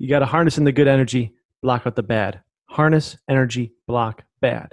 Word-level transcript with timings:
You 0.00 0.08
got 0.08 0.20
to 0.20 0.26
harness 0.26 0.56
in 0.56 0.64
the 0.64 0.72
good 0.72 0.88
energy, 0.88 1.34
block 1.60 1.86
out 1.86 1.94
the 1.94 2.02
bad. 2.02 2.40
Harness 2.64 3.18
energy, 3.28 3.74
block 3.86 4.24
bad. 4.40 4.72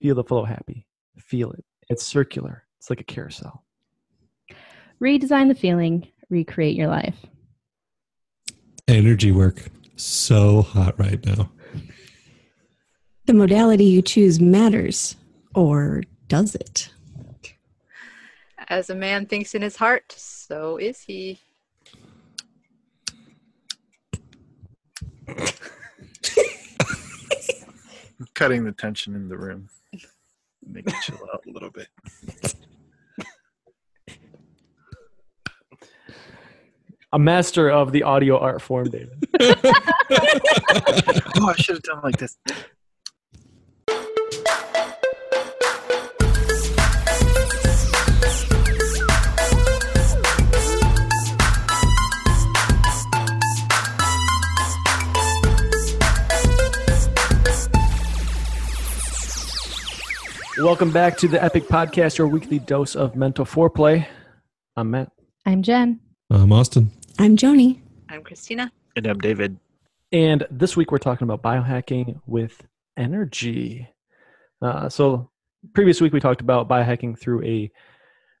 Feel 0.00 0.14
the 0.14 0.24
flow 0.24 0.44
happy. 0.44 0.86
Feel 1.18 1.52
it. 1.52 1.62
It's 1.90 2.02
circular. 2.02 2.64
It's 2.78 2.88
like 2.88 3.02
a 3.02 3.04
carousel. 3.04 3.62
Redesign 5.02 5.48
the 5.48 5.54
feeling, 5.54 6.08
recreate 6.30 6.76
your 6.76 6.86
life. 6.86 7.26
Energy 8.88 9.32
work. 9.32 9.68
So 9.96 10.62
hot 10.62 10.98
right 10.98 11.22
now. 11.26 11.50
The 13.26 13.34
modality 13.34 13.84
you 13.84 14.00
choose 14.00 14.40
matters, 14.40 15.14
or 15.54 16.04
does 16.28 16.54
it? 16.54 16.88
As 18.68 18.88
a 18.88 18.94
man 18.94 19.26
thinks 19.26 19.54
in 19.54 19.60
his 19.60 19.76
heart, 19.76 20.14
so 20.16 20.78
is 20.78 21.02
he. 21.02 21.38
Cutting 28.34 28.64
the 28.64 28.72
tension 28.72 29.14
in 29.14 29.28
the 29.28 29.36
room. 29.36 29.68
Make 30.66 30.86
it 30.86 30.94
chill 31.02 31.18
out 31.32 31.44
a 31.46 31.50
little 31.50 31.70
bit. 31.70 31.88
A 37.12 37.18
master 37.18 37.70
of 37.70 37.92
the 37.92 38.02
audio 38.02 38.38
art 38.38 38.60
form, 38.60 38.90
David. 38.90 39.24
oh, 39.40 39.54
I 41.46 41.54
should 41.56 41.76
have 41.76 41.82
done 41.82 42.00
like 42.02 42.18
this. 42.18 42.36
Welcome 60.60 60.90
back 60.90 61.16
to 61.18 61.28
the 61.28 61.40
Epoch 61.40 61.68
Podcast, 61.68 62.18
your 62.18 62.26
weekly 62.26 62.58
dose 62.58 62.96
of 62.96 63.14
mental 63.14 63.44
foreplay. 63.44 64.04
I'm 64.76 64.90
Matt. 64.90 65.12
I'm 65.46 65.62
Jen. 65.62 66.00
I'm 66.30 66.52
Austin. 66.52 66.90
I'm 67.16 67.36
Joanie. 67.36 67.80
I'm 68.08 68.24
Christina. 68.24 68.72
And 68.96 69.06
I'm 69.06 69.18
David. 69.18 69.56
And 70.10 70.44
this 70.50 70.76
week 70.76 70.90
we're 70.90 70.98
talking 70.98 71.30
about 71.30 71.42
biohacking 71.42 72.20
with 72.26 72.60
energy. 72.96 73.88
Uh, 74.60 74.88
so, 74.88 75.30
previous 75.74 76.00
week 76.00 76.12
we 76.12 76.18
talked 76.18 76.40
about 76.40 76.68
biohacking 76.68 77.16
through 77.20 77.44
a 77.44 77.70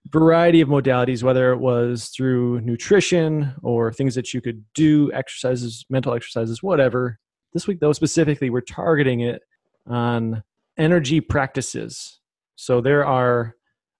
variety 0.08 0.60
of 0.60 0.68
modalities, 0.68 1.22
whether 1.22 1.52
it 1.52 1.58
was 1.58 2.08
through 2.08 2.60
nutrition 2.62 3.54
or 3.62 3.92
things 3.92 4.16
that 4.16 4.34
you 4.34 4.40
could 4.40 4.64
do, 4.74 5.12
exercises, 5.12 5.86
mental 5.88 6.14
exercises, 6.14 6.64
whatever. 6.64 7.20
This 7.52 7.68
week, 7.68 7.78
though, 7.78 7.92
specifically, 7.92 8.50
we're 8.50 8.60
targeting 8.60 9.20
it 9.20 9.40
on 9.86 10.42
energy 10.78 11.20
practices. 11.20 12.20
So, 12.56 12.80
there 12.80 13.04
are 13.04 13.54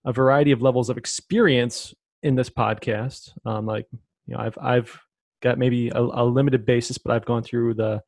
a 0.04 0.12
variety 0.12 0.52
of 0.52 0.62
levels 0.62 0.90
of 0.90 0.96
experience 0.96 1.94
in 2.22 2.34
this 2.34 2.50
podcast. 2.50 3.30
Um, 3.44 3.66
like, 3.66 3.86
you 4.26 4.34
know, 4.34 4.40
I've 4.40 4.58
I've 4.60 5.00
got 5.42 5.58
maybe 5.58 5.88
a, 5.90 6.00
a 6.00 6.24
limited 6.24 6.66
basis, 6.66 6.98
but 6.98 7.12
I've 7.14 7.24
gone 7.24 7.42
through 7.42 7.74
the 7.74 8.02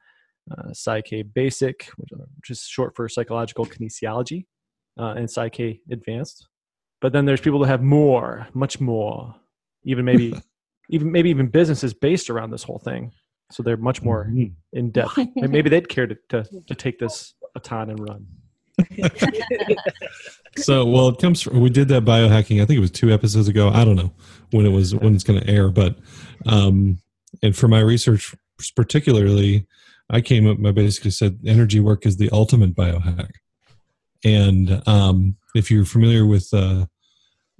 uh, 0.51 0.73
Psych-K 0.73 1.23
Basic, 1.23 1.91
which, 1.97 2.11
which, 2.13 2.51
is 2.51 2.63
short 2.63 2.97
for 2.97 3.09
Psychological 3.09 3.67
Kinesiology, 3.67 4.47
uh, 4.98 5.15
and 5.17 5.31
Psych-K 5.31 5.81
Advanced. 5.93 6.48
But 7.01 7.13
then 7.13 7.25
there's 7.25 7.41
people 7.41 7.61
that 7.61 7.69
have 7.69 7.83
more, 7.83 8.48
much 8.53 8.81
more, 8.81 9.35
even 9.85 10.05
maybe, 10.05 10.35
even 10.91 11.13
maybe 11.13 11.31
even 11.31 11.48
businesses 11.48 11.95
based 11.95 12.31
around 12.31 12.51
this 12.51 12.65
whole 12.65 12.79
thing. 12.81 13.13
So 13.53 13.63
they're 13.63 13.77
much 13.77 14.03
more 14.03 14.27
Mhm. 14.27 14.53
in 14.73 14.91
depth. 14.91 15.17
And 15.19 15.51
maybe 15.51 15.71
they'd 15.71 15.89
care 15.89 16.07
to, 16.07 16.17
to, 16.31 16.45
to 16.67 16.75
take 16.75 16.98
this 16.98 17.35
baton 17.55 17.91
and 17.91 18.01
run. 18.01 18.27
So, 20.59 20.84
well, 20.84 21.09
it 21.09 21.19
comes 21.19 21.42
from, 21.42 21.61
we 21.61 21.70
did 21.70 21.89
that 21.89 22.05
biohacking, 22.05 22.61
I 22.61 22.67
think 22.67 22.77
it 22.77 22.80
was 22.80 22.91
two 22.91 23.13
episodes 23.13 23.48
ago. 23.48 23.68
I 23.68 23.85
don't 23.85 23.96
know 23.96 24.13
when 24.51 24.67
it 24.67 24.70
was, 24.70 24.95
when 24.95 25.14
it's 25.14 25.24
going 25.24 25.41
to 25.41 25.48
air, 25.48 25.68
but, 25.68 25.96
um, 26.46 26.98
and 27.42 27.57
for 27.57 27.68
my 27.68 27.80
research 27.80 28.35
particularly, 28.77 29.67
I 30.11 30.20
came 30.20 30.48
up, 30.48 30.58
I 30.67 30.73
basically 30.73 31.13
said 31.13 31.39
energy 31.46 31.80
work 31.80 32.05
is 32.05 32.17
the 32.17 32.30
ultimate 32.33 32.74
biohack. 32.74 33.30
And, 34.24 34.83
um, 34.89 35.36
if 35.55 35.70
you're 35.70 35.85
familiar 35.85 36.27
with, 36.27 36.48
uh, 36.52 36.86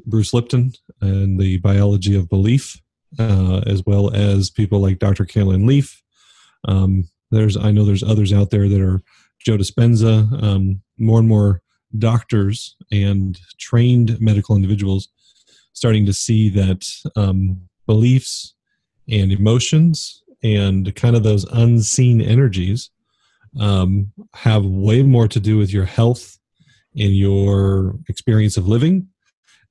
Bruce 0.05 0.35
Lipton 0.35 0.73
and 1.01 1.39
the 1.39 1.59
biology 1.59 2.17
of 2.17 2.29
belief, 2.29 2.81
uh, 3.19 3.61
as 3.67 3.85
well 3.87 4.15
as 4.15 4.51
people 4.51 4.81
like 4.81 4.99
Dr. 4.99 5.25
Caroline 5.25 5.67
Leaf, 5.67 6.03
um, 6.67 7.09
there's, 7.31 7.57
I 7.57 7.71
know 7.71 7.85
there's 7.85 8.03
others 8.03 8.33
out 8.33 8.51
there 8.51 8.69
that 8.69 8.81
are 8.81 9.03
Joe 9.45 9.57
Dispenza, 9.57 10.43
um, 10.43 10.83
more 10.99 11.19
and 11.19 11.29
more 11.29 11.63
doctors 11.99 12.77
and 12.93 13.39
trained 13.59 14.21
medical 14.21 14.55
individuals 14.55 15.09
starting 15.73 16.07
to 16.07 16.13
see 16.13 16.49
that 16.51 16.87
um, 17.17 17.61
beliefs 17.87 18.55
and 19.09 19.33
emotions 19.33 20.23
and 20.43 20.95
kind 20.95 21.17
of 21.17 21.23
those 21.23 21.45
unseen 21.53 22.21
energies 22.21 22.91
um, 23.59 24.13
have 24.35 24.65
way 24.65 25.03
more 25.03 25.27
to 25.27 25.41
do 25.41 25.57
with 25.59 25.73
your 25.73 25.85
health 25.85 26.39
and 26.95 27.17
your 27.17 27.97
experience 28.09 28.57
of 28.57 28.69
living 28.69 29.09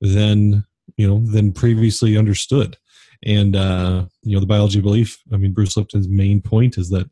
than 0.00 0.64
you 0.96 1.06
know 1.06 1.24
than 1.32 1.52
previously 1.52 2.16
understood. 2.16 2.76
And 3.24 3.54
uh, 3.56 4.06
you 4.22 4.34
know 4.34 4.40
the 4.40 4.46
biology 4.46 4.78
of 4.78 4.84
belief 4.84 5.22
i 5.32 5.36
mean 5.36 5.52
bruce 5.52 5.76
lipton's 5.76 6.08
main 6.08 6.40
point 6.40 6.78
is 6.78 6.90
that 6.90 7.08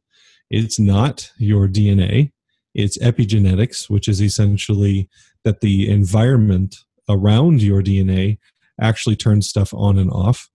it's 0.50 0.78
not 0.78 1.30
your 1.38 1.66
dna 1.66 2.30
it's 2.75 2.99
epigenetics, 2.99 3.89
which 3.89 4.09
is 4.09 4.21
essentially 4.21 5.09
that 5.45 5.61
the 5.61 5.89
environment 5.91 6.77
around 7.09 7.62
your 7.62 7.83
DNA 7.83 8.39
actually 8.81 9.17
turns 9.17 9.49
stuff 9.49 9.73
on 9.75 9.99
and 9.99 10.11
off. 10.11 10.49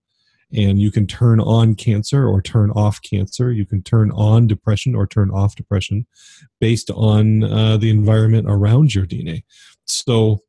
And 0.55 0.79
you 0.79 0.91
can 0.91 1.07
turn 1.07 1.39
on 1.39 1.73
cancer 1.73 2.27
or 2.27 2.39
turn 2.39 2.69
off 2.71 3.01
cancer. 3.01 3.51
You 3.51 3.65
can 3.65 3.81
turn 3.81 4.11
on 4.11 4.45
depression 4.45 4.93
or 4.93 5.07
turn 5.07 5.31
off 5.31 5.55
depression 5.55 6.05
based 6.61 6.91
on 6.91 7.43
uh, 7.43 7.77
the 7.77 7.89
environment 7.89 8.45
around 8.47 8.93
your 8.93 9.05
DNA. 9.05 9.43
So, 9.85 10.43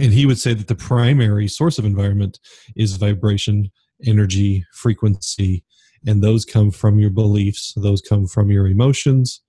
and 0.00 0.14
he 0.14 0.24
would 0.24 0.38
say 0.38 0.54
that 0.54 0.68
the 0.68 0.74
primary 0.74 1.46
source 1.46 1.78
of 1.78 1.84
environment 1.84 2.38
is 2.74 2.96
vibration, 2.96 3.70
energy, 4.06 4.64
frequency, 4.72 5.62
and 6.06 6.22
those 6.22 6.44
come 6.44 6.70
from 6.70 6.98
your 6.98 7.10
beliefs, 7.10 7.74
those 7.76 8.00
come 8.00 8.26
from 8.26 8.50
your 8.50 8.66
emotions, 8.66 9.42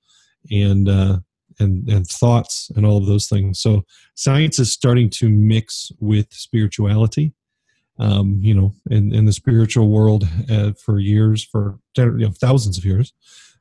and 0.51 0.89
uh, 0.89 1.19
and 1.59 1.87
and 1.89 2.07
thoughts 2.07 2.71
and 2.75 2.85
all 2.85 2.97
of 2.97 3.05
those 3.05 3.27
things. 3.27 3.59
So 3.59 3.83
science 4.15 4.59
is 4.59 4.71
starting 4.71 5.09
to 5.11 5.29
mix 5.29 5.91
with 5.99 6.33
spirituality. 6.33 7.33
Um, 7.97 8.39
you 8.41 8.53
know, 8.53 8.73
in, 8.89 9.13
in 9.15 9.23
the 9.23 9.31
spiritual 9.31 9.89
world 9.89 10.27
uh, 10.49 10.73
for 10.73 10.99
years, 10.99 11.45
for 11.45 11.79
you 11.97 12.11
know, 12.11 12.31
thousands 12.31 12.77
of 12.77 12.83
years, 12.83 13.13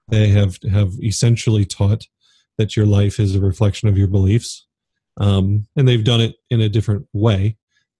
they 0.09 0.29
have 0.29 0.59
have 0.73 0.93
essentially 1.03 1.65
taught 1.65 2.09
that 2.59 2.77
your 2.77 2.87
life 2.87 3.21
is 3.21 3.37
a 3.37 3.41
reflection 3.41 3.89
of 3.89 3.97
your 3.97 4.09
beliefs, 4.09 4.67
um, 5.19 5.67
and 5.77 5.87
they've 5.87 6.05
done 6.05 6.21
it 6.21 6.35
in 6.51 6.61
a 6.61 6.69
different 6.69 7.07
way. 7.13 7.57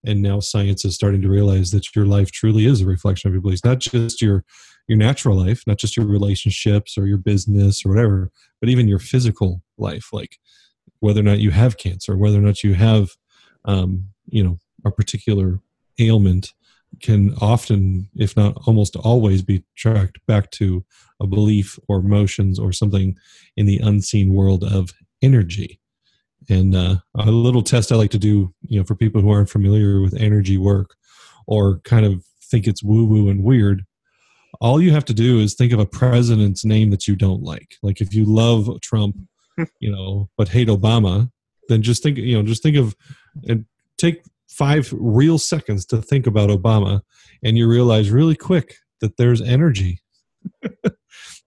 And 0.07 0.23
now 0.23 0.41
science 0.41 0.85
is 0.85 0.95
starting 0.95 1.23
to 1.23 1.31
realize 1.31 1.71
that 1.71 1.95
your 1.97 2.05
life 2.05 2.31
truly 2.31 2.67
is 2.67 2.81
a 2.81 2.87
reflection 2.87 3.29
of 3.29 3.35
your 3.35 3.41
beliefs, 3.41 3.65
not 3.65 3.79
just 3.79 4.21
your 4.21 4.45
your 4.87 4.99
natural 4.99 5.37
life, 5.37 5.63
not 5.67 5.79
just 5.79 5.97
your 5.97 6.07
relationships 6.07 6.99
or 6.99 7.07
your 7.07 7.19
business 7.19 7.85
or 7.85 7.91
whatever, 7.91 8.31
but 8.61 8.69
even 8.69 8.89
your 8.89 8.99
physical 8.99 9.63
life, 9.79 10.09
like 10.13 10.39
whether 11.01 11.21
or 11.21 11.25
not 11.25 11.39
you 11.39 11.51
have 11.51 11.77
cancer, 11.77 12.17
whether 12.17 12.39
or 12.39 12.43
not 12.43 12.63
you 12.63 12.75
have, 12.75 13.11
um, 13.65 14.09
you 14.27 14.43
know, 14.43 14.59
a 14.85 14.91
particular 14.91 15.61
ailment 15.99 16.53
can 17.01 17.35
often, 17.41 18.09
if 18.17 18.37
not 18.37 18.57
almost 18.67 18.97
always, 18.97 19.43
be 19.43 19.65
tracked 19.75 20.25
back 20.27 20.51
to 20.53 20.85
a 21.21 21.27
belief 21.27 21.79
or 21.89 21.99
emotions 21.99 22.59
or 22.59 22.73
something 22.73 23.17
in 23.57 23.67
the 23.67 23.79
unseen 23.79 24.33
world 24.33 24.63
of 24.63 24.91
energy. 25.23 25.81
And 26.49 26.75
uh, 26.75 26.97
a 27.15 27.31
little 27.31 27.63
test 27.63 27.91
I 27.91 27.97
like 27.97 28.11
to 28.11 28.19
do, 28.19 28.53
you 28.63 28.79
know, 28.79 28.85
for 28.85 28.95
people 28.95 29.23
who 29.23 29.31
aren't 29.31 29.49
familiar 29.49 30.01
with 30.01 30.15
energy 30.15 30.59
work 30.59 30.95
or 31.47 31.79
kind 31.81 32.05
of 32.05 32.25
think 32.43 32.67
it's 32.67 32.83
woo 32.83 33.07
woo 33.07 33.29
and 33.29 33.43
weird, 33.43 33.85
all 34.61 34.81
you 34.81 34.93
have 34.93 35.05
to 35.07 35.15
do 35.15 35.41
is 35.41 35.55
think 35.55 35.73
of 35.73 35.79
a 35.79 35.87
president's 35.87 36.65
name 36.65 36.91
that 36.91 37.07
you 37.07 37.17
don't 37.17 37.43
like. 37.43 37.77
Like 37.83 38.01
if 38.01 38.15
you 38.15 38.25
love 38.25 38.81
Trump, 38.81 39.17
you 39.81 39.91
know, 39.91 40.29
but 40.37 40.49
hate 40.49 40.69
Obama, 40.69 41.31
then 41.69 41.83
just 41.83 42.03
think, 42.03 42.19
you 42.19 42.37
know, 42.37 42.43
just 42.43 42.63
think 42.63 42.77
of 42.77 42.95
and 43.49 43.65
take 43.97 44.23
five 44.49 44.93
real 44.93 45.39
seconds 45.39 45.85
to 45.87 46.01
think 46.01 46.27
about 46.27 46.51
Obama, 46.51 47.03
and 47.43 47.59
you 47.59 47.69
realize 47.69 48.11
really 48.11 48.37
quick 48.37 48.77
that 49.01 49.17
there's 49.17 49.41
energy. 49.41 50.01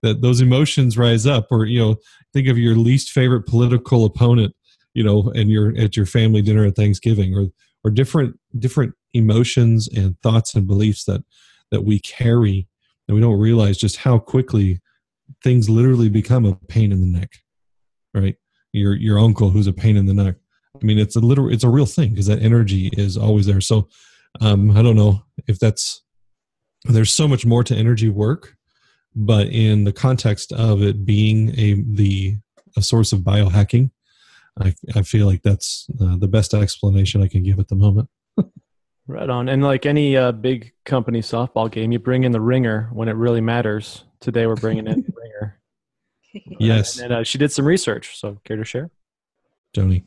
that 0.03 0.21
those 0.21 0.41
emotions 0.41 0.97
rise 0.97 1.25
up, 1.25 1.47
or 1.51 1.65
you 1.65 1.79
know, 1.79 1.95
think 2.33 2.47
of 2.47 2.57
your 2.57 2.75
least 2.75 3.11
favorite 3.11 3.45
political 3.45 4.05
opponent, 4.05 4.55
you 4.93 5.03
know, 5.03 5.31
and 5.35 5.49
you're 5.49 5.75
at 5.77 5.95
your 5.95 6.05
family 6.05 6.41
dinner 6.41 6.65
at 6.65 6.75
Thanksgiving, 6.75 7.35
or 7.35 7.47
or 7.83 7.91
different 7.91 8.39
different 8.57 8.93
emotions 9.13 9.87
and 9.87 10.19
thoughts 10.21 10.53
and 10.55 10.67
beliefs 10.67 11.05
that 11.05 11.23
that 11.71 11.83
we 11.83 11.99
carry 11.99 12.67
and 13.07 13.15
we 13.15 13.21
don't 13.21 13.39
realize 13.39 13.77
just 13.77 13.97
how 13.97 14.17
quickly 14.19 14.79
things 15.43 15.69
literally 15.69 16.09
become 16.09 16.45
a 16.45 16.55
pain 16.67 16.91
in 16.91 17.01
the 17.01 17.19
neck, 17.19 17.31
right? 18.13 18.35
Your 18.73 18.95
your 18.95 19.19
uncle 19.19 19.49
who's 19.49 19.67
a 19.67 19.73
pain 19.73 19.97
in 19.97 20.05
the 20.05 20.13
neck. 20.13 20.35
I 20.75 20.85
mean, 20.85 20.99
it's 20.99 21.15
a 21.15 21.19
literal, 21.19 21.51
it's 21.51 21.63
a 21.63 21.69
real 21.69 21.85
thing 21.85 22.11
because 22.11 22.27
that 22.27 22.41
energy 22.41 22.89
is 22.93 23.17
always 23.17 23.45
there. 23.45 23.61
So, 23.61 23.87
um, 24.41 24.77
I 24.77 24.81
don't 24.81 24.95
know 24.95 25.23
if 25.47 25.59
that's 25.59 26.03
there's 26.83 27.13
so 27.13 27.27
much 27.27 27.45
more 27.45 27.63
to 27.63 27.75
energy 27.75 28.09
work, 28.09 28.55
but 29.15 29.47
in 29.47 29.83
the 29.83 29.93
context 29.93 30.51
of 30.53 30.81
it 30.81 31.05
being 31.05 31.49
a 31.57 31.83
the 31.83 32.37
a 32.75 32.81
source 32.81 33.11
of 33.11 33.21
biohacking, 33.21 33.91
I 34.59 34.75
I 34.95 35.01
feel 35.01 35.25
like 35.25 35.41
that's 35.41 35.87
uh, 35.99 36.17
the 36.17 36.27
best 36.27 36.53
explanation 36.53 37.23
I 37.23 37.27
can 37.27 37.43
give 37.43 37.59
at 37.59 37.69
the 37.69 37.75
moment. 37.75 38.09
Right 39.07 39.29
on. 39.29 39.47
And 39.47 39.63
like 39.63 39.85
any 39.85 40.17
uh, 40.17 40.33
big 40.33 40.73
company 40.85 41.21
softball 41.21 41.71
game, 41.71 41.91
you 41.93 41.99
bring 41.99 42.23
in 42.25 42.31
the 42.33 42.41
ringer 42.41 42.89
when 42.91 43.07
it 43.07 43.13
really 43.13 43.39
matters. 43.41 44.03
Today 44.19 44.47
we're 44.47 44.55
bringing 44.55 44.87
in 44.87 45.01
the 45.01 45.13
ringer. 45.15 45.53
Yes, 46.59 46.99
And 46.99 47.11
uh, 47.11 47.23
she 47.23 47.39
did 47.39 47.51
some 47.51 47.65
research, 47.65 48.19
so 48.19 48.37
care 48.43 48.57
to 48.57 48.63
share? 48.65 48.91
Tony, 49.73 50.03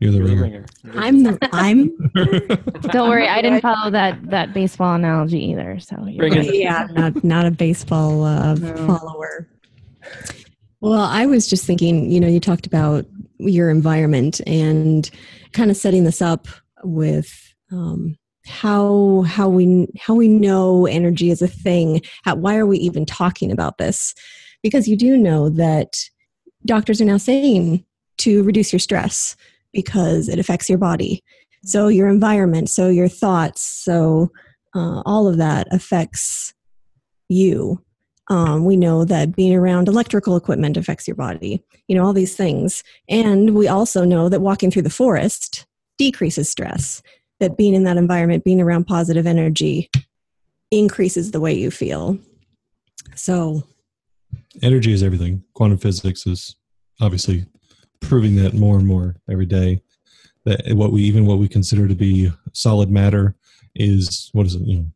you're 0.00 0.10
the 0.12 0.18
You're 0.18 0.26
the 0.28 0.34
ringer. 0.36 0.66
ringer. 0.84 1.00
I'm 1.00 1.22
the 1.22 1.38
I'm 1.52 1.96
Don't 2.90 3.08
worry, 3.08 3.26
I 3.26 3.40
didn't 3.40 3.62
follow 3.62 3.90
that 3.90 4.22
that 4.28 4.52
baseball 4.52 4.94
analogy 4.96 5.42
either. 5.46 5.78
So 5.80 6.04
you're 6.06 6.18
Bring 6.28 6.34
right. 6.34 6.52
yeah, 6.54 6.86
not 6.90 7.24
not 7.24 7.46
a 7.46 7.50
baseball 7.50 8.24
uh, 8.24 8.54
No. 8.54 8.74
follower. 8.86 9.48
Well, 10.80 11.00
I 11.00 11.24
was 11.24 11.48
just 11.48 11.64
thinking, 11.64 12.10
you 12.10 12.20
know, 12.20 12.28
you 12.28 12.40
talked 12.40 12.66
about 12.66 13.06
your 13.38 13.70
environment 13.70 14.42
and 14.46 15.08
kind 15.52 15.70
of 15.70 15.76
setting 15.78 16.04
this 16.04 16.20
up 16.20 16.48
with 16.84 17.45
um, 17.72 18.16
how 18.46 19.22
how 19.26 19.48
we 19.48 19.88
how 19.98 20.14
we 20.14 20.28
know 20.28 20.86
energy 20.86 21.30
is 21.30 21.42
a 21.42 21.48
thing. 21.48 22.00
How, 22.24 22.36
why 22.36 22.56
are 22.56 22.66
we 22.66 22.78
even 22.78 23.04
talking 23.04 23.50
about 23.50 23.78
this? 23.78 24.14
Because 24.62 24.88
you 24.88 24.96
do 24.96 25.16
know 25.16 25.48
that 25.50 25.96
doctors 26.64 27.00
are 27.00 27.06
now 27.06 27.16
saying 27.16 27.84
to 28.18 28.42
reduce 28.42 28.72
your 28.72 28.80
stress 28.80 29.36
because 29.72 30.28
it 30.28 30.38
affects 30.38 30.68
your 30.68 30.78
body. 30.78 31.22
So 31.64 31.88
your 31.88 32.08
environment, 32.08 32.70
so 32.70 32.88
your 32.88 33.08
thoughts, 33.08 33.62
so 33.62 34.30
uh, 34.74 35.02
all 35.04 35.26
of 35.26 35.36
that 35.38 35.66
affects 35.72 36.54
you. 37.28 37.82
Um, 38.28 38.64
we 38.64 38.76
know 38.76 39.04
that 39.04 39.36
being 39.36 39.54
around 39.54 39.88
electrical 39.88 40.36
equipment 40.36 40.76
affects 40.76 41.06
your 41.06 41.14
body, 41.14 41.62
you 41.86 41.94
know, 41.94 42.04
all 42.04 42.12
these 42.12 42.36
things. 42.36 42.82
And 43.08 43.54
we 43.54 43.68
also 43.68 44.04
know 44.04 44.28
that 44.28 44.40
walking 44.40 44.70
through 44.70 44.82
the 44.82 44.90
forest 44.90 45.66
decreases 45.98 46.48
stress, 46.48 47.02
that 47.40 47.56
being 47.56 47.74
in 47.74 47.84
that 47.84 47.96
environment, 47.96 48.44
being 48.44 48.60
around 48.60 48.86
positive 48.86 49.26
energy, 49.26 49.90
increases 50.70 51.30
the 51.30 51.40
way 51.40 51.54
you 51.54 51.70
feel. 51.70 52.18
So, 53.14 53.62
energy 54.62 54.92
is 54.92 55.02
everything. 55.02 55.42
Quantum 55.54 55.78
physics 55.78 56.26
is 56.26 56.56
obviously 57.00 57.46
proving 58.00 58.36
that 58.36 58.54
more 58.54 58.76
and 58.76 58.86
more 58.86 59.16
every 59.30 59.46
day. 59.46 59.80
That 60.44 60.62
what 60.76 60.92
we 60.92 61.02
even 61.02 61.26
what 61.26 61.38
we 61.38 61.48
consider 61.48 61.88
to 61.88 61.94
be 61.94 62.32
solid 62.52 62.90
matter 62.90 63.34
is 63.74 64.30
what 64.32 64.46
is 64.46 64.54
it? 64.54 64.62
You 64.62 64.78
know, 64.78 64.86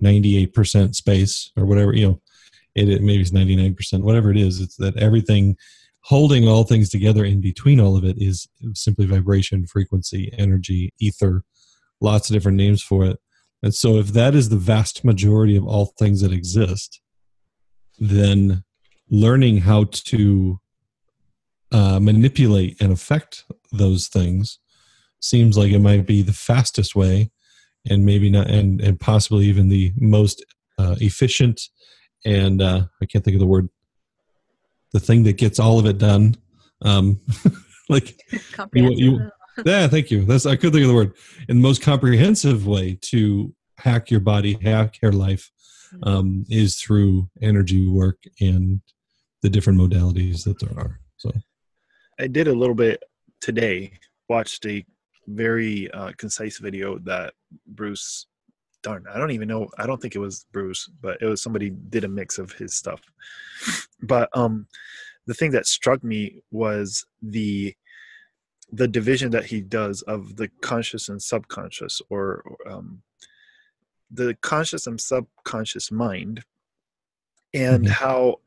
ninety 0.00 0.36
eight 0.38 0.54
percent 0.54 0.96
space 0.96 1.50
or 1.56 1.66
whatever. 1.66 1.92
You 1.92 2.08
know, 2.08 2.20
it, 2.74 2.88
it 2.88 3.02
maybe 3.02 3.20
it's 3.20 3.32
ninety 3.32 3.56
nine 3.56 3.74
percent. 3.74 4.04
Whatever 4.04 4.30
it 4.30 4.36
is, 4.36 4.60
it's 4.60 4.76
that 4.76 4.96
everything 4.96 5.56
holding 6.02 6.46
all 6.46 6.62
things 6.62 6.88
together 6.88 7.24
in 7.24 7.40
between 7.40 7.80
all 7.80 7.96
of 7.96 8.04
it 8.04 8.16
is 8.22 8.48
simply 8.74 9.06
vibration, 9.06 9.66
frequency, 9.66 10.32
energy, 10.38 10.92
ether. 11.00 11.42
Lots 12.00 12.28
of 12.28 12.34
different 12.34 12.56
names 12.56 12.82
for 12.82 13.04
it. 13.04 13.18
And 13.62 13.74
so, 13.74 13.96
if 13.96 14.08
that 14.08 14.34
is 14.34 14.48
the 14.48 14.56
vast 14.56 15.04
majority 15.04 15.56
of 15.56 15.66
all 15.66 15.86
things 15.98 16.20
that 16.20 16.32
exist, 16.32 17.00
then 17.98 18.64
learning 19.10 19.58
how 19.58 19.84
to 19.92 20.60
uh, 21.72 21.98
manipulate 22.00 22.80
and 22.80 22.92
affect 22.92 23.44
those 23.72 24.08
things 24.08 24.58
seems 25.20 25.56
like 25.56 25.72
it 25.72 25.80
might 25.80 26.06
be 26.06 26.22
the 26.22 26.32
fastest 26.32 26.94
way 26.94 27.30
and 27.88 28.04
maybe 28.04 28.30
not 28.30 28.48
and, 28.48 28.80
and 28.80 29.00
possibly 29.00 29.46
even 29.46 29.68
the 29.68 29.92
most 29.96 30.44
uh, 30.78 30.94
efficient 31.00 31.60
and 32.24 32.60
uh, 32.62 32.82
i 33.02 33.06
can't 33.06 33.24
think 33.24 33.34
of 33.34 33.40
the 33.40 33.46
word 33.46 33.68
the 34.92 35.00
thing 35.00 35.24
that 35.24 35.36
gets 35.38 35.58
all 35.58 35.78
of 35.78 35.86
it 35.86 35.98
done 35.98 36.36
um, 36.82 37.20
like 37.88 38.20
Comprehensive. 38.52 38.98
you- 38.98 39.30
yeah 39.64 39.86
thank 39.88 40.10
you 40.10 40.24
that's 40.24 40.46
i 40.46 40.56
could 40.56 40.72
think 40.72 40.82
of 40.82 40.88
the 40.88 40.94
word 40.94 41.12
in 41.48 41.56
the 41.56 41.62
most 41.62 41.82
comprehensive 41.82 42.66
way 42.66 42.98
to 43.00 43.54
hack 43.78 44.10
your 44.10 44.20
body 44.20 44.58
hack 44.62 45.00
your 45.02 45.12
life 45.12 45.50
um, 46.02 46.44
is 46.50 46.76
through 46.76 47.28
energy 47.40 47.86
work 47.86 48.18
and 48.40 48.80
the 49.42 49.48
different 49.48 49.78
modalities 49.78 50.44
that 50.44 50.58
there 50.58 50.76
are 50.78 51.00
so 51.16 51.30
I 52.18 52.26
did 52.26 52.48
a 52.48 52.54
little 52.54 52.74
bit 52.74 53.02
today. 53.40 53.92
Watched 54.28 54.64
a 54.66 54.84
very 55.26 55.90
uh, 55.90 56.12
concise 56.16 56.58
video 56.58 56.98
that 57.00 57.34
Bruce. 57.66 58.26
Darn, 58.82 59.04
I 59.12 59.18
don't 59.18 59.32
even 59.32 59.48
know. 59.48 59.68
I 59.78 59.86
don't 59.86 60.00
think 60.00 60.14
it 60.14 60.20
was 60.20 60.46
Bruce, 60.52 60.88
but 61.00 61.20
it 61.20 61.26
was 61.26 61.42
somebody 61.42 61.70
did 61.70 62.04
a 62.04 62.08
mix 62.08 62.38
of 62.38 62.52
his 62.52 62.74
stuff. 62.74 63.00
But 64.02 64.28
um, 64.34 64.66
the 65.26 65.32
thing 65.32 65.52
that 65.52 65.66
struck 65.66 66.04
me 66.04 66.42
was 66.50 67.06
the 67.22 67.74
the 68.72 68.88
division 68.88 69.30
that 69.30 69.46
he 69.46 69.60
does 69.60 70.02
of 70.02 70.36
the 70.36 70.48
conscious 70.60 71.08
and 71.08 71.22
subconscious, 71.22 72.02
or 72.10 72.42
um, 72.66 73.02
the 74.10 74.34
conscious 74.40 74.86
and 74.86 75.00
subconscious 75.00 75.90
mind, 75.90 76.44
and 77.54 77.84
Mhm. 77.86 77.90
how 77.90 78.40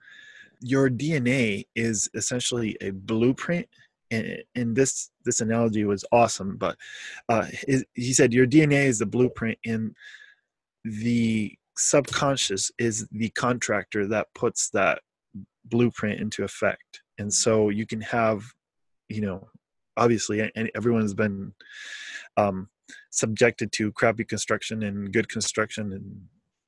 your 0.62 0.90
DNA 0.90 1.66
is 1.76 2.10
essentially 2.14 2.78
a 2.82 2.92
blueprint. 2.92 3.68
And, 4.12 4.44
and 4.56 4.76
this 4.76 5.12
this 5.24 5.40
analogy 5.40 5.86
was 5.86 6.04
awesome, 6.12 6.58
but 6.58 6.76
uh, 7.30 7.46
he 7.68 7.84
he 7.94 8.14
said 8.14 8.34
your 8.34 8.48
DNA 8.48 8.86
is 8.86 9.00
the 9.00 9.06
blueprint, 9.06 9.58
and 9.66 9.96
the 10.84 11.56
subconscious 11.78 12.72
is 12.78 13.08
the 13.12 13.30
contractor 13.30 14.08
that 14.08 14.28
puts 14.34 14.70
that 14.72 15.02
blueprint 15.66 16.20
into 16.20 16.44
effect. 16.44 17.02
And 17.20 17.32
so 17.34 17.70
you 17.70 17.86
can 17.86 18.02
have, 18.02 18.44
you 19.08 19.22
know, 19.22 19.48
obviously, 20.00 20.50
and 20.56 20.72
everyone's 20.76 21.14
been 21.14 21.54
um, 22.38 22.70
subjected 23.12 23.72
to 23.74 23.92
crappy 23.92 24.24
construction 24.24 24.84
and 24.84 25.14
good 25.14 25.30
construction 25.30 25.94
and 25.94 26.22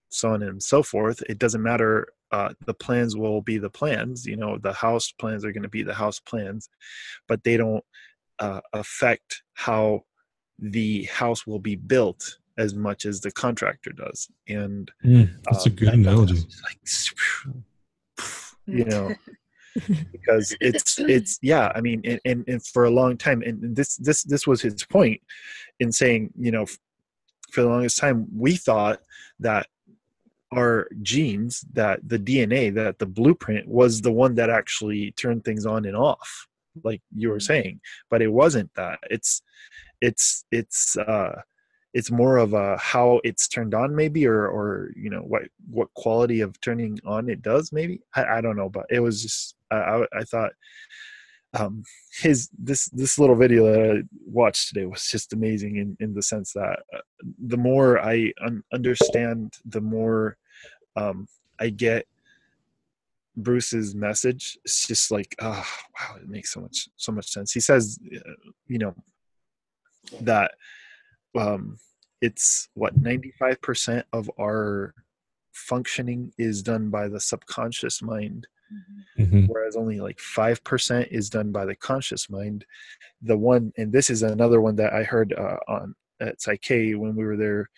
so 0.09 0.33
on 0.33 0.43
and 0.43 0.61
so 0.61 0.83
forth. 0.83 1.23
It 1.29 1.39
doesn't 1.39 1.63
matter. 1.63 2.07
Uh, 2.31 2.53
the 2.65 2.73
plans 2.73 3.15
will 3.15 3.41
be 3.41 3.57
the 3.57 3.69
plans. 3.69 4.25
You 4.25 4.35
know, 4.35 4.57
the 4.57 4.73
house 4.73 5.11
plans 5.11 5.43
are 5.45 5.51
going 5.51 5.63
to 5.63 5.69
be 5.69 5.83
the 5.83 5.93
house 5.93 6.19
plans, 6.19 6.69
but 7.27 7.43
they 7.43 7.57
don't 7.57 7.83
uh, 8.39 8.61
affect 8.73 9.43
how 9.53 10.01
the 10.59 11.03
house 11.05 11.47
will 11.47 11.59
be 11.59 11.75
built 11.75 12.37
as 12.57 12.75
much 12.75 13.05
as 13.05 13.21
the 13.21 13.31
contractor 13.31 13.91
does. 13.91 14.29
And 14.47 14.91
that's 15.43 15.65
a 15.65 15.69
um, 15.69 15.75
good 15.75 15.87
that- 15.87 15.91
that 15.91 15.93
analogy 15.93 16.35
like, 16.35 17.55
you 18.67 18.85
know, 18.85 19.15
because 20.11 20.55
it's 20.61 20.99
it's 20.99 21.39
yeah. 21.41 21.71
I 21.75 21.81
mean, 21.81 22.01
and, 22.25 22.43
and, 22.47 22.65
for 22.65 22.85
a 22.85 22.89
long 22.91 23.17
time, 23.17 23.41
and 23.41 23.75
this 23.75 23.95
this 23.97 24.23
this 24.23 24.45
was 24.47 24.61
his 24.61 24.83
point 24.85 25.21
in 25.79 25.91
saying, 25.91 26.31
you 26.37 26.51
know, 26.51 26.65
for 27.51 27.61
the 27.61 27.69
longest 27.69 27.97
time, 27.97 28.27
we 28.35 28.55
thought 28.55 29.01
that 29.39 29.67
our 30.53 30.87
genes, 31.01 31.63
that 31.73 31.99
the 32.07 32.19
DNA, 32.19 32.73
that 32.73 32.99
the 32.99 33.05
blueprint 33.05 33.67
was 33.67 34.01
the 34.01 34.11
one 34.11 34.35
that 34.35 34.49
actually 34.49 35.11
turned 35.11 35.45
things 35.45 35.65
on 35.65 35.85
and 35.85 35.95
off, 35.95 36.47
like 36.83 37.01
you 37.15 37.29
were 37.29 37.39
saying. 37.39 37.79
But 38.09 38.21
it 38.21 38.31
wasn't 38.31 38.69
that. 38.75 38.99
It's 39.09 39.41
it's 40.01 40.45
it's 40.51 40.97
uh 40.97 41.41
it's 41.93 42.11
more 42.11 42.37
of 42.37 42.53
a 42.53 42.77
how 42.77 43.19
it's 43.23 43.47
turned 43.47 43.73
on 43.73 43.95
maybe 43.95 44.25
or 44.25 44.47
or 44.47 44.91
you 44.95 45.09
know 45.09 45.21
what 45.21 45.43
what 45.69 45.93
quality 45.93 46.41
of 46.41 46.59
turning 46.61 46.99
on 47.05 47.29
it 47.29 47.41
does 47.41 47.71
maybe? 47.71 48.01
I, 48.15 48.37
I 48.37 48.41
don't 48.41 48.55
know 48.55 48.69
but 48.69 48.85
it 48.89 48.99
was 48.99 49.21
just 49.21 49.55
I, 49.69 49.75
I 49.75 50.05
i 50.19 50.23
thought 50.23 50.51
um 51.53 51.83
his 52.21 52.49
this 52.57 52.85
this 52.89 53.19
little 53.19 53.35
video 53.35 53.65
that 53.65 53.97
i 53.97 54.01
watched 54.25 54.69
today 54.69 54.85
was 54.85 55.05
just 55.07 55.33
amazing 55.33 55.77
in 55.77 55.97
in 55.99 56.13
the 56.13 56.21
sense 56.21 56.53
that 56.53 56.79
uh, 56.93 57.01
the 57.47 57.57
more 57.57 57.99
i 57.99 58.31
un- 58.45 58.63
understand 58.73 59.55
the 59.65 59.81
more 59.81 60.37
um 60.95 61.27
i 61.59 61.69
get 61.69 62.05
bruce's 63.37 63.95
message 63.95 64.57
it's 64.63 64.87
just 64.87 65.11
like 65.11 65.35
oh 65.41 65.65
wow 65.99 66.15
it 66.17 66.29
makes 66.29 66.53
so 66.53 66.61
much 66.61 66.89
so 66.97 67.11
much 67.11 67.29
sense. 67.29 67.51
He 67.51 67.59
says 67.59 67.99
uh, 68.15 68.51
you 68.67 68.77
know 68.77 68.93
that 70.21 70.51
um, 71.37 71.77
it's 72.21 72.69
what 72.73 73.01
95% 73.01 74.03
of 74.13 74.29
our 74.39 74.93
functioning 75.53 76.31
is 76.37 76.61
done 76.61 76.89
by 76.89 77.07
the 77.07 77.19
subconscious 77.19 78.01
mind 78.01 78.47
Mhm. 79.19 79.49
whereas 79.49 79.75
only 79.75 79.99
like 79.99 80.17
5% 80.17 81.07
is 81.11 81.29
done 81.29 81.51
by 81.51 81.65
the 81.65 81.75
conscious 81.75 82.29
mind. 82.29 82.65
The 83.21 83.37
one 83.37 83.73
and 83.77 83.91
this 83.91 84.09
is 84.09 84.23
another 84.23 84.61
one 84.61 84.77
that 84.77 84.93
i 84.93 85.03
heard 85.03 85.33
uh, 85.33 85.57
on 85.67 85.93
at 86.21 86.41
Psych-K 86.41 86.95
when 86.95 87.13
we 87.15 87.25
were 87.25 87.35
there 87.35 87.69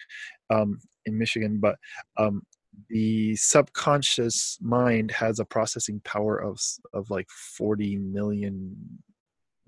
um, 0.51 0.79
in 1.05 1.17
michigan 1.17 1.59
but 1.59 1.77
um, 2.17 2.43
the 2.89 3.35
subconscious 3.35 4.59
mind 4.61 5.09
has 5.11 5.39
a 5.39 5.45
processing 5.45 5.99
power 6.03 6.37
of 6.37 6.59
of 6.93 7.09
like 7.09 7.29
40 7.29 7.97
million 7.97 8.75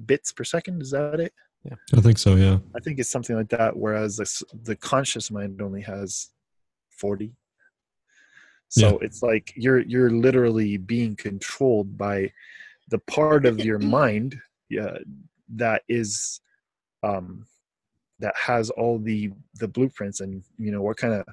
bits 0.06 0.32
per 0.32 0.44
second. 0.44 0.82
Is 0.82 0.92
that 0.92 1.20
it 1.20 1.34
I 1.96 2.02
think 2.02 2.18
so. 2.18 2.36
Yeah. 2.36 2.60
i 2.76 2.80
think 2.80 3.00
it's 3.00 3.10
something 3.10 3.36
like 3.36 3.50
that 3.50 3.76
whereas 3.76 4.18
the, 4.18 4.46
the 4.64 4.76
conscious 4.76 5.32
mind 5.32 5.62
only 5.62 5.82
has 5.82 6.30
40 6.92 7.34
so 8.70 8.98
it's 9.00 9.22
like 9.22 9.54
you're 9.56 9.80
you're 9.80 10.10
literally 10.10 10.78
being 10.78 11.16
controlled 11.16 11.98
by 11.98 12.32
the 12.90 13.00
part 13.00 13.46
of 13.46 13.60
your 13.60 13.80
mind 14.00 14.40
yeah, 14.70 14.98
that 15.56 15.84
is 15.88 16.42
um 17.04 17.46
that 18.20 18.34
has 18.36 18.70
all 18.72 18.98
the 18.98 19.32
the 19.60 19.68
blueprints 19.68 20.22
and 20.22 20.44
you 20.58 20.72
know 20.72 20.82
what 20.82 20.98
kind 20.98 21.14
of 21.14 21.26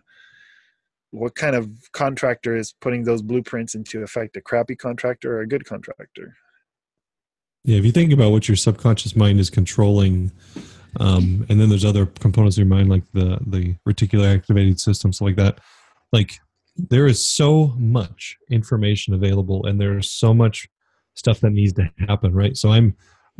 what 1.11 1.35
kind 1.35 1.55
of 1.55 1.71
contractor 1.93 2.57
is 2.57 2.75
putting 2.81 3.05
those 3.05 3.23
blueprints 3.23 3.75
into 3.75 4.03
effect 4.03 4.37
a 4.37 4.41
crappy 4.41 4.75
contractor 4.75 5.39
or 5.39 5.41
a 5.41 5.49
good 5.49 5.65
contractor 5.65 6.37
Yeah, 7.65 7.79
if 7.79 7.85
you 7.85 7.93
think 7.93 8.13
about 8.13 8.33
what 8.33 8.49
your 8.49 8.57
subconscious 8.57 9.15
mind 9.15 9.39
is 9.39 9.49
controlling, 9.49 10.33
um, 10.99 11.47
and 11.49 11.61
then 11.61 11.69
there's 11.69 11.85
other 11.85 12.07
components 12.07 12.57
of 12.57 12.67
your 12.67 12.75
mind 12.75 12.89
like 12.89 13.05
the 13.13 13.39
the 13.47 13.77
reticular 13.89 14.35
activating 14.35 14.77
system, 14.77 15.13
stuff 15.13 15.27
like 15.27 15.37
that. 15.37 15.61
Like 16.13 16.41
there 16.77 17.07
is 17.07 17.25
so 17.25 17.69
much 17.79 18.37
information 18.51 19.15
available, 19.15 19.65
and 19.67 19.81
there's 19.81 20.11
so 20.11 20.35
much 20.35 20.69
stuff 21.15 21.41
that 21.41 21.51
needs 21.51 21.73
to 21.75 21.89
happen, 22.09 22.35
right? 22.35 22.57
So 22.57 22.71
I'm 22.71 22.97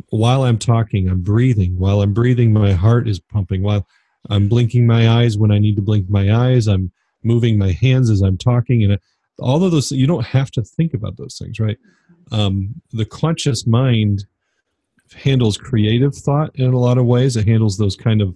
while 0.09 0.43
I'm 0.43 0.57
talking, 0.57 1.09
I'm 1.09 1.21
breathing. 1.21 1.77
While 1.77 2.01
I'm 2.01 2.13
breathing, 2.13 2.53
my 2.53 2.71
heart 2.71 3.09
is 3.09 3.19
pumping. 3.19 3.61
While 3.61 3.85
I'm 4.29 4.47
blinking 4.47 4.87
my 4.87 5.09
eyes 5.09 5.37
when 5.37 5.51
I 5.51 5.59
need 5.59 5.75
to 5.75 5.81
blink 5.81 6.09
my 6.09 6.33
eyes, 6.33 6.67
I'm 6.67 6.91
moving 7.23 7.57
my 7.57 7.71
hands 7.73 8.09
as 8.09 8.21
I'm 8.21 8.37
talking, 8.37 8.83
and 8.83 8.97
all 9.39 9.63
of 9.63 9.71
those. 9.71 9.91
You 9.91 10.07
don't 10.07 10.25
have 10.25 10.49
to 10.51 10.61
think 10.61 10.93
about 10.93 11.17
those 11.17 11.37
things, 11.37 11.59
right? 11.59 11.77
Um, 12.31 12.81
the 12.91 13.05
conscious 13.05 13.67
mind 13.67 14.25
handles 15.15 15.57
creative 15.57 16.15
thought 16.15 16.51
in 16.55 16.73
a 16.73 16.79
lot 16.79 16.97
of 16.97 17.05
ways. 17.05 17.37
It 17.37 17.47
handles 17.47 17.77
those 17.77 17.95
kind 17.95 18.21
of, 18.21 18.35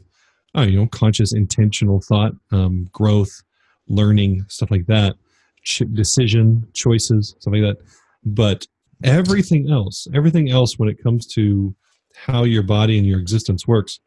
you 0.56 0.78
know, 0.80 0.88
conscious, 0.88 1.34
intentional 1.34 2.02
thought, 2.02 2.34
um, 2.52 2.90
growth, 2.92 3.44
learning, 3.88 4.46
stuff 4.48 4.72
like 4.72 4.86
that, 4.88 5.16
Ch- 5.64 5.84
decision, 5.94 6.68
choices, 6.74 7.36
stuff 7.40 7.54
like 7.54 7.62
that. 7.62 7.78
But 8.24 8.68
everything 9.04 9.70
else, 9.70 10.08
everything 10.14 10.50
else, 10.50 10.80
when 10.80 10.90
it 10.90 11.02
comes 11.02 11.28
to 11.34 11.76
how 12.16 12.44
your 12.44 12.64
body 12.64 12.98
and 12.98 13.06
your 13.06 13.20
existence 13.20 13.68
works, 13.68 14.00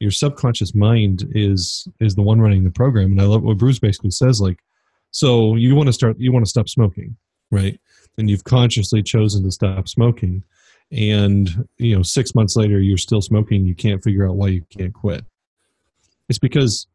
your 0.00 0.10
subconscious 0.10 0.74
mind 0.74 1.28
is 1.34 1.86
is 2.00 2.14
the 2.14 2.22
one 2.22 2.40
running 2.40 2.64
the 2.64 2.70
program. 2.70 3.12
And 3.12 3.20
I 3.20 3.24
love 3.24 3.42
what 3.42 3.58
Bruce 3.58 3.78
basically 3.78 4.10
says, 4.10 4.40
like, 4.40 4.58
so 5.10 5.54
you 5.54 5.74
want 5.74 5.86
to 5.86 5.92
start, 5.92 6.18
you 6.18 6.32
want 6.32 6.44
to 6.44 6.50
stop 6.50 6.68
smoking, 6.68 7.16
right? 7.50 7.78
And 8.18 8.30
you've 8.30 8.44
consciously 8.44 9.02
chosen 9.02 9.42
to 9.44 9.50
stop 9.50 9.88
smoking 9.88 10.42
and 10.92 11.66
you 11.78 11.96
know 11.96 12.02
6 12.02 12.34
months 12.34 12.56
later 12.56 12.80
you're 12.80 12.98
still 12.98 13.22
smoking 13.22 13.64
you 13.64 13.74
can't 13.74 14.04
figure 14.04 14.28
out 14.28 14.36
why 14.36 14.48
you 14.48 14.62
can't 14.70 14.94
quit. 14.94 15.24
It's 16.28 16.38
because 16.38 16.86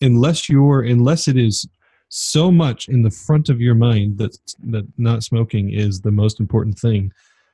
unless 0.00 0.48
you're 0.48 0.82
unless 0.82 1.28
it 1.28 1.36
is 1.36 1.66
so 2.08 2.50
much 2.50 2.88
in 2.88 3.02
the 3.02 3.10
front 3.10 3.48
of 3.48 3.60
your 3.60 3.74
mind 3.74 4.18
that 4.18 4.36
that 4.64 4.86
not 4.98 5.22
smoking 5.22 5.70
is 5.70 6.00
the 6.00 6.10
most 6.10 6.40
important 6.40 6.78
thing 6.78 7.10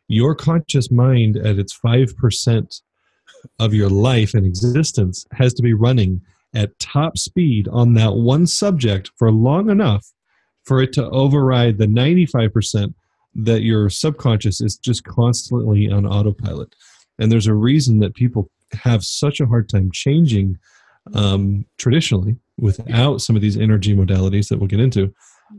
your 0.08 0.34
conscious 0.34 0.90
mind 0.90 1.36
at 1.36 1.58
its 1.58 1.78
5% 1.78 2.80
of 3.60 3.74
your 3.74 3.90
life 3.90 4.34
and 4.34 4.46
existence 4.46 5.26
has 5.32 5.52
to 5.54 5.62
be 5.62 5.74
running 5.74 6.20
at 6.54 6.78
top 6.78 7.18
speed 7.18 7.68
on 7.68 7.94
that 7.94 8.14
one 8.14 8.46
subject 8.46 9.10
for 9.16 9.30
long 9.30 9.70
enough 9.70 10.12
for 10.68 10.82
it 10.82 10.92
to 10.92 11.08
override 11.08 11.78
the 11.78 11.86
95% 11.86 12.94
that 13.34 13.62
your 13.62 13.88
subconscious 13.88 14.60
is 14.60 14.76
just 14.76 15.02
constantly 15.04 15.90
on 15.90 16.06
autopilot. 16.06 16.74
And 17.18 17.32
there's 17.32 17.46
a 17.46 17.54
reason 17.54 17.98
that 18.00 18.14
people 18.14 18.50
have 18.72 19.02
such 19.02 19.40
a 19.40 19.46
hard 19.46 19.68
time 19.68 19.90
changing 19.92 20.58
um, 21.14 21.64
traditionally 21.78 22.36
without 22.58 23.22
some 23.22 23.34
of 23.34 23.40
these 23.40 23.56
energy 23.56 23.96
modalities 23.96 24.48
that 24.48 24.58
we'll 24.58 24.68
get 24.68 24.80
into. 24.80 25.12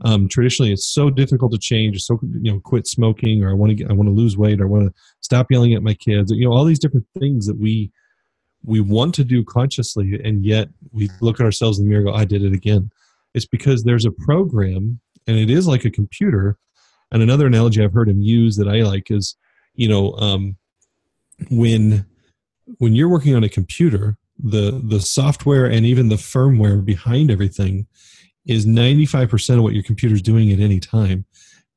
Um, 0.06 0.30
traditionally, 0.30 0.72
it's 0.72 0.86
so 0.86 1.10
difficult 1.10 1.52
to 1.54 1.58
change. 1.58 2.04
So 2.04 2.20
you 2.22 2.52
know, 2.52 2.60
quit 2.60 2.86
smoking, 2.86 3.44
or 3.44 3.50
I 3.50 3.54
want 3.54 3.76
to 3.76 3.88
I 3.88 3.94
want 3.94 4.08
to 4.08 4.14
lose 4.14 4.38
weight, 4.38 4.62
or 4.62 4.66
I 4.66 4.68
want 4.68 4.86
to 4.88 5.02
stop 5.22 5.48
yelling 5.50 5.74
at 5.74 5.82
my 5.82 5.96
kids. 5.96 6.32
You 6.32 6.48
know, 6.48 6.54
all 6.54 6.66
these 6.66 6.78
different 6.78 7.08
things 7.18 7.48
that 7.48 7.58
we 7.58 7.92
we 8.64 8.82
want 8.82 9.16
to 9.16 9.24
do 9.24 9.44
consciously, 9.44 10.22
and 10.24 10.46
yet 10.46 10.70
we 10.92 11.10
look 11.22 11.40
at 11.40 11.46
ourselves 11.46 11.80
in 11.80 11.86
the 11.86 11.90
mirror, 11.90 12.02
and 12.02 12.12
go, 12.12 12.16
"I 12.16 12.26
did 12.26 12.44
it 12.44 12.54
again." 12.54 12.92
It's 13.34 13.46
because 13.46 13.84
there's 13.84 14.06
a 14.06 14.12
program, 14.12 15.00
and 15.28 15.38
it 15.38 15.50
is 15.50 15.68
like 15.68 15.86
a 15.86 15.92
computer. 15.92 16.58
And 17.12 17.22
another 17.22 17.48
analogy 17.48 17.84
I've 17.84 17.94
heard 17.94 18.10
him 18.10 18.22
use 18.22 18.56
that 18.58 18.68
I 18.68 18.82
like 18.82 19.10
is, 19.10 19.36
you 19.74 19.88
know, 19.88 20.14
um, 20.14 20.58
when 21.50 22.06
when 22.78 22.94
you're 22.94 23.10
working 23.10 23.36
on 23.36 23.44
a 23.44 23.50
computer, 23.50 24.18
the 24.38 24.82
the 24.84 25.00
software 25.00 25.66
and 25.66 25.86
even 25.86 26.10
the 26.10 26.16
firmware 26.16 26.84
behind 26.84 27.32
everything 27.32 27.88
is 28.46 28.66
95% 28.66 29.58
of 29.58 29.64
what 29.64 29.74
your 29.74 29.84
computer's 29.84 30.22
doing 30.22 30.52
at 30.52 30.60
any 30.60 30.80
time. 30.80 31.26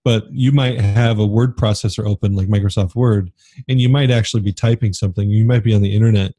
But 0.05 0.25
you 0.33 0.53
might 0.53 0.81
have 0.81 1.19
a 1.19 1.27
word 1.27 1.57
processor 1.57 2.05
open 2.07 2.35
like 2.35 2.49
Microsoft 2.49 2.95
Word, 2.95 3.31
and 3.69 3.81
you 3.81 3.89
might 3.89 4.11
actually 4.11 4.43
be 4.43 4.53
typing 4.53 4.93
something. 4.93 5.29
You 5.31 5.45
might 5.45 5.63
be 5.63 5.75
on 5.75 5.83
the 5.83 5.95
internet. 5.95 6.33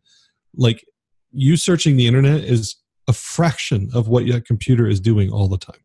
Like 0.55 0.85
you 1.31 1.55
searching 1.55 1.95
the 1.95 2.07
internet 2.07 2.43
is 2.43 2.75
a 3.07 3.13
fraction 3.13 3.89
of 3.93 4.07
what 4.07 4.25
your 4.25 4.39
computer 4.39 4.87
is 4.87 4.99
doing 4.99 5.31
all 5.31 5.47
the 5.47 5.57
time. 5.57 5.81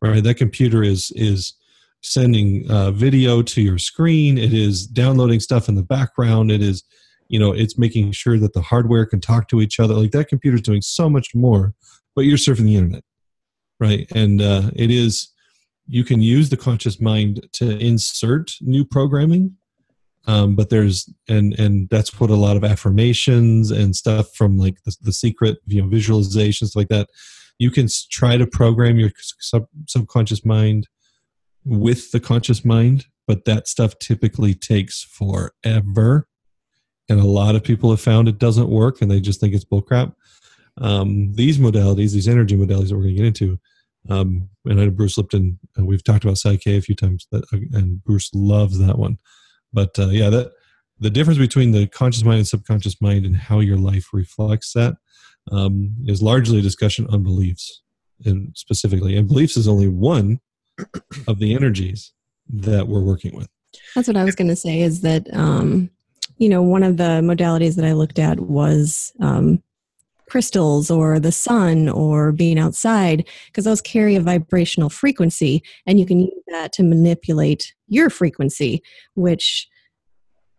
Right? 0.00 0.22
That 0.22 0.34
computer 0.34 0.82
is 0.82 1.12
is 1.16 1.54
sending 2.02 2.70
uh, 2.70 2.92
video 2.92 3.42
to 3.42 3.60
your 3.60 3.78
screen. 3.78 4.38
It 4.38 4.52
is 4.52 4.86
downloading 4.86 5.40
stuff 5.40 5.68
in 5.68 5.74
the 5.74 5.82
background. 5.82 6.50
It 6.50 6.62
is, 6.62 6.84
you 7.28 7.38
know, 7.38 7.52
it's 7.52 7.76
making 7.76 8.12
sure 8.12 8.38
that 8.38 8.52
the 8.52 8.62
hardware 8.62 9.04
can 9.04 9.20
talk 9.20 9.48
to 9.48 9.60
each 9.60 9.80
other. 9.80 9.94
Like 9.94 10.12
that 10.12 10.28
computer's 10.28 10.62
doing 10.62 10.80
so 10.80 11.10
much 11.10 11.34
more, 11.34 11.74
but 12.14 12.22
you're 12.22 12.38
surfing 12.38 12.66
the 12.66 12.76
internet, 12.76 13.04
right? 13.80 14.06
And 14.14 14.40
uh, 14.40 14.70
it 14.76 14.90
is, 14.90 15.28
you 15.86 16.04
can 16.04 16.22
use 16.22 16.50
the 16.50 16.56
conscious 16.56 17.00
mind 17.00 17.48
to 17.54 17.78
insert 17.78 18.52
new 18.60 18.84
programming. 18.84 19.56
Um, 20.28 20.54
but 20.54 20.68
there's 20.68 21.12
and 21.28 21.58
and 21.58 21.88
that's 21.88 22.20
what 22.20 22.30
a 22.30 22.36
lot 22.36 22.56
of 22.56 22.62
affirmations 22.62 23.70
and 23.70 23.96
stuff 23.96 24.34
from 24.34 24.58
like 24.58 24.76
the, 24.84 24.94
the 25.00 25.12
secret 25.12 25.58
you 25.66 25.82
know 25.82 25.88
visualizations 25.88 26.76
like 26.76 26.88
that 26.88 27.08
you 27.58 27.70
can 27.70 27.88
try 28.10 28.36
to 28.36 28.46
program 28.46 28.98
your 28.98 29.10
sub, 29.40 29.66
subconscious 29.86 30.44
mind 30.44 30.88
with 31.64 32.12
the 32.12 32.20
conscious 32.20 32.64
mind, 32.64 33.06
but 33.26 33.44
that 33.44 33.68
stuff 33.68 33.98
typically 33.98 34.54
takes 34.54 35.02
forever. 35.02 36.28
And 37.08 37.20
a 37.20 37.26
lot 37.26 37.56
of 37.56 37.64
people 37.64 37.90
have 37.90 38.00
found 38.00 38.28
it 38.28 38.38
doesn't 38.38 38.68
work 38.68 39.02
and 39.02 39.10
they 39.10 39.20
just 39.20 39.40
think 39.40 39.54
it's 39.54 39.64
bullcrap. 39.64 40.14
Um, 40.80 41.32
these 41.32 41.58
modalities, 41.58 42.12
these 42.12 42.28
energy 42.28 42.56
modalities 42.56 42.88
that 42.88 42.96
we're 42.96 43.02
going 43.02 43.16
to 43.16 43.22
get 43.22 43.26
into, 43.26 43.58
um, 44.08 44.48
and 44.64 44.80
I 44.80 44.84
know 44.84 44.90
Bruce 44.90 45.18
Lipton, 45.18 45.58
uh, 45.78 45.84
we've 45.84 46.04
talked 46.04 46.24
about 46.24 46.38
Psych-K 46.38 46.76
a 46.76 46.80
few 46.80 46.94
times, 46.94 47.26
that, 47.32 47.44
uh, 47.52 47.58
and 47.72 48.02
Bruce 48.04 48.30
loves 48.32 48.78
that 48.78 48.98
one. 48.98 49.18
But 49.72 49.98
uh, 49.98 50.08
yeah, 50.08 50.30
that 50.30 50.52
the 50.98 51.10
difference 51.10 51.38
between 51.38 51.72
the 51.72 51.86
conscious 51.86 52.24
mind 52.24 52.38
and 52.38 52.48
subconscious 52.48 53.00
mind 53.00 53.24
and 53.24 53.36
how 53.36 53.60
your 53.60 53.76
life 53.76 54.08
reflects 54.12 54.72
that 54.72 54.96
um, 55.52 55.94
is 56.06 56.22
largely 56.22 56.58
a 56.58 56.62
discussion 56.62 57.06
on 57.10 57.22
beliefs, 57.22 57.82
and 58.24 58.52
specifically, 58.56 59.16
and 59.16 59.28
beliefs 59.28 59.56
is 59.56 59.68
only 59.68 59.88
one 59.88 60.40
of 61.26 61.38
the 61.38 61.54
energies 61.54 62.12
that 62.48 62.88
we're 62.88 63.02
working 63.02 63.36
with. 63.36 63.48
That's 63.94 64.08
what 64.08 64.16
I 64.16 64.24
was 64.24 64.34
going 64.34 64.48
to 64.48 64.56
say 64.56 64.80
is 64.80 65.02
that, 65.02 65.26
um, 65.32 65.90
you 66.38 66.48
know, 66.48 66.62
one 66.62 66.82
of 66.82 66.96
the 66.96 67.20
modalities 67.22 67.76
that 67.76 67.84
I 67.84 67.92
looked 67.92 68.18
at 68.18 68.40
was 68.40 69.12
um, 69.20 69.62
crystals 70.28 70.90
or 70.90 71.18
the 71.18 71.32
sun 71.32 71.88
or 71.88 72.32
being 72.32 72.58
outside, 72.58 73.26
because 73.46 73.64
those 73.64 73.80
carry 73.80 74.16
a 74.16 74.20
vibrational 74.20 74.90
frequency, 74.90 75.62
and 75.86 75.98
you 75.98 76.06
can 76.06 76.20
use 76.20 76.42
that 76.48 76.72
to 76.74 76.82
manipulate 76.82 77.74
your 77.88 78.10
frequency, 78.10 78.82
which 79.14 79.68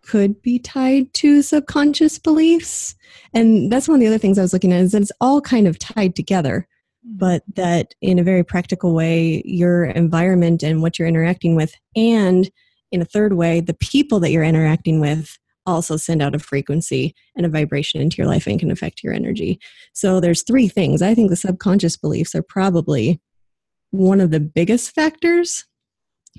could 0.02 0.42
be 0.42 0.58
tied 0.58 1.14
to 1.14 1.42
subconscious 1.42 2.18
beliefs. 2.18 2.96
And 3.34 3.72
that's 3.72 3.88
one 3.88 3.96
of 3.96 4.02
the 4.02 4.08
other 4.08 4.18
things 4.18 4.40
I 4.40 4.42
was 4.42 4.54
looking 4.54 4.74
at 4.74 4.82
is 4.82 4.92
that 4.94 5.04
it's 5.04 5.12
all 5.22 5.42
kind 5.42 5.68
of 5.68 5.78
tied 5.78 6.16
together 6.16 6.68
mm-hmm. 7.06 7.18
but 7.18 7.44
that 7.56 7.94
in 8.02 8.18
a 8.18 8.24
very 8.24 8.44
practical 8.44 8.94
way, 8.94 9.44
your 9.46 9.86
environment 9.86 10.64
and 10.64 10.82
what 10.82 10.98
you're 10.98 11.08
interacting 11.08 11.56
with, 11.56 11.76
and 11.96 12.50
in 12.92 13.02
a 13.02 13.06
third 13.06 13.34
way, 13.34 13.60
the 13.60 13.76
people 13.76 14.20
that 14.20 14.32
you're 14.32 14.44
interacting 14.44 15.00
with 15.00 15.38
also 15.70 15.98
send 15.98 16.22
out 16.22 16.36
a 16.36 16.40
frequency 16.40 17.16
and 17.36 17.46
a 17.46 17.50
vibration 17.50 18.02
into 18.02 18.18
your 18.18 18.28
life 18.28 18.48
and 18.48 18.60
can 18.60 18.72
affect 18.72 19.04
your 19.04 19.14
energy. 19.14 19.60
So 19.94 20.20
there's 20.20 20.44
three 20.44 20.68
things. 20.68 21.02
I 21.02 21.14
think 21.14 21.30
the 21.30 21.36
subconscious 21.36 21.98
beliefs 21.98 22.36
are 22.36 22.44
probably 22.44 23.22
one 23.92 24.22
of 24.22 24.32
the 24.32 24.40
biggest 24.40 24.94
factors 24.94 25.66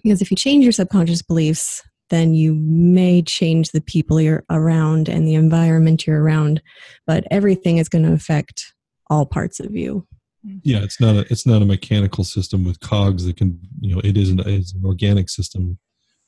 because 0.02 0.22
if 0.22 0.30
you 0.30 0.36
change 0.36 0.64
your 0.64 0.72
subconscious 0.72 1.22
beliefs, 1.22 1.82
then 2.10 2.34
you 2.34 2.54
may 2.54 3.22
change 3.22 3.70
the 3.70 3.80
people 3.80 4.20
you're 4.20 4.44
around 4.50 5.08
and 5.08 5.26
the 5.26 5.34
environment 5.34 6.06
you're 6.06 6.22
around, 6.22 6.60
but 7.06 7.24
everything 7.30 7.78
is 7.78 7.88
going 7.88 8.04
to 8.04 8.12
affect 8.12 8.72
all 9.08 9.26
parts 9.26 9.60
of 9.60 9.74
you 9.74 10.06
yeah 10.62 10.78
it's 10.78 11.00
not 11.00 11.14
a 11.16 11.20
it's 11.30 11.46
not 11.46 11.60
a 11.60 11.66
mechanical 11.66 12.24
system 12.24 12.64
with 12.64 12.80
cogs 12.80 13.26
that 13.26 13.36
can 13.36 13.60
you 13.80 13.94
know 13.94 14.00
it 14.02 14.16
is 14.16 14.30
an, 14.30 14.40
it's 14.40 14.72
an 14.72 14.82
organic 14.84 15.28
system 15.28 15.78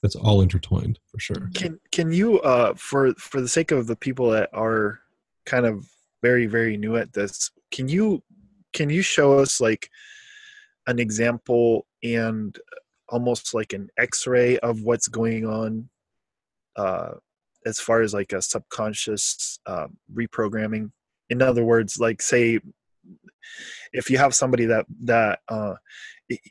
that's 0.02 0.16
all 0.16 0.42
intertwined 0.42 0.98
for 1.06 1.18
sure. 1.20 1.48
Can 1.54 1.78
can 1.92 2.12
you 2.12 2.40
uh 2.40 2.74
for 2.74 3.14
for 3.14 3.40
the 3.40 3.48
sake 3.48 3.70
of 3.70 3.86
the 3.86 3.96
people 3.96 4.30
that 4.30 4.50
are 4.52 5.00
kind 5.46 5.64
of 5.64 5.88
very 6.22 6.46
very 6.46 6.76
new 6.76 6.96
at 6.96 7.12
this, 7.12 7.50
can 7.70 7.88
you 7.88 8.22
can 8.72 8.90
you 8.90 9.02
show 9.02 9.38
us 9.38 9.60
like 9.60 9.88
an 10.86 10.98
example 10.98 11.86
and 12.02 12.58
almost 13.08 13.54
like 13.54 13.72
an 13.72 13.88
x-ray 13.98 14.58
of 14.58 14.82
what's 14.82 15.06
going 15.06 15.46
on 15.46 15.88
uh 16.76 17.12
as 17.64 17.78
far 17.78 18.00
as 18.02 18.12
like 18.12 18.32
a 18.32 18.42
subconscious 18.42 19.60
uh, 19.66 19.86
reprogramming? 20.12 20.90
In 21.30 21.40
other 21.40 21.64
words 21.64 22.00
like 22.00 22.20
say 22.20 22.58
if 23.92 24.10
you 24.10 24.18
have 24.18 24.34
somebody 24.34 24.64
that 24.66 24.86
that 25.00 25.40
uh 25.48 25.74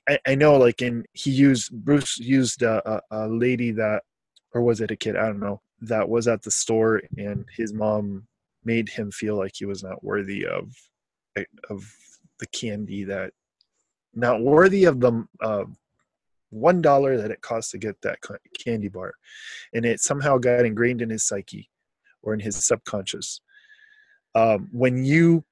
I, 0.08 0.20
I 0.28 0.36
know 0.36 0.58
like 0.58 0.82
in 0.82 1.06
he 1.14 1.32
used 1.32 1.72
bruce 1.72 2.18
used 2.20 2.62
a, 2.62 2.82
a, 2.90 3.02
a 3.12 3.28
lady 3.28 3.72
that 3.72 4.04
or 4.54 4.62
was 4.62 4.82
it 4.82 4.92
a 4.92 4.96
kid? 4.96 5.16
I 5.16 5.26
don't 5.26 5.40
know 5.40 5.62
that 5.82 6.08
was 6.08 6.28
at 6.28 6.44
the 6.44 6.52
store 6.52 7.02
and 7.18 7.46
his 7.56 7.74
mom 7.74 8.28
made 8.64 8.90
him 8.90 9.12
feel 9.12 9.36
like 9.38 9.54
he 9.56 9.66
was 9.66 9.84
not 9.84 10.04
worthy 10.04 10.46
of 10.46 10.72
of 11.70 11.84
the 12.40 12.48
candy 12.48 13.04
that 13.06 13.32
not 14.14 14.42
worthy 14.42 14.86
of 14.86 15.00
the 15.00 15.26
uh, 15.42 15.64
one 16.50 16.82
dollar 16.82 17.18
that 17.18 17.32
it 17.32 17.42
costs 17.42 17.72
to 17.72 17.78
get 17.78 18.00
that 18.02 18.20
candy 18.60 18.90
bar. 18.90 19.14
And 19.74 19.86
it 19.86 20.00
somehow 20.00 20.38
got 20.38 20.66
ingrained 20.66 21.02
in 21.02 21.10
his 21.10 21.26
psyche 21.26 21.70
or 22.22 22.34
in 22.34 22.40
his 22.40 22.66
subconscious. 22.66 23.42
Um, 24.36 24.70
when 24.72 25.04
you 25.04 25.44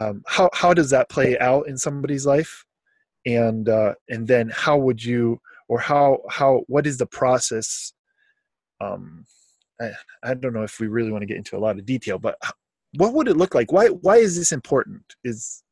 um, 0.00 0.22
how 0.26 0.50
how 0.52 0.74
does 0.74 0.90
that 0.90 1.08
play 1.08 1.38
out 1.38 1.68
in 1.68 1.76
somebody's 1.76 2.26
life? 2.26 2.64
And 3.26 3.68
uh, 3.68 3.94
and 4.08 4.26
then 4.26 4.50
how 4.50 4.76
would 4.78 5.04
you 5.04 5.40
or 5.68 5.78
how 5.78 6.20
how 6.30 6.62
what 6.66 6.86
is 6.86 6.98
the 6.98 7.06
process? 7.06 7.92
Um 8.80 9.24
I, 9.80 9.92
I 10.22 10.34
don't 10.34 10.52
know 10.52 10.62
if 10.62 10.80
we 10.80 10.86
really 10.86 11.10
want 11.10 11.22
to 11.22 11.26
get 11.26 11.36
into 11.36 11.56
a 11.56 11.58
lot 11.58 11.78
of 11.78 11.86
detail 11.86 12.18
but 12.18 12.36
what 12.96 13.14
would 13.14 13.28
it 13.28 13.36
look 13.36 13.54
like? 13.54 13.72
Why 13.72 13.88
why 13.88 14.16
is 14.16 14.36
this 14.36 14.52
important? 14.52 15.02
Is 15.24 15.62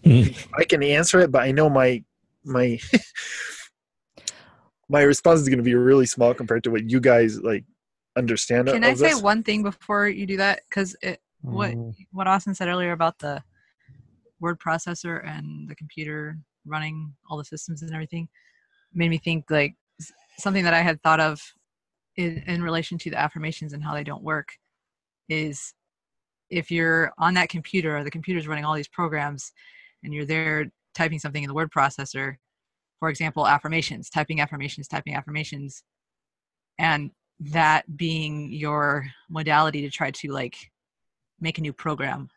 i 0.06 0.64
can 0.68 0.80
answer 0.80 1.18
it 1.18 1.32
but 1.32 1.42
i 1.42 1.50
know 1.50 1.68
my 1.68 2.00
my 2.44 2.78
my 4.88 5.02
response 5.02 5.40
is 5.40 5.48
going 5.48 5.58
to 5.58 5.64
be 5.64 5.74
really 5.74 6.06
small 6.06 6.32
compared 6.34 6.64
to 6.64 6.70
what 6.70 6.88
you 6.88 7.00
guys 7.00 7.40
like 7.40 7.64
understand 8.16 8.68
Can 8.68 8.84
of 8.84 8.90
I 8.90 8.94
say 8.94 9.14
one 9.20 9.42
thing 9.42 9.62
before 9.62 10.08
you 10.08 10.26
do 10.26 10.36
that? 10.38 10.60
Because 10.68 10.96
it 11.02 11.20
what 11.42 11.72
Mm. 11.72 11.94
what 12.10 12.26
Austin 12.26 12.54
said 12.54 12.68
earlier 12.68 12.92
about 12.92 13.18
the 13.18 13.42
word 14.40 14.58
processor 14.58 15.26
and 15.26 15.68
the 15.68 15.74
computer 15.74 16.38
running 16.66 17.12
all 17.28 17.38
the 17.38 17.44
systems 17.44 17.82
and 17.82 17.92
everything 17.92 18.28
made 18.94 19.10
me 19.10 19.18
think 19.18 19.44
like 19.50 19.74
something 20.38 20.64
that 20.64 20.74
I 20.74 20.80
had 20.80 21.02
thought 21.02 21.20
of 21.20 21.40
in, 22.16 22.42
in 22.46 22.62
relation 22.62 22.98
to 22.98 23.10
the 23.10 23.18
affirmations 23.18 23.72
and 23.72 23.82
how 23.82 23.94
they 23.94 24.04
don't 24.04 24.22
work 24.22 24.48
is 25.28 25.74
if 26.50 26.70
you're 26.70 27.12
on 27.18 27.34
that 27.34 27.48
computer 27.48 27.96
or 27.96 28.04
the 28.04 28.10
computer's 28.10 28.48
running 28.48 28.64
all 28.64 28.74
these 28.74 28.88
programs 28.88 29.52
and 30.02 30.14
you're 30.14 30.24
there 30.24 30.66
typing 30.94 31.18
something 31.18 31.42
in 31.42 31.48
the 31.48 31.54
word 31.54 31.70
processor 31.70 32.36
for 32.98 33.08
example 33.08 33.46
affirmations 33.46 34.08
typing 34.08 34.40
affirmations 34.40 34.88
typing 34.88 35.14
affirmations 35.14 35.82
and 36.78 37.10
that 37.40 37.96
being 37.96 38.50
your 38.50 39.06
modality 39.28 39.82
to 39.82 39.90
try 39.90 40.10
to 40.10 40.32
like 40.32 40.56
make 41.40 41.58
a 41.58 41.62
new 41.62 41.72
program 41.72 42.28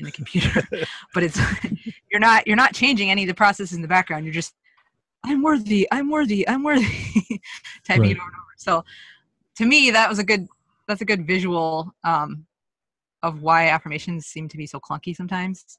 in 0.00 0.06
the 0.06 0.12
computer 0.12 0.62
but 1.14 1.22
it's 1.22 1.38
you're 2.10 2.20
not 2.20 2.46
you're 2.46 2.56
not 2.56 2.74
changing 2.74 3.10
any 3.10 3.22
of 3.22 3.28
the 3.28 3.34
processes 3.34 3.74
in 3.74 3.82
the 3.82 3.88
background 3.88 4.24
you're 4.24 4.34
just 4.34 4.54
i'm 5.24 5.42
worthy 5.42 5.86
i'm 5.92 6.10
worthy 6.10 6.48
i'm 6.48 6.62
worthy 6.64 6.84
typing 7.86 8.02
Right. 8.02 8.10
it 8.12 8.18
over 8.18 8.26
and 8.26 8.34
over 8.34 8.54
so 8.56 8.84
to 9.56 9.64
me 9.66 9.90
that 9.90 10.08
was 10.08 10.18
a 10.18 10.24
good 10.24 10.48
that's 10.88 11.02
a 11.02 11.04
good 11.04 11.26
visual 11.26 11.92
um, 12.02 12.46
of 13.22 13.42
why 13.42 13.68
affirmations 13.68 14.26
seem 14.26 14.48
to 14.48 14.56
be 14.56 14.66
so 14.66 14.80
clunky 14.80 15.14
sometimes 15.14 15.78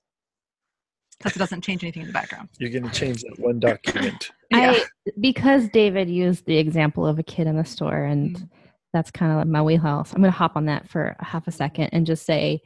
because 1.18 1.36
it 1.36 1.40
doesn't 1.40 1.62
change 1.64 1.84
anything 1.84 2.02
in 2.04 2.08
the 2.08 2.14
background 2.14 2.50
you're 2.60 2.70
going 2.70 2.84
to 2.84 2.90
change 2.98 3.24
that 3.24 3.38
one 3.40 3.60
document 3.60 4.32
I 4.54 4.84
because 5.20 5.70
David 5.70 6.10
used 6.10 6.46
the 6.46 6.58
example 6.58 7.08
of 7.08 7.18
a 7.20 7.24
kid 7.24 7.48
in 7.48 7.56
the 7.56 7.64
store, 7.64 8.04
and 8.04 8.36
Mhm. 8.36 8.50
that's 8.92 9.10
kind 9.10 9.32
of 9.32 9.38
like 9.38 9.48
my 9.48 9.62
wheelhouse. 9.62 10.12
I'm 10.12 10.22
going 10.22 10.32
to 10.32 10.38
hop 10.38 10.58
on 10.58 10.66
that 10.66 10.90
for 10.90 11.16
a 11.20 11.24
half 11.24 11.48
a 11.48 11.52
second 11.52 11.90
and 11.94 12.06
just 12.06 12.26
say 12.26 12.62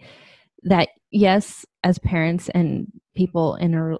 that 0.65 0.89
yes, 1.11 1.65
as 1.83 1.97
parents 1.99 2.49
and 2.49 2.91
people 3.15 3.55
in 3.55 3.73
a 3.73 3.97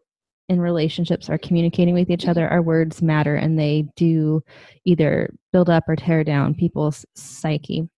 in 0.47 0.62
relationships 0.62 1.28
are 1.30 1.39
communicating 1.39 1.95
with 1.95 2.12
each 2.12 2.28
other, 2.28 2.47
our 2.47 2.62
words 2.62 3.01
matter, 3.01 3.36
and 3.36 3.58
they 3.58 3.88
do 3.95 4.43
either 4.86 5.34
build 5.51 5.69
up 5.69 5.84
or 5.88 5.95
tear 5.95 6.23
down 6.23 6.54
people's 6.54 7.04
psyche. 7.15 7.89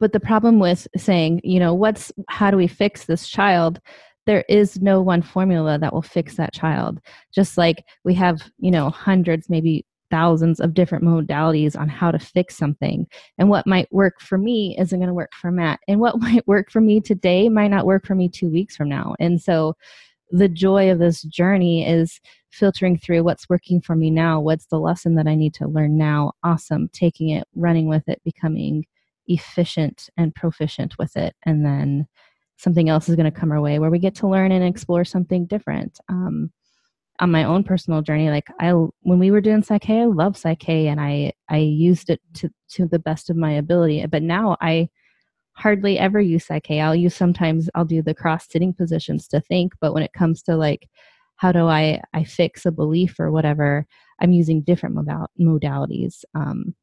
But 0.00 0.12
the 0.12 0.20
problem 0.20 0.58
with 0.58 0.88
saying, 0.96 1.42
you 1.44 1.60
know, 1.60 1.74
what's 1.74 2.12
how 2.28 2.50
do 2.50 2.56
we 2.56 2.66
fix 2.66 3.04
this 3.04 3.28
child? 3.28 3.80
There 4.26 4.44
is 4.48 4.80
no 4.80 5.00
one 5.00 5.22
formula 5.22 5.78
that 5.78 5.92
will 5.92 6.02
fix 6.02 6.36
that 6.36 6.52
child 6.52 7.00
just 7.32 7.56
like 7.56 7.84
we 8.04 8.14
have 8.14 8.42
you 8.58 8.70
know 8.72 8.90
hundreds 8.90 9.48
maybe 9.48 9.86
thousands 10.10 10.60
of 10.60 10.74
different 10.74 11.04
modalities 11.04 11.78
on 11.78 11.88
how 11.88 12.10
to 12.10 12.18
fix 12.18 12.56
something. 12.56 13.06
And 13.38 13.48
what 13.48 13.66
might 13.66 13.92
work 13.92 14.20
for 14.20 14.38
me 14.38 14.76
isn't 14.78 14.98
going 14.98 15.08
to 15.08 15.14
work 15.14 15.32
for 15.40 15.50
matt. 15.50 15.80
And 15.88 16.00
what 16.00 16.18
might 16.20 16.46
work 16.46 16.70
for 16.70 16.80
me 16.80 17.00
today 17.00 17.48
might 17.48 17.70
not 17.70 17.86
work 17.86 18.06
for 18.06 18.14
me 18.14 18.28
two 18.28 18.48
weeks 18.48 18.76
from 18.76 18.88
now. 18.88 19.14
And 19.18 19.40
so 19.40 19.74
the 20.30 20.48
joy 20.48 20.90
of 20.90 20.98
this 20.98 21.22
journey 21.22 21.88
is 21.88 22.20
filtering 22.50 22.98
through 22.98 23.22
what's 23.22 23.48
working 23.48 23.80
for 23.80 23.94
me 23.94 24.10
now 24.10 24.40
what's 24.40 24.66
the 24.66 24.78
lesson 24.78 25.14
that 25.14 25.28
i 25.28 25.36
need 25.36 25.54
to 25.54 25.68
learn 25.68 25.96
now 25.96 26.32
awesome 26.42 26.88
taking 26.92 27.28
it 27.28 27.46
running 27.54 27.86
with 27.86 28.02
it 28.08 28.20
becoming 28.24 28.84
efficient 29.28 30.08
and 30.16 30.34
proficient 30.34 30.98
with 30.98 31.16
it. 31.16 31.34
And 31.44 31.64
then 31.64 32.06
something 32.56 32.88
else 32.88 33.08
is 33.08 33.16
going 33.16 33.30
to 33.30 33.38
come 33.38 33.52
our 33.52 33.60
way 33.60 33.78
where 33.78 33.90
we 33.90 33.98
get 33.98 34.14
to 34.16 34.28
learn 34.28 34.52
and 34.52 34.64
explore 34.64 35.04
something 35.04 35.46
different. 35.46 35.98
Um, 36.08 36.50
on 37.20 37.30
my 37.30 37.44
own 37.44 37.62
personal 37.64 38.02
journey 38.02 38.30
like 38.30 38.48
i 38.60 38.70
when 38.70 39.18
we 39.18 39.30
were 39.30 39.40
doing 39.40 39.62
Psych-K 39.62 40.02
i 40.02 40.04
love 40.04 40.36
Psych-K 40.36 40.88
and 40.88 41.00
i 41.00 41.32
i 41.48 41.58
used 41.58 42.10
it 42.10 42.20
to 42.34 42.50
to 42.70 42.86
the 42.86 42.98
best 42.98 43.30
of 43.30 43.36
my 43.36 43.52
ability 43.52 44.04
but 44.06 44.22
now 44.22 44.56
i 44.60 44.88
hardly 45.52 45.98
ever 45.98 46.20
use 46.20 46.44
Psych-K. 46.44 46.80
I'll 46.80 46.94
use 46.94 47.14
sometimes 47.14 47.70
i'll 47.74 47.84
do 47.84 48.02
the 48.02 48.14
cross 48.14 48.46
sitting 48.48 48.72
positions 48.72 49.28
to 49.28 49.40
think 49.40 49.72
but 49.80 49.94
when 49.94 50.02
it 50.02 50.12
comes 50.12 50.42
to 50.42 50.56
like 50.56 50.88
how 51.36 51.52
do 51.52 51.66
i 51.66 52.00
i 52.12 52.24
fix 52.24 52.66
a 52.66 52.72
belief 52.72 53.18
or 53.18 53.30
whatever 53.30 53.86
i'm 54.20 54.32
using 54.32 54.62
different 54.62 54.94
modal- 54.94 55.30
modalities 55.40 56.24
um 56.34 56.74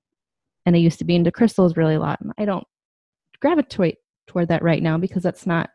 and 0.65 0.76
i 0.76 0.80
used 0.80 1.00
to 1.00 1.06
be 1.06 1.15
into 1.15 1.32
crystals 1.32 1.78
really 1.78 1.96
a 1.96 2.00
lot 2.00 2.19
and 2.22 2.32
i 2.38 2.46
don't 2.46 2.65
gravitate 3.39 3.98
toward 4.28 4.48
that 4.48 4.63
right 4.63 4.82
now 4.82 4.98
because 4.98 5.24
that's 5.24 5.46
not 5.46 5.69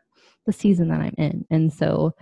the 0.45 0.53
season 0.53 0.87
that 0.89 1.01
i'm 1.01 1.15
in 1.17 1.45
and 1.49 1.71
so 1.71 2.13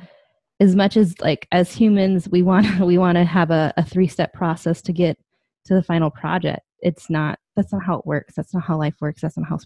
as 0.59 0.75
much 0.75 0.97
as 0.97 1.19
like 1.19 1.47
as 1.51 1.71
humans 1.71 2.27
we 2.29 2.41
want 2.41 2.79
we 2.85 2.97
want 2.97 3.17
to 3.17 3.23
have 3.23 3.51
a, 3.51 3.73
a 3.77 3.83
three 3.83 4.07
step 4.07 4.33
process 4.33 4.81
to 4.83 4.93
get 4.93 5.17
to 5.65 5.73
the 5.73 5.83
final 5.83 6.09
project. 6.09 6.61
It's 6.79 7.09
not 7.09 7.39
that's 7.55 7.73
not 7.73 7.83
how 7.83 7.99
it 7.99 8.05
works. 8.05 8.35
That's 8.35 8.53
not 8.53 8.63
how 8.63 8.77
life 8.77 8.95
works. 9.01 9.21
That's 9.21 9.37
not 9.37 9.47
how 9.47 9.57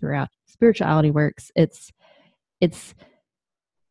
spirituality 0.47 1.12
works. 1.12 1.51
It's 1.56 1.91
it's 2.60 2.93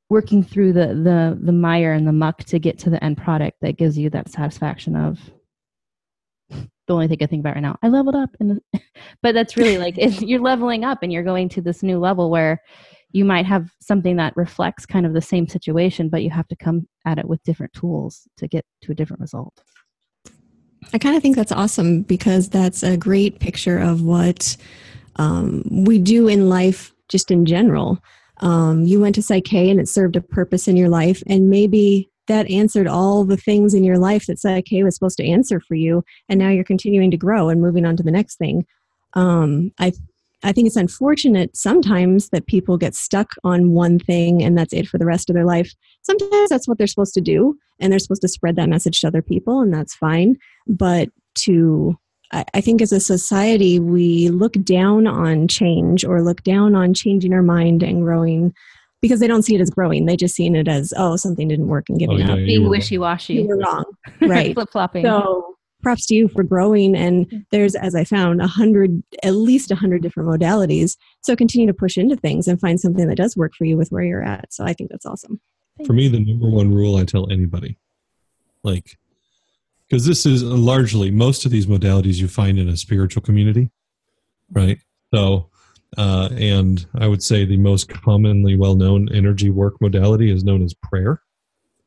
working 0.08 0.42
through 0.42 0.72
the 0.72 0.88
the 0.88 1.38
the 1.40 1.52
mire 1.52 1.92
and 1.92 2.06
the 2.06 2.12
muck 2.12 2.44
to 2.44 2.58
get 2.58 2.78
to 2.80 2.90
the 2.90 3.02
end 3.02 3.16
product 3.16 3.58
that 3.60 3.76
gives 3.76 3.96
you 3.96 4.10
that 4.10 4.28
satisfaction 4.28 4.96
of 4.96 5.18
the 6.50 6.66
only 6.88 7.08
thing 7.08 7.18
I 7.20 7.26
think 7.26 7.40
about 7.40 7.54
right 7.54 7.62
now. 7.62 7.78
I 7.82 7.88
leveled 7.88 8.16
up, 8.16 8.30
and 8.40 8.60
but 9.22 9.34
that's 9.34 9.56
really 9.56 9.78
like 9.78 9.94
you're 10.20 10.40
leveling 10.40 10.84
up 10.84 11.02
and 11.02 11.12
you're 11.12 11.22
going 11.22 11.48
to 11.50 11.60
this 11.60 11.82
new 11.82 11.98
level 11.98 12.30
where 12.30 12.60
you 13.12 13.24
might 13.24 13.46
have 13.46 13.70
something 13.80 14.16
that 14.16 14.36
reflects 14.36 14.86
kind 14.86 15.04
of 15.04 15.12
the 15.12 15.20
same 15.20 15.48
situation, 15.48 16.08
but 16.08 16.22
you 16.22 16.30
have 16.30 16.48
to 16.48 16.56
come 16.56 16.86
at 17.04 17.18
it 17.18 17.28
with 17.28 17.42
different 17.42 17.72
tools 17.72 18.28
to 18.36 18.46
get 18.46 18.64
to 18.82 18.92
a 18.92 18.94
different 18.94 19.20
result. 19.20 19.62
I 20.92 20.98
kind 20.98 21.16
of 21.16 21.22
think 21.22 21.36
that's 21.36 21.52
awesome 21.52 22.02
because 22.02 22.48
that's 22.48 22.82
a 22.82 22.96
great 22.96 23.38
picture 23.40 23.78
of 23.78 24.02
what 24.02 24.56
um, 25.16 25.62
we 25.70 25.98
do 25.98 26.28
in 26.28 26.48
life 26.48 26.92
just 27.08 27.30
in 27.30 27.44
general. 27.44 27.98
Um, 28.38 28.84
you 28.84 29.00
went 29.00 29.14
to 29.16 29.22
Psych-K 29.22 29.68
and 29.68 29.78
it 29.80 29.88
served 29.88 30.16
a 30.16 30.20
purpose 30.20 30.68
in 30.68 30.76
your 30.76 30.88
life, 30.88 31.22
and 31.26 31.50
maybe 31.50 32.08
that 32.28 32.48
answered 32.50 32.86
all 32.86 33.24
the 33.24 33.36
things 33.36 33.74
in 33.74 33.84
your 33.84 33.98
life 33.98 34.26
that 34.26 34.38
Psych-K 34.38 34.84
was 34.84 34.94
supposed 34.94 35.18
to 35.18 35.26
answer 35.26 35.60
for 35.60 35.74
you, 35.74 36.04
and 36.28 36.38
now 36.38 36.48
you're 36.48 36.64
continuing 36.64 37.10
to 37.10 37.16
grow 37.16 37.48
and 37.48 37.60
moving 37.60 37.84
on 37.84 37.96
to 37.96 38.02
the 38.02 38.10
next 38.10 38.36
thing. 38.36 38.64
Um, 39.14 39.72
I 39.78 39.92
I 40.42 40.52
think 40.52 40.66
it's 40.66 40.76
unfortunate 40.76 41.56
sometimes 41.56 42.30
that 42.30 42.46
people 42.46 42.78
get 42.78 42.94
stuck 42.94 43.34
on 43.44 43.72
one 43.72 43.98
thing 43.98 44.42
and 44.42 44.56
that's 44.56 44.72
it 44.72 44.88
for 44.88 44.96
the 44.98 45.04
rest 45.04 45.28
of 45.28 45.34
their 45.34 45.44
life. 45.44 45.74
Sometimes 46.02 46.48
that's 46.48 46.66
what 46.66 46.78
they're 46.78 46.86
supposed 46.86 47.14
to 47.14 47.20
do, 47.20 47.58
and 47.78 47.92
they're 47.92 47.98
supposed 47.98 48.22
to 48.22 48.28
spread 48.28 48.56
that 48.56 48.68
message 48.68 49.00
to 49.00 49.06
other 49.06 49.22
people, 49.22 49.60
and 49.60 49.72
that's 49.72 49.94
fine. 49.94 50.36
But 50.66 51.10
to 51.36 51.96
I 52.32 52.44
I 52.54 52.60
think 52.60 52.80
as 52.80 52.92
a 52.92 53.00
society, 53.00 53.78
we 53.78 54.28
look 54.30 54.54
down 54.64 55.06
on 55.06 55.48
change 55.48 56.04
or 56.04 56.22
look 56.22 56.42
down 56.42 56.74
on 56.74 56.94
changing 56.94 57.32
our 57.32 57.42
mind 57.42 57.82
and 57.82 58.02
growing 58.02 58.54
because 59.02 59.20
they 59.20 59.26
don't 59.26 59.42
see 59.42 59.54
it 59.54 59.60
as 59.60 59.70
growing. 59.70 60.06
They 60.06 60.16
just 60.16 60.34
seen 60.34 60.56
it 60.56 60.68
as 60.68 60.92
oh 60.96 61.16
something 61.16 61.48
didn't 61.48 61.68
work 61.68 61.88
and 61.88 61.98
giving 61.98 62.22
Oh, 62.22 62.26
yeah, 62.26 62.32
up. 62.32 62.38
Being 62.38 62.68
wishy 62.68 62.98
washy. 62.98 63.34
You 63.34 63.46
were 63.46 63.58
wrong, 63.58 63.84
right? 64.20 64.54
Flip 64.54 64.70
flopping. 64.70 65.04
So 65.04 65.56
props 65.82 66.06
to 66.06 66.14
you 66.14 66.28
for 66.28 66.42
growing. 66.42 66.94
And 66.96 67.44
there's, 67.50 67.74
as 67.74 67.94
I 67.94 68.04
found, 68.04 68.40
a 68.40 68.46
hundred, 68.46 69.02
at 69.22 69.34
least 69.34 69.70
a 69.70 69.74
hundred 69.76 70.02
different 70.02 70.28
modalities. 70.28 70.96
So 71.22 71.34
continue 71.36 71.66
to 71.66 71.74
push 71.74 71.96
into 71.96 72.16
things 72.16 72.46
and 72.48 72.60
find 72.60 72.80
something 72.80 73.08
that 73.08 73.16
does 73.16 73.36
work 73.36 73.52
for 73.56 73.64
you 73.64 73.76
with 73.76 73.90
where 73.90 74.04
you're 74.04 74.22
at. 74.22 74.52
So 74.52 74.64
I 74.64 74.72
think 74.72 74.90
that's 74.90 75.06
awesome. 75.06 75.40
for 75.86 75.92
me 75.92 76.08
the 76.08 76.20
number 76.24 76.48
one 76.48 76.72
rule 76.74 76.96
i 76.96 77.04
tell 77.04 77.30
anybody 77.30 77.78
like 78.62 78.98
because 79.88 80.06
this 80.06 80.26
is 80.26 80.42
largely 80.42 81.10
most 81.10 81.44
of 81.44 81.50
these 81.50 81.66
modalities 81.66 82.16
you 82.16 82.28
find 82.28 82.58
in 82.58 82.68
a 82.68 82.76
spiritual 82.76 83.22
community 83.22 83.70
right 84.52 84.78
so 85.14 85.48
uh, 85.96 86.28
and 86.32 86.86
i 86.98 87.06
would 87.06 87.22
say 87.22 87.44
the 87.44 87.56
most 87.56 87.88
commonly 87.88 88.56
well-known 88.56 89.08
energy 89.12 89.50
work 89.50 89.74
modality 89.80 90.30
is 90.30 90.44
known 90.44 90.62
as 90.62 90.74
prayer 90.74 91.22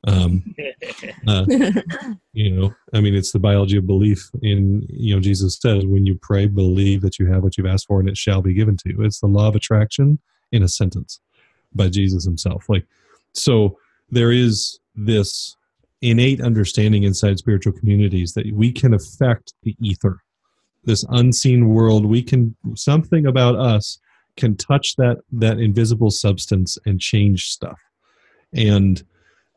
um, 0.06 0.44
uh, 1.28 1.46
you 2.34 2.52
know 2.52 2.74
i 2.94 3.00
mean 3.00 3.16
it's 3.16 3.32
the 3.32 3.40
biology 3.40 3.78
of 3.78 3.88
belief 3.88 4.30
in 4.42 4.86
you 4.90 5.16
know 5.16 5.22
jesus 5.22 5.58
says 5.58 5.86
when 5.86 6.06
you 6.06 6.18
pray 6.22 6.46
believe 6.46 7.02
that 7.02 7.20
you 7.20 7.26
have 7.26 7.44
what 7.44 7.58
you've 7.58 7.68
asked 7.68 7.88
for 7.88 8.00
and 8.00 8.10
it 8.10 8.18
shall 8.18 8.42
be 8.42 8.54
given 8.54 8.76
to 8.78 8.90
you. 8.90 9.02
It's 9.02 9.20
the 9.20 9.28
law 9.28 9.48
of 9.48 9.56
attraction 9.56 10.20
in 10.52 10.64
a 10.64 10.68
sentence 10.68 11.20
by 11.74 11.90
jesus 11.90 12.26
himself. 12.26 12.66
Like 12.70 12.86
so 13.34 13.78
there 14.10 14.32
is 14.32 14.80
this 14.96 15.56
innate 16.02 16.42
understanding 16.42 17.04
inside 17.04 17.38
spiritual 17.38 17.74
communities 17.74 18.34
that 18.34 18.52
we 18.54 18.72
can 18.72 18.94
affect 18.94 19.54
the 19.64 19.76
ether. 19.82 20.22
This 20.84 21.06
unseen 21.10 21.70
world 21.70 22.06
we 22.06 22.22
can 22.22 22.56
something 22.76 23.26
about 23.26 23.56
us 23.56 24.00
can 24.36 24.58
touch 24.58 24.96
that 24.98 25.20
that 25.32 25.60
invisible 25.60 26.12
substance 26.12 26.78
and 26.86 27.00
change 27.00 27.46
stuff. 27.46 27.80
And 28.54 29.04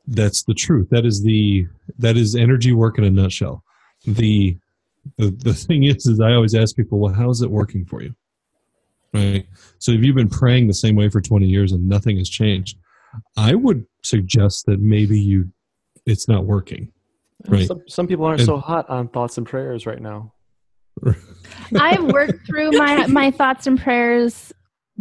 that's 0.06 0.44
the 0.44 0.54
truth. 0.54 0.88
That 0.90 1.04
is 1.04 1.22
the 1.22 1.66
that 1.98 2.16
is 2.16 2.34
energy 2.36 2.72
work 2.72 2.98
in 2.98 3.04
a 3.04 3.10
nutshell. 3.10 3.62
The 4.06 4.56
the, 5.18 5.30
the 5.30 5.54
thing 5.54 5.84
is 5.84 6.06
is 6.06 6.20
i 6.20 6.32
always 6.32 6.54
ask 6.54 6.74
people 6.74 6.98
well 6.98 7.12
how's 7.14 7.42
it 7.42 7.50
working 7.50 7.84
for 7.84 8.02
you? 8.02 8.14
Right? 9.14 9.46
So 9.78 9.92
if 9.92 10.02
you've 10.02 10.16
been 10.16 10.28
praying 10.28 10.66
the 10.66 10.74
same 10.74 10.96
way 10.96 11.08
for 11.08 11.20
20 11.20 11.46
years 11.46 11.72
and 11.72 11.88
nothing 11.88 12.18
has 12.18 12.28
changed 12.28 12.76
i 13.36 13.54
would 13.54 13.86
suggest 14.02 14.66
that 14.66 14.80
maybe 14.80 15.18
you 15.18 15.50
it's 16.06 16.28
not 16.28 16.44
working. 16.44 16.92
Right? 17.48 17.66
Some, 17.66 17.82
some 17.88 18.06
people 18.06 18.24
aren't 18.24 18.40
And- 18.40 18.46
so 18.46 18.58
hot 18.58 18.88
on 18.88 19.08
thoughts 19.08 19.38
and 19.38 19.46
prayers 19.46 19.86
right 19.86 20.00
now. 20.00 20.32
I've 21.78 22.04
worked 22.04 22.46
through 22.46 22.72
my 22.72 23.06
my 23.06 23.30
thoughts 23.30 23.66
and 23.66 23.78
prayers 23.78 24.52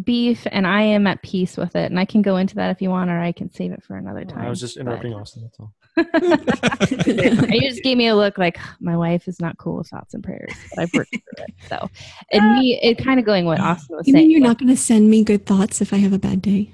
beef 0.03 0.45
and 0.51 0.67
I 0.67 0.81
am 0.81 1.07
at 1.07 1.21
peace 1.21 1.57
with 1.57 1.75
it. 1.75 1.89
And 1.91 1.99
I 1.99 2.05
can 2.05 2.21
go 2.21 2.37
into 2.37 2.55
that 2.55 2.71
if 2.71 2.81
you 2.81 2.89
want, 2.89 3.09
or 3.09 3.19
I 3.19 3.31
can 3.31 3.51
save 3.51 3.71
it 3.71 3.83
for 3.83 3.95
another 3.95 4.25
time. 4.25 4.45
I 4.45 4.49
was 4.49 4.59
just 4.59 4.75
but- 4.75 4.81
interrupting 4.81 5.13
Austin. 5.13 5.43
That's 5.43 5.59
all. 5.59 5.73
and 5.97 7.53
you 7.53 7.69
just 7.69 7.81
gave 7.81 7.95
me 7.95 8.07
a 8.07 8.15
look 8.15 8.37
like 8.37 8.59
my 8.81 8.97
wife 8.97 9.29
is 9.29 9.39
not 9.39 9.57
cool 9.57 9.77
with 9.77 9.87
thoughts 9.87 10.13
and 10.13 10.21
prayers, 10.21 10.51
but 10.69 10.81
I've 10.81 10.93
worked 10.93 11.11
through 11.11 11.45
it. 11.45 11.53
So, 11.69 11.89
and 12.33 12.43
uh, 12.43 12.59
me, 12.59 12.79
it 12.83 12.97
kind 12.97 13.17
of 13.17 13.25
going 13.25 13.45
what 13.45 13.61
Austin 13.61 13.95
was 13.95 14.05
You 14.05 14.11
saying. 14.13 14.27
mean 14.27 14.31
you're 14.31 14.41
like, 14.41 14.49
not 14.49 14.57
going 14.59 14.75
to 14.75 14.81
send 14.81 15.09
me 15.09 15.23
good 15.23 15.45
thoughts 15.45 15.79
if 15.79 15.93
I 15.93 15.97
have 15.97 16.11
a 16.11 16.19
bad 16.19 16.41
day? 16.41 16.73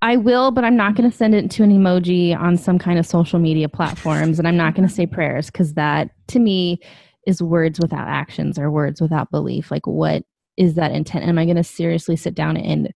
I 0.00 0.16
will, 0.16 0.50
but 0.50 0.64
I'm 0.64 0.76
not 0.76 0.94
going 0.94 1.10
to 1.10 1.14
send 1.16 1.34
it 1.34 1.50
to 1.52 1.62
an 1.62 1.70
emoji 1.70 2.34
on 2.38 2.56
some 2.56 2.78
kind 2.78 2.98
of 2.98 3.06
social 3.06 3.38
media 3.38 3.68
platforms, 3.68 4.38
and 4.38 4.48
I'm 4.48 4.56
not 4.56 4.74
going 4.74 4.88
to 4.88 4.94
say 4.94 5.06
prayers 5.06 5.50
because 5.50 5.74
that, 5.74 6.10
to 6.28 6.38
me, 6.38 6.78
is 7.26 7.42
words 7.42 7.80
without 7.80 8.06
actions 8.08 8.58
or 8.58 8.70
words 8.70 9.00
without 9.00 9.30
belief. 9.30 9.70
Like, 9.70 9.86
what 9.86 10.22
is 10.56 10.74
that 10.74 10.92
intent? 10.92 11.24
Am 11.24 11.38
I 11.38 11.44
going 11.44 11.56
to 11.56 11.64
seriously 11.64 12.16
sit 12.16 12.34
down 12.34 12.56
and 12.56 12.92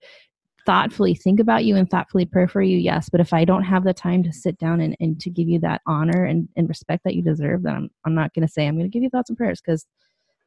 thoughtfully 0.67 1.15
think 1.15 1.41
about 1.41 1.65
you 1.65 1.77
and 1.77 1.89
thoughtfully 1.89 2.25
pray 2.25 2.47
for 2.47 2.63
you? 2.63 2.77
Yes, 2.77 3.09
but 3.09 3.21
if 3.21 3.33
I 3.33 3.45
don't 3.45 3.65
have 3.65 3.85
the 3.85 3.95
time 3.95 4.23
to 4.25 4.33
sit 4.33 4.59
down 4.59 4.81
and, 4.81 4.97
and 5.01 5.21
to 5.21 5.31
give 5.31 5.49
you 5.49 5.59
that 5.61 5.83
honor 5.87 6.25
and, 6.25 6.49
and 6.57 6.69
respect 6.69 7.05
that 7.05 7.15
you 7.15 7.23
deserve, 7.23 7.63
then 7.63 7.75
I'm 7.75 7.91
I'm 8.05 8.15
not 8.15 8.33
going 8.35 8.47
to 8.47 8.53
say 8.53 8.67
I'm 8.67 8.77
going 8.77 8.91
to 8.91 8.93
give 8.93 9.03
you 9.03 9.11
thoughts 9.11 9.31
and 9.31 9.37
prayers 9.37 9.61
because 9.61 9.87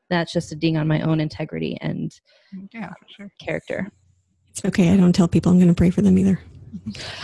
that's 0.10 0.34
just 0.34 0.52
a 0.52 0.56
ding 0.56 0.78
on 0.78 0.88
my 0.88 1.02
own 1.02 1.20
integrity 1.20 1.78
and 1.82 2.12
Yeah, 2.74 2.92
sure. 3.16 3.30
character. 3.40 3.90
It's 4.52 4.64
okay. 4.66 4.92
I 4.92 4.98
don't 4.98 5.14
tell 5.14 5.28
people 5.28 5.52
I'm 5.52 5.58
going 5.58 5.70
to 5.70 5.74
pray 5.74 5.90
for 5.90 6.02
them 6.02 6.18
either. 6.18 6.40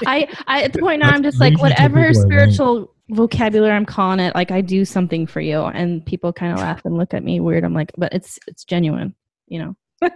I, 0.05 0.27
I 0.47 0.63
at 0.63 0.73
the 0.73 0.79
point 0.79 0.99
now 0.99 1.09
I'm 1.11 1.23
just 1.23 1.39
like 1.39 1.53
reason 1.53 1.65
I 1.67 1.69
tell 1.69 1.89
whatever 1.89 2.07
people 2.07 2.21
I 2.21 2.25
spiritual 2.25 2.95
vocabulary 3.09 3.75
I'm 3.75 3.85
calling 3.85 4.19
it, 4.19 4.35
like 4.35 4.51
I 4.51 4.61
do 4.61 4.85
something 4.85 5.27
for 5.27 5.41
you, 5.41 5.61
and 5.61 6.05
people 6.05 6.31
kind 6.33 6.53
of 6.53 6.59
laugh 6.59 6.81
and 6.85 6.97
look 6.97 7.13
at 7.13 7.23
me 7.23 7.39
weird. 7.39 7.63
I'm 7.63 7.73
like, 7.73 7.91
but 7.97 8.13
it's 8.13 8.39
it's 8.47 8.63
genuine, 8.63 9.15
you 9.49 9.59
know. 9.59 9.75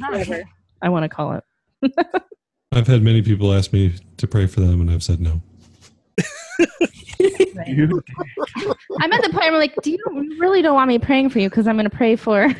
Whatever 0.00 0.42
I 0.82 0.88
want 0.88 1.04
to 1.04 1.08
call 1.08 1.32
it. 1.34 1.44
i've 2.72 2.86
had 2.86 3.02
many 3.02 3.20
people 3.20 3.52
ask 3.52 3.72
me 3.72 3.92
to 4.16 4.28
pray 4.28 4.46
for 4.46 4.60
them 4.60 4.80
and 4.80 4.90
i've 4.90 5.02
said 5.02 5.20
no 5.20 5.42
I'm 9.00 9.12
at 9.12 9.22
the 9.22 9.30
point 9.30 9.34
where 9.34 9.52
I'm 9.52 9.54
like, 9.54 9.74
do 9.82 9.90
you 9.90 9.98
you 10.12 10.36
really 10.38 10.62
don't 10.62 10.74
want 10.74 10.88
me 10.88 10.98
praying 10.98 11.30
for 11.30 11.38
you 11.38 11.48
because 11.48 11.66
I'm 11.66 11.76
going 11.76 11.88
to 11.88 11.96
pray 11.96 12.16
for, 12.16 12.52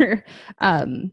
um, 0.58 1.12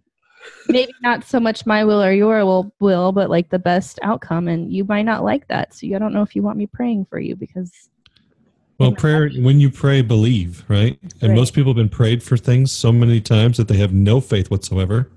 maybe 0.67 0.93
not 1.01 1.25
so 1.25 1.39
much 1.39 1.65
my 1.65 1.83
will 1.83 2.01
or 2.01 2.11
your 2.11 2.45
will, 2.45 2.73
will, 2.79 3.11
but 3.11 3.29
like 3.29 3.49
the 3.49 3.59
best 3.59 3.99
outcome, 4.03 4.47
and 4.47 4.71
you 4.71 4.83
might 4.85 5.03
not 5.03 5.23
like 5.23 5.47
that. 5.47 5.73
So 5.73 5.87
I 5.87 5.99
don't 5.99 6.13
know 6.13 6.21
if 6.21 6.35
you 6.35 6.43
want 6.43 6.57
me 6.57 6.67
praying 6.67 7.05
for 7.05 7.19
you 7.19 7.35
because 7.35 7.71
Well, 8.79 8.91
prayer, 8.91 9.29
when 9.39 9.59
you 9.59 9.69
pray, 9.71 10.01
believe, 10.01 10.63
right? 10.67 10.99
And 11.21 11.29
Right. 11.31 11.35
most 11.35 11.53
people 11.55 11.71
have 11.71 11.77
been 11.77 11.89
prayed 11.89 12.21
for 12.21 12.37
things 12.37 12.71
so 12.71 12.91
many 12.91 13.19
times 13.21 13.57
that 13.57 13.67
they 13.67 13.77
have 13.77 13.91
no 13.93 14.21
faith 14.21 14.51
whatsoever. 14.51 15.09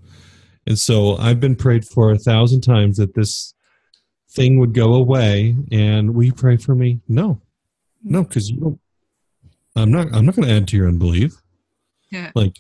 And 0.67 0.79
so 0.79 1.17
I've 1.17 1.41
been 1.41 1.57
prayed 1.57 1.85
for 1.85 2.11
a 2.11 2.19
thousand 2.19 2.63
times 2.63 2.97
that 2.97 3.15
this 3.15 3.53
thing 4.31 4.59
would 4.61 4.73
go 4.73 4.95
away. 4.95 5.57
And 5.71 6.15
will 6.15 6.25
you 6.25 6.33
pray 6.33 6.57
for 6.57 6.75
me? 6.75 7.01
No, 7.09 7.41
no, 8.03 8.23
because 8.25 8.51
you 8.51 8.59
don't. 8.61 8.81
I'm 9.77 9.91
not. 9.91 10.09
I'm 10.13 10.25
not 10.27 10.37
going 10.37 10.49
to 10.49 10.55
add 10.55 10.67
to 10.69 10.77
your 10.77 10.89
unbelief. 10.89 11.35
Yeah. 12.11 12.31
Like, 12.35 12.57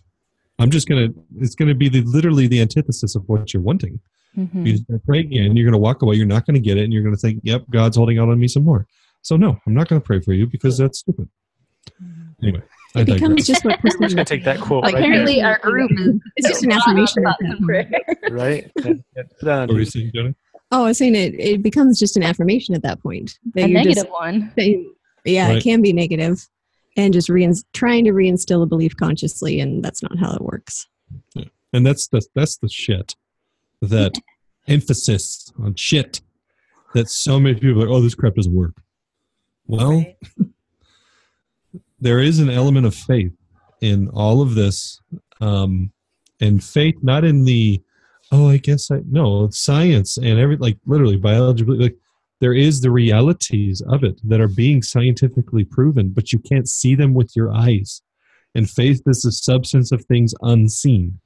I'm 0.58 0.70
just 0.70 0.86
gonna. 0.88 1.08
It's 1.38 1.54
going 1.54 1.68
to 1.68 1.74
be 1.74 1.88
the 1.88 2.02
literally 2.02 2.46
the 2.46 2.60
antithesis 2.60 3.14
of 3.14 3.28
what 3.28 3.52
you're 3.52 3.62
wanting. 3.62 4.00
Mhm. 4.36 4.66
You're 4.66 4.98
to 4.98 5.04
pray 5.04 5.20
again. 5.20 5.56
You're 5.56 5.64
going 5.66 5.72
to 5.72 5.78
walk 5.78 6.02
away. 6.02 6.14
You're 6.16 6.26
not 6.26 6.46
going 6.46 6.54
to 6.54 6.60
get 6.60 6.76
it, 6.78 6.84
and 6.84 6.92
you're 6.92 7.02
going 7.02 7.14
to 7.14 7.20
think, 7.20 7.40
"Yep, 7.42 7.64
God's 7.70 7.96
holding 7.96 8.18
out 8.18 8.28
on 8.28 8.38
me 8.38 8.48
some 8.48 8.64
more." 8.64 8.86
So 9.22 9.36
no, 9.36 9.58
I'm 9.66 9.74
not 9.74 9.88
going 9.88 10.00
to 10.00 10.04
pray 10.06 10.20
for 10.20 10.32
you 10.32 10.46
because 10.46 10.78
that's 10.78 11.00
stupid. 11.00 11.28
Mm-hmm. 12.02 12.46
Anyway, 12.46 12.62
I 12.96 13.00
It 13.00 13.04
digress. 13.04 13.20
becomes 13.20 13.46
just 13.46 13.64
what 13.66 13.78
I'm 13.78 13.90
just 14.02 14.14
gonna 14.16 14.24
take 14.24 14.44
that 14.44 14.60
quote 14.60 14.84
right 14.84 14.94
apparently 14.94 15.36
there, 15.36 15.46
our 15.46 15.58
group 15.58 15.90
is 15.92 16.20
It's 16.36 16.48
just 16.48 16.62
an 16.64 16.72
affirmation 16.72 17.26
at 17.26 17.36
that 17.40 17.58
point. 17.58 18.32
right? 18.34 18.70
And- 18.84 19.04
and 19.16 19.28
put 19.30 19.40
that 19.42 19.58
on 19.60 19.68
What 19.68 19.74
were 19.74 19.78
you 19.80 19.84
saying, 19.86 20.10
Jenny? 20.14 20.34
Oh, 20.72 20.84
I 20.84 20.88
was 20.88 20.98
saying 20.98 21.14
it, 21.14 21.34
it 21.38 21.62
becomes 21.62 21.98
just 21.98 22.16
an 22.16 22.22
affirmation 22.22 22.74
at 22.74 22.82
that 22.82 23.02
point. 23.02 23.38
That 23.54 23.64
a 23.64 23.68
you're 23.68 23.78
negative 23.78 24.04
just 24.04 24.10
one. 24.10 24.52
saying- 24.56 24.92
yeah, 25.24 25.48
Right. 25.48 25.56
it 25.58 25.62
can 25.64 25.82
be 25.82 25.92
negative 25.92 26.48
and 26.96 27.12
just 27.12 27.28
reins 27.28 27.64
trying 27.72 28.04
to 28.06 28.12
reinstill 28.12 28.62
a 28.62 28.66
belief 28.66 28.96
consciously, 28.96 29.60
and 29.60 29.84
that's 29.84 30.02
not 30.02 30.18
how 30.18 30.32
it 30.34 30.40
works. 30.42 30.86
And 31.72 31.86
that's 31.86 32.08
the 32.08 32.20
that's 32.34 32.56
the 32.56 32.68
shit. 32.68 33.14
That 33.82 34.12
emphasis 34.66 35.52
on 35.62 35.74
shit. 35.76 36.20
That 36.94 37.08
so 37.08 37.38
many 37.38 37.54
people 37.60 37.82
are 37.82 37.86
like, 37.86 37.94
oh, 37.96 38.00
this 38.00 38.14
crap 38.16 38.34
doesn't 38.34 38.52
work. 38.54 38.74
Well, 39.70 40.04
there 42.00 42.18
is 42.18 42.38
an 42.38 42.50
element 42.50 42.86
of 42.86 42.94
faith 42.94 43.32
in 43.80 44.08
all 44.08 44.42
of 44.42 44.54
this, 44.54 45.00
um, 45.40 45.92
and 46.40 46.62
faith 46.62 46.96
not 47.02 47.24
in 47.24 47.44
the 47.44 47.82
oh, 48.32 48.48
I 48.48 48.58
guess 48.58 48.90
I 48.90 49.00
no 49.06 49.48
science 49.50 50.16
and 50.16 50.38
every 50.38 50.56
like 50.56 50.78
literally 50.86 51.16
biology. 51.16 51.64
Like 51.64 51.96
there 52.40 52.54
is 52.54 52.80
the 52.80 52.90
realities 52.90 53.80
of 53.88 54.04
it 54.04 54.20
that 54.28 54.40
are 54.40 54.48
being 54.48 54.82
scientifically 54.82 55.64
proven, 55.64 56.10
but 56.10 56.32
you 56.32 56.38
can't 56.38 56.68
see 56.68 56.94
them 56.94 57.14
with 57.14 57.34
your 57.34 57.52
eyes. 57.52 58.02
And 58.54 58.68
faith 58.68 59.02
is 59.06 59.22
the 59.22 59.32
substance 59.32 59.92
of 59.92 60.04
things 60.04 60.34
unseen 60.42 61.20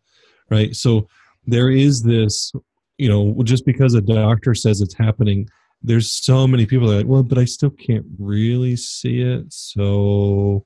right 0.50 0.74
so 0.74 1.06
there 1.46 1.70
is 1.70 2.02
this 2.02 2.52
you 2.98 3.08
know 3.08 3.42
just 3.44 3.64
because 3.66 3.94
a 3.94 4.00
doctor 4.00 4.54
says 4.54 4.80
it's 4.80 4.96
happening 4.96 5.48
there's 5.86 6.10
so 6.10 6.46
many 6.46 6.64
people 6.66 6.88
that 6.88 6.94
are 6.94 6.98
like 6.98 7.06
well 7.06 7.22
but 7.22 7.36
i 7.38 7.44
still 7.44 7.70
can't 7.70 8.06
really 8.18 8.74
see 8.74 9.20
it 9.20 9.44
so 9.52 10.64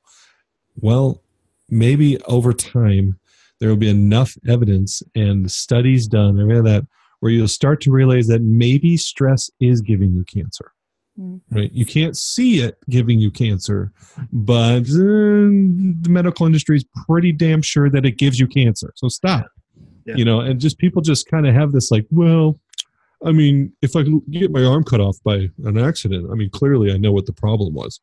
well 0.80 1.20
maybe 1.68 2.20
over 2.24 2.52
time 2.52 3.18
there 3.60 3.68
will 3.68 3.76
be 3.76 3.88
enough 3.90 4.36
evidence 4.48 5.02
and 5.16 5.50
studies 5.50 6.06
done 6.06 6.38
and 6.38 6.52
all 6.52 6.62
that 6.62 6.86
where 7.20 7.32
you'll 7.32 7.48
start 7.48 7.80
to 7.80 7.90
realize 7.90 8.28
that 8.28 8.42
maybe 8.42 8.96
stress 8.96 9.50
is 9.60 9.80
giving 9.80 10.12
you 10.12 10.24
cancer 10.24 10.72
Mm. 11.20 11.40
right 11.50 11.72
you 11.72 11.84
can't 11.84 12.16
see 12.16 12.60
it 12.60 12.78
giving 12.88 13.18
you 13.18 13.28
cancer 13.28 13.90
but 14.32 14.82
uh, 14.82 15.50
the 16.04 16.06
medical 16.08 16.46
industry 16.46 16.76
is 16.76 16.84
pretty 17.08 17.32
damn 17.32 17.60
sure 17.60 17.90
that 17.90 18.06
it 18.06 18.12
gives 18.18 18.38
you 18.38 18.46
cancer 18.46 18.92
so 18.94 19.08
stop 19.08 19.46
Yeah. 20.04 20.14
you 20.14 20.24
know 20.24 20.38
and 20.42 20.60
just 20.60 20.78
people 20.78 21.02
just 21.02 21.26
kind 21.28 21.44
of 21.48 21.54
have 21.56 21.72
this 21.72 21.90
like 21.90 22.06
well 22.12 22.60
i 23.24 23.32
mean 23.32 23.72
if 23.82 23.96
i 23.96 24.02
get 24.30 24.50
my 24.50 24.64
arm 24.64 24.84
cut 24.84 25.00
off 25.00 25.16
by 25.24 25.48
an 25.64 25.78
accident 25.78 26.28
i 26.30 26.34
mean 26.34 26.50
clearly 26.50 26.92
i 26.92 26.96
know 26.96 27.12
what 27.12 27.26
the 27.26 27.32
problem 27.32 27.74
was. 27.74 28.00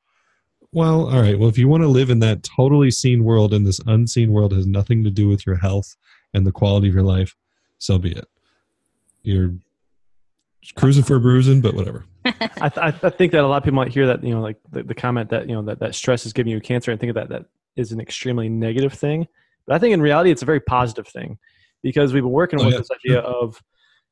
Well 0.74 1.08
all 1.10 1.22
right. 1.22 1.40
Well 1.40 1.48
if 1.48 1.58
you 1.58 1.68
want 1.70 1.84
to 1.84 1.88
live 1.88 2.10
in 2.10 2.20
that 2.20 2.44
totally 2.44 2.92
seen 2.92 3.24
world 3.24 3.54
and 3.54 3.66
this 3.66 3.80
unseen 3.88 4.34
world 4.34 4.52
has 4.52 4.68
nothing 4.68 5.04
to 5.06 5.10
do 5.12 5.30
with 5.30 5.46
your 5.46 5.56
health 5.56 5.96
and 6.34 6.46
the 6.46 6.52
quality 6.52 6.90
of 6.90 6.94
your 6.94 7.04
life 7.04 7.36
so 7.78 7.98
be 7.98 8.12
it. 8.12 8.28
You're 9.24 9.54
cruising 10.76 11.04
for 11.04 11.16
a 11.16 11.20
bruising, 11.20 11.62
but 11.62 11.76
whatever. 11.76 12.06
I, 12.26 12.70
th- 12.70 13.04
I 13.04 13.10
think 13.10 13.32
that 13.32 13.44
a 13.44 13.48
lot 13.48 13.58
of 13.58 13.64
people 13.64 13.76
might 13.76 13.92
hear 13.94 14.08
that 14.08 14.24
you 14.24 14.34
know 14.34 14.42
like 14.42 14.58
the, 14.72 14.84
the 14.84 14.96
comment 14.96 15.30
that 15.30 15.48
you 15.48 15.56
know 15.56 15.62
that, 15.64 15.80
that 15.80 15.96
stress 15.96 16.26
is 16.26 16.34
giving 16.34 16.52
you 16.52 16.60
cancer 16.60 16.92
and 16.92 17.00
think 17.00 17.12
of 17.12 17.16
that 17.16 17.30
that 17.30 17.46
is 17.76 17.92
an 17.92 18.00
extremely 18.02 18.50
negative 18.50 18.94
thing. 18.94 19.28
But 19.68 19.76
i 19.76 19.80
think 19.80 19.94
in 19.94 20.02
reality 20.02 20.32
it's 20.32 20.42
a 20.42 20.46
very 20.46 20.60
positive 20.60 21.08
thing 21.08 21.38
because 21.84 22.14
we've 22.14 22.24
been 22.24 22.32
working 22.32 22.60
Oh, 22.60 22.66
with 22.66 22.74
yeah. 22.74 22.80
this 22.80 22.90
idea 22.92 23.20
of 23.20 23.62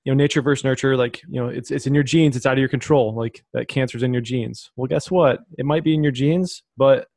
you 0.03 0.11
know 0.11 0.17
nature 0.17 0.41
versus 0.41 0.63
nurture 0.63 0.97
like 0.97 1.21
you 1.29 1.39
know 1.39 1.47
it's 1.47 1.71
it's 1.71 1.87
in 1.87 1.93
your 1.93 2.03
genes 2.03 2.35
it's 2.35 2.45
out 2.45 2.53
of 2.53 2.59
your 2.59 2.67
control 2.67 3.13
like 3.15 3.43
that 3.53 3.67
cancer's 3.67 4.03
in 4.03 4.13
your 4.13 4.21
genes. 4.21 4.71
Well 4.75 4.87
guess 4.87 5.09
what? 5.09 5.39
It 5.57 5.65
might 5.65 5.83
be 5.83 5.93
in 5.93 6.03
your 6.03 6.11
genes 6.11 6.63
but 6.77 7.07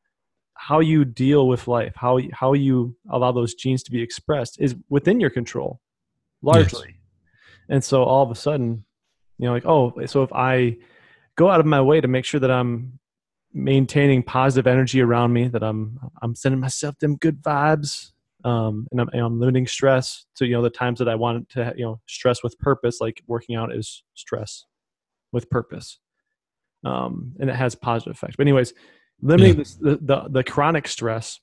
how 0.54 0.80
you 0.80 1.04
deal 1.04 1.46
with 1.48 1.68
life 1.68 1.92
how 1.96 2.16
you- 2.16 2.30
how 2.32 2.52
you 2.54 2.96
allow 3.10 3.32
those 3.32 3.54
genes 3.54 3.82
to 3.84 3.90
be 3.90 4.02
expressed 4.02 4.60
is 4.60 4.74
within 4.88 5.20
your 5.20 5.30
control 5.30 5.80
largely. 6.42 6.96
And 7.68 7.82
so 7.84 8.04
all 8.04 8.22
of 8.22 8.30
a 8.30 8.34
sudden 8.34 8.84
you 9.38 9.46
know 9.46 9.52
like 9.52 9.66
oh 9.66 9.92
so 10.06 10.22
if 10.22 10.32
i 10.32 10.76
go 11.36 11.50
out 11.50 11.60
of 11.60 11.66
my 11.66 11.80
way 11.80 12.00
to 12.00 12.08
make 12.08 12.24
sure 12.24 12.40
that 12.40 12.50
i'm 12.50 12.98
maintaining 13.52 14.22
positive 14.22 14.66
energy 14.66 15.00
around 15.00 15.32
me 15.32 15.48
that 15.48 15.62
i'm 15.62 15.98
i'm 16.22 16.34
sending 16.34 16.60
myself 16.60 16.98
them 17.00 17.16
good 17.16 17.42
vibes 17.42 18.12
um, 18.46 18.86
and, 18.90 19.00
I'm, 19.00 19.08
and 19.12 19.20
I'm 19.22 19.40
limiting 19.40 19.66
stress 19.66 20.24
to 20.36 20.46
you 20.46 20.52
know 20.54 20.62
the 20.62 20.70
times 20.70 20.98
that 21.00 21.08
i 21.08 21.14
want 21.14 21.48
to 21.50 21.74
you 21.76 21.84
know 21.84 22.00
stress 22.06 22.42
with 22.44 22.56
purpose 22.58 23.00
like 23.00 23.22
working 23.26 23.56
out 23.56 23.74
is 23.74 24.04
stress 24.14 24.64
with 25.32 25.50
purpose. 25.50 25.98
Um, 26.84 27.32
and 27.40 27.50
it 27.50 27.56
has 27.56 27.74
positive 27.74 28.14
effects. 28.16 28.36
But 28.36 28.44
anyways 28.44 28.72
limiting 29.20 29.54
Yeah. 29.54 29.62
this, 29.62 29.74
the, 29.86 29.98
the 30.10 30.18
the 30.30 30.44
chronic 30.44 30.86
stress 30.86 31.40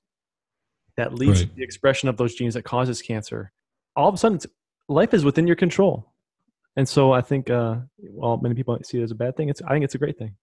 that 0.95 1.13
leads 1.13 1.39
Right. 1.41 1.49
to 1.49 1.55
the 1.55 1.63
expression 1.63 2.07
of 2.09 2.15
those 2.17 2.33
genes 2.35 2.53
that 2.53 2.63
causes 2.63 3.01
cancer 3.01 3.51
all 3.95 4.07
of 4.07 4.15
a 4.15 4.17
sudden 4.17 4.35
it's, 4.37 4.47
life 4.87 5.13
is 5.13 5.23
within 5.25 5.45
your 5.47 5.55
control. 5.55 6.13
And 6.77 6.87
so 6.87 7.11
i 7.11 7.21
think 7.21 7.49
uh 7.49 7.75
well 8.21 8.37
many 8.37 8.55
people 8.55 8.77
see 8.83 8.99
it 8.99 9.03
as 9.03 9.11
a 9.11 9.15
bad 9.15 9.35
thing 9.35 9.49
it's 9.49 9.61
i 9.67 9.71
think 9.73 9.83
it's 9.85 9.95
a 9.95 10.03
great 10.05 10.17
thing. 10.17 10.35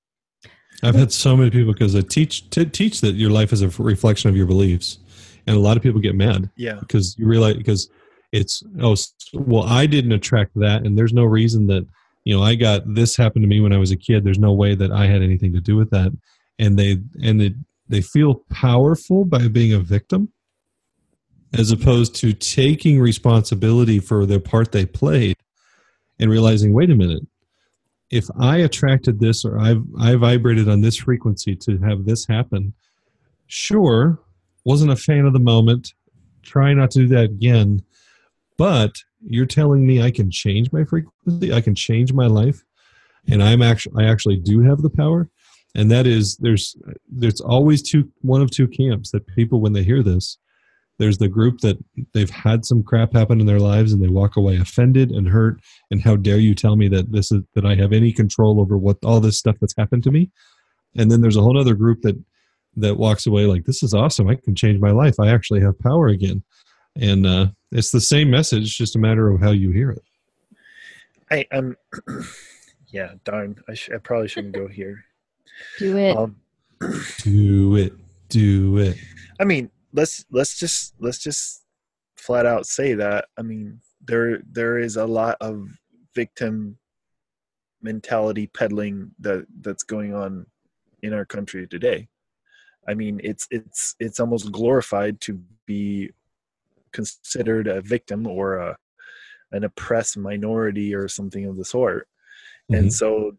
I've 0.83 0.95
had 0.95 1.13
so 1.13 1.37
many 1.37 1.51
people 1.51 1.73
because 1.73 1.95
I 1.95 2.01
teach 2.01 2.49
to 2.51 2.65
teach 2.65 3.01
that 3.03 3.15
your 3.15 3.31
life 3.31 3.53
is 3.53 3.63
a 3.63 3.69
reflection 3.69 4.31
of 4.31 4.37
your 4.37 4.47
beliefs, 4.47 4.99
and 5.51 5.59
a 5.59 5.61
lot 5.61 5.77
of 5.77 5.83
people 5.83 6.01
get 6.01 6.15
mad 6.15 6.49
Yeah. 6.57 6.77
because 6.79 7.19
you 7.19 7.27
realize 7.27 7.57
because 7.57 7.91
it's 8.33 8.63
oh 8.81 8.95
well 9.35 9.65
I 9.65 9.87
didn't 9.87 10.13
attract 10.13 10.53
that, 10.61 10.87
and 10.87 10.97
there's 10.97 11.13
no 11.13 11.25
reason 11.25 11.67
that 11.67 11.85
you 12.25 12.37
know 12.37 12.43
I 12.43 12.55
got 12.55 12.83
this 12.95 13.17
happened 13.17 13.43
to 13.43 13.49
me 13.49 13.61
when 13.61 13.73
I 13.73 13.79
was 13.79 13.91
a 13.91 13.97
kid. 13.97 14.23
There's 14.25 14.39
no 14.39 14.53
way 14.53 14.77
that 14.77 14.93
I 14.93 15.07
had 15.07 15.23
anything 15.23 15.53
to 15.55 15.61
do 15.61 15.75
with 15.77 15.91
that, 15.91 16.13
and 16.61 16.79
they 16.79 16.99
and 17.23 17.41
they, 17.41 17.55
they 17.89 18.01
feel 18.01 18.45
powerful 18.51 19.25
by 19.25 19.49
being 19.49 19.73
a 19.73 19.81
victim, 19.81 20.29
as 21.53 21.73
opposed 21.73 22.15
to 22.17 22.33
taking 22.33 23.01
responsibility 23.01 23.99
for 23.99 24.27
the 24.27 24.39
part 24.39 24.71
they 24.71 24.87
played, 24.87 25.37
and 26.21 26.31
realizing 26.31 26.73
wait 26.73 26.91
a 26.91 26.95
minute 26.95 27.27
if 28.11 28.27
I 28.39 28.59
attracted 28.59 29.19
this 29.19 29.45
or 29.45 29.59
I've 29.59 29.83
I 29.99 30.15
vibrated 30.15 30.69
on 30.69 30.81
this 30.83 30.97
frequency 30.97 31.57
to 31.57 31.79
have 31.79 32.05
this 32.05 32.27
happen, 32.27 32.75
sure, 33.49 34.21
wasn't 34.65 34.93
a 34.93 34.97
fan 34.97 35.27
of 35.27 35.33
the 35.33 35.39
moment. 35.39 35.95
Try 36.43 36.73
not 36.75 36.91
to 36.93 37.01
do 37.01 37.09
that 37.09 37.25
again. 37.25 37.83
But 38.57 38.93
you're 39.23 39.47
telling 39.47 39.87
me 39.87 40.03
I 40.03 40.11
can 40.11 40.31
change 40.31 40.73
my 40.73 40.85
frequency, 40.85 41.53
I 41.53 41.61
can 41.61 41.75
change 41.75 42.13
my 42.13 42.27
life, 42.27 42.63
and 43.29 43.43
I'm 43.43 43.63
actually 43.63 44.05
I 44.05 44.11
actually 44.11 44.37
do 44.37 44.61
have 44.61 44.83
the 44.83 44.91
power. 44.91 45.29
And 45.75 45.91
that 45.91 46.07
is 46.07 46.37
there's 46.39 46.77
there's 47.09 47.41
always 47.41 47.83
two 47.83 48.11
one 48.23 48.43
of 48.43 48.51
two 48.51 48.69
camps 48.69 49.13
that 49.13 49.27
people 49.29 49.61
when 49.61 49.73
they 49.73 49.83
hear 49.83 50.03
this, 50.03 50.39
there's 51.01 51.19
the 51.19 51.29
group 51.29 51.61
that 51.61 51.79
they've 52.13 52.31
had 52.31 52.67
some 52.67 52.83
crap 52.83 53.15
happen 53.15 53.41
in 53.41 53.47
their 53.47 53.59
lives 53.59 53.93
and 53.93 54.03
they 54.03 54.09
walk 54.09 54.37
away 54.37 54.59
offended 54.59 55.11
and 55.11 55.29
hurt 55.29 55.59
and 55.91 56.03
how 56.03 56.15
dare 56.15 56.37
you 56.37 56.55
tell 56.55 56.77
me 56.77 56.89
that 56.89 57.11
this 57.11 57.33
is 57.33 57.43
that 57.55 57.65
I 57.65 57.75
have 57.75 57.95
any 57.95 58.13
control 58.13 58.61
over 58.61 58.77
what 58.77 58.99
all 59.03 59.19
this 59.19 59.39
stuff 59.39 59.57
that's 59.61 59.75
happened 59.77 60.03
to 60.05 60.11
me 60.11 60.31
and 60.97 61.11
then 61.11 61.23
there's 61.23 61.39
a 61.39 61.41
whole 61.41 61.59
other 61.59 61.75
group 61.75 62.03
that 62.03 62.23
that 62.77 62.97
walks 62.97 63.27
away 63.27 63.47
like 63.47 63.65
this 63.65 63.83
is 63.83 63.95
awesome 63.95 64.29
I 64.29 64.37
can 64.37 64.55
change 64.55 64.81
my 64.81 64.91
life 64.91 65.19
I 65.19 65.29
actually 65.29 65.61
have 65.61 65.79
power 65.79 66.09
again 66.09 66.43
and 66.97 67.27
uh, 67.27 67.47
it's 67.73 67.91
the 67.91 68.01
same 68.01 68.31
message 68.31 68.77
just 68.77 68.97
a 68.97 68.99
matter 68.99 69.31
of 69.31 69.41
how 69.41 69.51
you 69.51 69.71
hear 69.71 69.91
it 69.91 70.03
I 71.31 71.47
am. 71.53 71.77
yeah. 72.89 73.13
Darn. 73.25 73.57
I, 73.69 73.75
sh- 73.75 73.91
I 73.95 73.99
probably 73.99 74.29
shouldn't 74.29 74.55
go 74.55 74.67
here. 74.67 75.05
Do 75.79 75.97
it. 75.97 76.17
Um, 76.17 76.37
do 77.19 77.77
it 77.77 77.93
do 78.29 78.79
it 78.79 78.97
I 79.41 79.45
mean, 79.45 79.71
let's 79.93 80.25
let's 80.31 80.59
just 80.59 80.95
let's 81.01 81.19
just 81.19 81.65
flat 82.17 82.47
out 82.47 82.67
say 82.67 82.95
that. 82.95 83.27
I 83.39 83.43
mean, 83.43 83.81
there 84.05 84.41
there 84.51 84.79
is 84.79 84.97
a 84.97 85.07
lot 85.07 85.37
of 85.41 85.69
victim 86.15 86.79
mentality 87.83 88.47
peddling 88.47 89.13
that 89.19 89.47
that's 89.63 89.83
going 89.83 90.15
on 90.15 90.47
in 91.03 91.15
our 91.15 91.25
country 91.25 91.67
today. 91.67 92.09
I 92.89 92.95
mean, 92.95 93.21
it's 93.23 93.47
it's 93.51 93.95
it's 94.01 94.21
almost 94.21 94.53
glorified 94.53 95.21
to 95.23 95.43
be 95.67 96.11
considered 96.93 97.67
a 97.69 97.81
victim 97.83 98.27
or 98.27 98.57
a 98.59 98.77
an 99.53 99.65
oppressed 99.65 100.17
minority 100.17 100.95
or 100.95 101.09
something 101.09 101.47
of 101.47 101.57
the 101.57 101.65
sort. 101.65 102.09
And 102.73 102.93
Mhm. 102.93 102.93
so, 102.93 103.33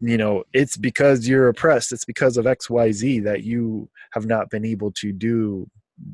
you 0.00 0.16
know, 0.18 0.44
it's 0.52 0.76
because 0.76 1.28
you're 1.28 1.48
oppressed, 1.48 1.92
it's 1.92 2.04
because 2.04 2.36
of 2.36 2.46
XYZ 2.46 3.20
that 3.24 3.44
you 3.44 3.90
have 4.12 4.26
not 4.26 4.50
been 4.50 4.64
able 4.64 4.92
to 4.92 5.12
do 5.12 5.68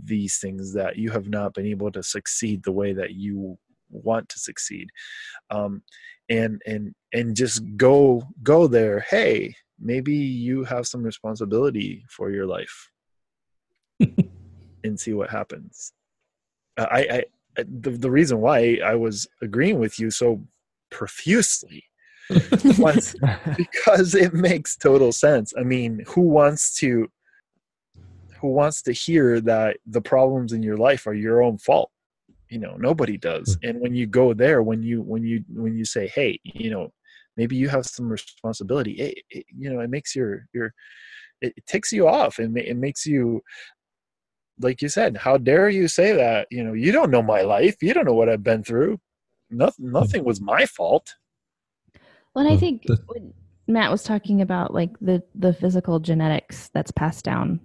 these 0.04 0.38
things, 0.38 0.74
that 0.74 0.96
you 0.96 1.10
have 1.10 1.28
not 1.28 1.54
been 1.54 1.66
able 1.66 1.90
to 1.92 2.02
succeed 2.02 2.62
the 2.64 2.72
way 2.72 2.92
that 2.92 3.14
you 3.14 3.58
want 3.90 4.28
to 4.30 4.38
succeed. 4.38 4.90
Um, 5.50 5.82
and 6.28 6.62
and 6.66 6.94
and 7.12 7.36
just 7.36 7.62
go 7.76 8.22
go 8.42 8.66
there. 8.68 9.00
Hey, 9.00 9.56
maybe 9.80 10.14
you 10.14 10.64
have 10.64 10.86
some 10.86 11.02
responsibility 11.02 12.04
for 12.08 12.30
your 12.30 12.46
life 12.46 12.90
and 14.84 14.98
see 14.98 15.12
what 15.12 15.30
happens. 15.30 15.92
I, 16.76 16.84
I 16.84 17.24
I- 17.58 17.64
the, 17.68 17.90
the 17.90 18.10
reason 18.10 18.40
why 18.40 18.78
I 18.84 18.94
was 18.94 19.26
agreeing 19.42 19.78
with 19.80 19.98
you 19.98 20.10
so 20.10 20.40
profusely 20.90 21.84
was 22.78 23.14
because 23.56 24.14
it 24.14 24.32
makes 24.32 24.76
total 24.76 25.10
sense. 25.10 25.52
I 25.58 25.64
mean, 25.64 26.04
who 26.06 26.22
wants 26.22 26.74
to 26.76 27.08
who 28.40 28.48
wants 28.48 28.82
to 28.82 28.92
hear 28.92 29.40
that 29.42 29.78
the 29.86 30.00
problems 30.00 30.52
in 30.52 30.62
your 30.62 30.76
life 30.76 31.06
are 31.06 31.14
your 31.14 31.42
own 31.42 31.58
fault? 31.58 31.90
You 32.48 32.58
know, 32.58 32.76
nobody 32.78 33.16
does. 33.16 33.58
Hmm. 33.62 33.68
And 33.68 33.80
when 33.80 33.94
you 33.94 34.06
go 34.06 34.32
there, 34.32 34.62
when 34.62 34.82
you 34.82 35.02
when 35.02 35.24
you 35.24 35.44
when 35.52 35.76
you 35.76 35.84
say, 35.84 36.06
"Hey, 36.06 36.38
you 36.44 36.70
know, 36.70 36.92
maybe 37.40 37.56
you 37.56 37.68
have 37.68 37.86
some 37.86 38.08
responsibility," 38.08 38.92
it, 38.92 39.18
it, 39.30 39.46
you 39.56 39.72
know, 39.72 39.80
it 39.80 39.90
makes 39.90 40.14
your 40.14 40.46
your 40.52 40.74
it, 41.40 41.54
it 41.56 41.66
takes 41.66 41.90
you 41.92 42.06
off 42.06 42.38
and 42.38 42.56
it 42.58 42.76
makes 42.76 43.06
you 43.06 43.40
like 44.60 44.82
you 44.82 44.90
said 44.90 45.16
how 45.16 45.38
dare 45.38 45.70
you 45.70 45.88
say 45.88 46.12
that 46.12 46.46
you 46.50 46.62
know 46.62 46.74
you 46.74 46.92
don't 46.92 47.10
know 47.10 47.22
my 47.22 47.42
life. 47.42 47.76
You 47.82 47.94
don't 47.94 48.06
know 48.06 48.18
what 48.20 48.28
i've 48.28 48.42
been 48.42 48.62
through. 48.62 48.98
Nothing 49.50 49.90
nothing 49.90 50.24
was 50.24 50.40
my 50.40 50.66
fault. 50.66 51.14
Well, 52.34 52.46
I 52.52 52.56
think 52.56 52.84
when 53.06 53.32
Matt 53.66 53.90
was 53.90 54.02
talking 54.02 54.42
about 54.42 54.74
like 54.74 54.90
the 55.00 55.22
the 55.34 55.52
physical 55.52 55.98
genetics 56.00 56.68
that's 56.74 56.90
passed 56.90 57.24
down. 57.24 57.60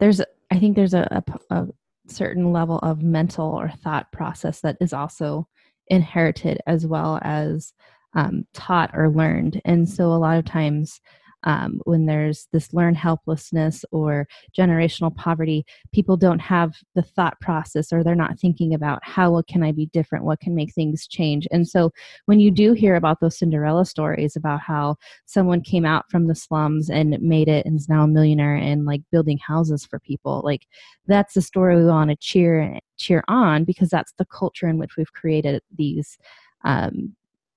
There's, 0.00 0.20
I 0.50 0.58
think 0.58 0.74
there's 0.74 0.94
a 0.94 1.22
a 1.50 1.66
certain 2.08 2.52
level 2.52 2.78
of 2.78 3.02
mental 3.02 3.46
or 3.46 3.70
thought 3.70 4.12
process 4.12 4.60
that 4.60 4.76
is 4.80 4.92
also 4.92 5.48
inherited 5.88 6.58
as 6.66 6.86
well 6.86 7.18
as 7.22 7.72
um, 8.14 8.46
taught 8.54 8.90
or 8.94 9.10
learned. 9.10 9.60
And 9.64 9.88
so 9.88 10.06
a 10.06 10.16
lot 10.16 10.38
of 10.38 10.44
times. 10.44 11.00
Um, 11.46 11.82
when 11.84 12.06
there's 12.06 12.48
this 12.52 12.72
learned 12.72 12.96
helplessness 12.96 13.84
or 13.90 14.26
generational 14.58 15.14
poverty, 15.14 15.66
people 15.92 16.16
don't 16.16 16.38
have 16.38 16.72
the 16.94 17.02
thought 17.02 17.38
process 17.38 17.92
or 17.92 18.02
they're 18.02 18.14
not 18.14 18.38
thinking 18.38 18.72
about 18.72 19.00
how 19.02 19.42
can 19.46 19.62
I 19.62 19.70
be 19.70 19.84
different? 19.92 20.24
What 20.24 20.40
can 20.40 20.54
make 20.54 20.72
things 20.72 21.06
change? 21.06 21.46
And 21.50 21.68
so 21.68 21.90
when 22.24 22.40
you 22.40 22.50
do 22.50 22.72
hear 22.72 22.96
about 22.96 23.20
those 23.20 23.36
Cinderella 23.36 23.84
stories 23.84 24.36
about 24.36 24.60
how 24.62 24.96
someone 25.26 25.60
came 25.60 25.84
out 25.84 26.10
from 26.10 26.28
the 26.28 26.34
slums 26.34 26.88
and 26.88 27.20
made 27.20 27.48
it 27.48 27.66
and 27.66 27.78
is 27.78 27.90
now 27.90 28.04
a 28.04 28.08
millionaire 28.08 28.56
and 28.56 28.86
like 28.86 29.02
building 29.12 29.36
houses 29.46 29.84
for 29.84 29.98
people, 29.98 30.40
like 30.46 30.66
that's 31.06 31.34
the 31.34 31.42
story 31.42 31.76
we 31.76 31.84
want 31.84 32.08
to 32.08 32.16
cheer 32.16 32.78
cheer 32.96 33.22
on 33.28 33.64
because 33.64 33.90
that's 33.90 34.14
the 34.16 34.24
culture 34.24 34.66
in 34.66 34.78
which 34.78 34.96
we've 34.96 35.12
created 35.12 35.60
these 35.76 36.16
um, 36.64 37.14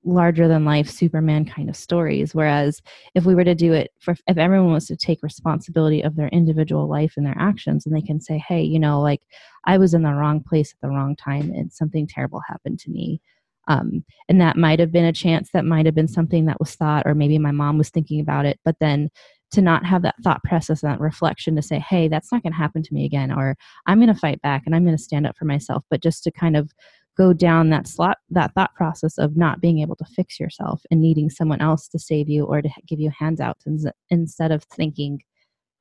larger 0.08 0.48
than 0.48 0.66
life 0.66 0.90
Superman 0.90 1.46
kind 1.46 1.70
of 1.70 1.76
stories. 1.76 2.34
Whereas 2.34 2.82
if 3.14 3.26
we 3.26 3.36
were 3.36 3.44
to 3.44 3.56
do 3.56 3.74
it 3.74 3.92
for 4.00 4.16
if 4.28 4.38
everyone 4.38 4.74
was 4.74 4.88
to 4.88 4.96
take 4.96 5.22
responsibility 5.22 6.02
of 6.02 6.16
their 6.16 6.30
individual 6.30 6.88
life 6.88 7.14
and 7.18 7.26
their 7.26 7.38
actions 7.38 7.86
and 7.86 7.96
they 7.96 8.02
can 8.02 8.22
say, 8.22 8.42
hey, 8.48 8.62
you 8.62 8.80
know, 8.80 9.02
like 9.02 9.22
I 9.66 9.78
was 9.78 9.94
in 9.94 10.04
the 10.04 10.14
wrong 10.14 10.42
place 10.42 10.72
at 10.74 10.82
the 10.82 10.94
wrong 10.94 11.16
time 11.16 11.52
and 11.52 11.72
something 11.72 12.08
terrible 12.08 12.42
happened 12.48 12.80
to 12.80 12.90
me. 12.90 13.22
Um, 13.68 14.06
and 14.30 14.40
that 14.40 14.56
might 14.56 14.80
have 14.80 14.94
been 14.94 15.04
a 15.04 15.12
chance 15.12 15.50
that 15.52 15.66
might 15.66 15.86
have 15.86 15.96
been 15.96 16.08
something 16.08 16.46
that 16.46 16.60
was 16.60 16.74
thought 16.76 17.04
or 17.06 17.14
maybe 17.14 17.38
my 17.38 17.52
mom 17.52 17.78
was 17.78 17.90
thinking 17.90 18.22
about 18.22 18.46
it 18.46 18.62
but 18.64 18.78
then 18.80 19.10
to 19.52 19.62
not 19.62 19.86
have 19.86 20.04
that 20.04 20.16
thought 20.24 20.42
process 20.44 20.80
that 20.82 21.02
reflection 21.02 21.54
to 21.58 21.62
say 21.62 21.78
hey 21.78 22.08
that's 22.08 22.32
not 22.32 22.44
going 22.44 22.54
to 22.54 22.58
happen 22.58 22.82
to 22.82 22.94
me 22.94 23.04
again 23.04 23.30
or 23.30 23.58
i'm 23.86 23.98
going 23.98 24.14
to 24.14 24.18
fight 24.18 24.42
back 24.42 24.64
and 24.66 24.74
i'm 24.74 24.86
going 24.86 24.96
to 24.96 25.04
stand 25.04 25.28
up 25.28 25.36
for 25.36 25.44
myself 25.44 25.84
but 25.90 26.02
just 26.02 26.24
to 26.24 26.32
kind 26.32 26.56
of 26.56 26.72
go 27.18 27.34
down 27.34 27.70
that 27.70 27.88
slot 27.88 28.18
that 28.30 28.54
thought 28.54 28.74
process 28.76 29.18
of 29.18 29.36
not 29.36 29.60
being 29.60 29.80
able 29.80 29.96
to 29.96 30.06
fix 30.06 30.40
yourself 30.40 30.82
and 30.92 31.02
needing 31.02 31.30
someone 31.30 31.62
else 31.62 31.88
to 31.88 32.00
save 32.00 32.30
you 32.30 32.46
or 32.46 32.62
to 32.62 32.70
give 32.88 33.00
you 33.00 33.12
handouts 33.18 33.66
instead 34.10 34.52
of 34.52 34.64
thinking 34.66 35.20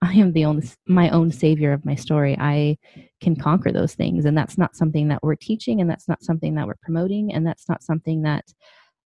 I 0.02 0.12
am 0.14 0.32
the 0.32 0.44
only 0.44 0.68
my 0.86 1.08
own 1.10 1.32
savior 1.32 1.72
of 1.72 1.84
my 1.84 1.94
story. 1.94 2.36
I 2.38 2.76
can 3.20 3.34
conquer 3.34 3.72
those 3.72 3.94
things, 3.94 4.24
and 4.24 4.36
that's 4.36 4.58
not 4.58 4.76
something 4.76 5.08
that 5.08 5.22
we're 5.22 5.36
teaching, 5.36 5.80
and 5.80 5.88
that's 5.88 6.06
not 6.06 6.22
something 6.22 6.54
that 6.54 6.66
we're 6.66 6.76
promoting, 6.82 7.32
and 7.32 7.46
that's 7.46 7.68
not 7.68 7.82
something 7.82 8.22
that, 8.22 8.44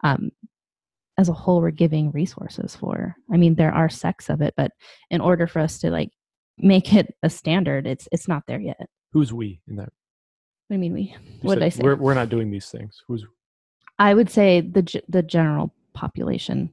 um, 0.02 0.30
as 1.16 1.28
a 1.28 1.32
whole, 1.32 1.60
we're 1.60 1.70
giving 1.70 2.10
resources 2.10 2.74
for. 2.74 3.14
I 3.32 3.36
mean, 3.36 3.54
there 3.54 3.72
are 3.72 3.88
sects 3.88 4.28
of 4.28 4.40
it, 4.40 4.54
but 4.56 4.72
in 5.10 5.20
order 5.20 5.46
for 5.46 5.60
us 5.60 5.78
to 5.80 5.90
like 5.90 6.10
make 6.58 6.92
it 6.92 7.14
a 7.22 7.30
standard, 7.30 7.86
it's 7.86 8.08
it's 8.10 8.26
not 8.26 8.42
there 8.48 8.60
yet. 8.60 8.88
Who's 9.12 9.32
we 9.32 9.60
in 9.68 9.76
that? 9.76 9.90
What 10.70 10.76
do 10.76 10.84
you 10.84 10.90
mean 10.90 10.92
we? 10.92 11.16
What 11.42 11.56
did 11.56 11.64
I 11.64 11.68
say? 11.68 11.82
We're 11.82 11.96
we're 11.96 12.14
not 12.14 12.28
doing 12.28 12.50
these 12.50 12.70
things. 12.70 13.02
Who's 13.08 13.24
I 13.98 14.14
would 14.14 14.30
say 14.30 14.60
the 14.60 15.02
the 15.08 15.22
general 15.22 15.74
population, 15.94 16.72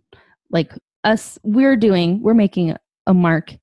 like 0.51 0.71
us, 1.03 1.39
we're 1.43 1.75
doing, 1.75 2.21
we're 2.21 2.33
making 2.35 2.75
a 3.07 3.13
mark 3.13 3.53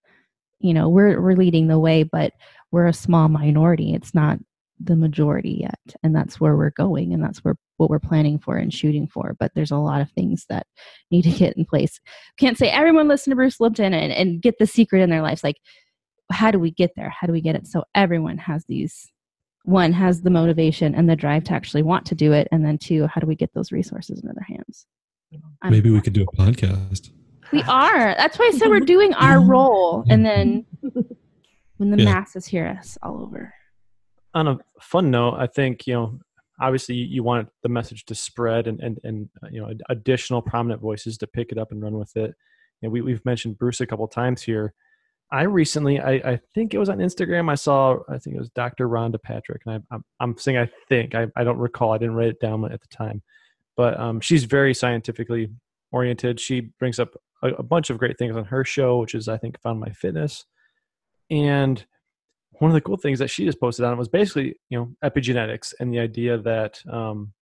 you 0.65 0.73
know 0.73 0.89
we're 0.89 1.21
we're 1.21 1.37
leading 1.37 1.69
the 1.69 1.79
way 1.79 2.03
but 2.03 2.33
we're 2.73 2.87
a 2.87 2.93
small 2.93 3.29
minority 3.29 3.95
it's 3.95 4.15
not 4.15 4.39
the 4.81 4.97
majority 4.97 5.59
yet 5.61 5.95
and 6.03 6.17
that's 6.17 6.41
where 6.41 6.57
we're 6.57 6.71
going 6.71 7.13
and 7.13 7.23
that's 7.23 7.45
where 7.45 7.55
what 7.77 7.91
we're 7.91 8.01
planning 8.01 8.39
for 8.39 8.57
and 8.57 8.73
shooting 8.73 9.07
for 9.07 9.37
but 9.39 9.53
there's 9.55 9.71
a 9.71 9.77
lot 9.77 10.01
of 10.01 10.11
things 10.13 10.47
that 10.49 10.67
need 11.11 11.23
to 11.23 11.31
get 11.31 11.57
in 11.57 11.65
place 11.65 12.01
can't 12.39 12.59
say 12.59 12.69
everyone 12.71 13.07
listen 13.07 13.31
to 13.31 13.37
bruce 13.37 13.61
lipton 13.61 13.93
and, 13.93 14.13
and 14.13 14.43
get 14.43 14.59
the 14.59 14.67
secret 14.67 15.03
in 15.03 15.11
their 15.11 15.23
lives 15.23 15.45
like 15.45 15.57
how 16.33 16.51
do 16.51 16.59
we 16.59 16.71
get 16.71 16.91
there 16.97 17.11
how 17.11 17.27
do 17.27 17.33
we 17.33 17.43
get 17.43 17.55
it 17.55 17.67
so 17.67 17.85
everyone 17.95 18.39
has 18.39 18.65
these 18.67 19.11
one 19.65 19.93
has 19.93 20.23
the 20.23 20.31
motivation 20.31 20.95
and 20.95 21.09
the 21.09 21.17
drive 21.17 21.43
to 21.45 21.53
actually 21.53 21.83
want 21.83 22.05
to 22.07 22.15
do 22.15 22.33
it 22.33 22.47
and 22.53 22.65
then 22.65 22.79
two 22.79 23.07
how 23.07 23.21
do 23.21 23.27
we 23.27 23.35
get 23.35 23.53
those 23.55 23.73
resources 23.73 24.21
into 24.23 24.33
their 24.35 24.47
hands 24.57 24.87
I'm- 25.63 25.73
Maybe 25.73 25.91
we 25.91 26.01
could 26.01 26.13
do 26.13 26.23
a 26.23 26.37
podcast. 26.37 27.11
we 27.53 27.61
are. 27.63 28.15
That's 28.17 28.39
why 28.39 28.51
I 28.53 28.57
said 28.57 28.69
we're 28.69 28.81
doing 28.81 29.13
our 29.15 29.41
role, 29.55 30.05
and 30.09 30.25
then 30.25 30.65
when 31.79 31.91
the 31.91 31.99
Yeah. 31.99 32.05
masses 32.05 32.47
hear 32.47 32.67
us 32.69 32.97
all 33.03 33.21
over. 33.21 33.53
on 34.35 34.47
a 34.49 34.59
fun 34.81 35.11
note, 35.11 35.35
I 35.39 35.47
think 35.49 35.87
you 35.89 35.95
know, 35.95 36.19
obviously 36.61 36.95
you, 36.95 37.07
you 37.07 37.23
want 37.25 37.49
the 37.65 37.69
message 37.69 38.05
to 38.07 38.15
spread 38.15 38.69
and 38.69 38.79
and 38.81 38.99
and 39.03 39.29
uh, 39.43 39.49
you 39.51 39.61
know 39.61 39.71
additional 39.89 40.41
prominent 40.43 40.81
voices 40.81 41.19
to 41.19 41.27
pick 41.27 41.51
it 41.51 41.59
up 41.59 41.73
and 41.73 41.83
run 41.83 41.99
with 41.99 42.15
it. 42.17 42.33
You 42.81 42.89
know, 42.89 42.91
we 42.91 43.01
we've 43.01 43.25
mentioned 43.25 43.59
Bruce 43.59 43.81
a 43.81 43.87
couple 43.87 44.07
times 44.07 44.43
here. 44.43 44.73
I 45.35 45.43
recently, 45.43 45.99
I, 45.99 46.13
I 46.13 46.41
think 46.55 46.75
it 46.75 46.79
was 46.79 46.89
on 46.89 46.99
Instagram. 46.99 47.51
I 47.51 47.57
saw, 47.57 47.97
I 48.09 48.19
think 48.19 48.37
it 48.37 48.39
was 48.39 48.51
Dr. 48.51 48.89
Rhonda 48.89 49.21
Patrick, 49.21 49.63
and 49.67 49.83
I, 49.91 49.95
I'm 49.95 50.05
I'm 50.21 50.39
saying 50.39 50.59
I 50.59 50.71
think 50.89 51.17
I, 51.17 51.27
I 51.35 51.43
don't 51.43 51.59
recall. 51.59 51.93
I 51.93 51.99
didn't 51.99 52.15
write 52.15 52.29
it 52.29 52.39
down 52.39 52.65
at 52.71 52.81
the 52.81 52.87
time, 52.97 53.21
but 53.77 53.99
um, 53.99 54.21
she's 54.21 54.45
very 54.45 54.73
scientifically 54.73 55.51
oriented. 55.91 56.39
She 56.39 56.61
brings 56.79 57.01
up 57.01 57.17
a, 57.43 57.49
a 57.49 57.63
bunch 57.65 57.91
of 57.91 57.99
great 57.99 58.17
things 58.17 58.37
on 58.37 58.45
her 58.45 58.65
show, 58.65 58.99
which 58.99 59.17
is 59.17 59.27
I 59.27 59.37
think 59.37 59.61
Found 59.63 59.81
My 59.81 59.91
Fitness, 59.91 60.45
and 61.31 61.85
one 62.61 62.71
of 62.71 62.75
the 62.77 62.81
cool 62.81 62.97
things 62.97 63.19
that 63.19 63.29
she 63.29 63.45
just 63.45 63.59
posted 63.59 63.85
on 63.85 63.93
it 63.93 63.97
was 63.97 64.09
basically 64.09 64.55
you 64.69 64.79
know 64.79 64.95
epigenetics 65.03 65.75
and 65.81 65.93
the 65.93 65.99
idea 65.99 66.39
that 66.39 66.81
um, 66.89 67.33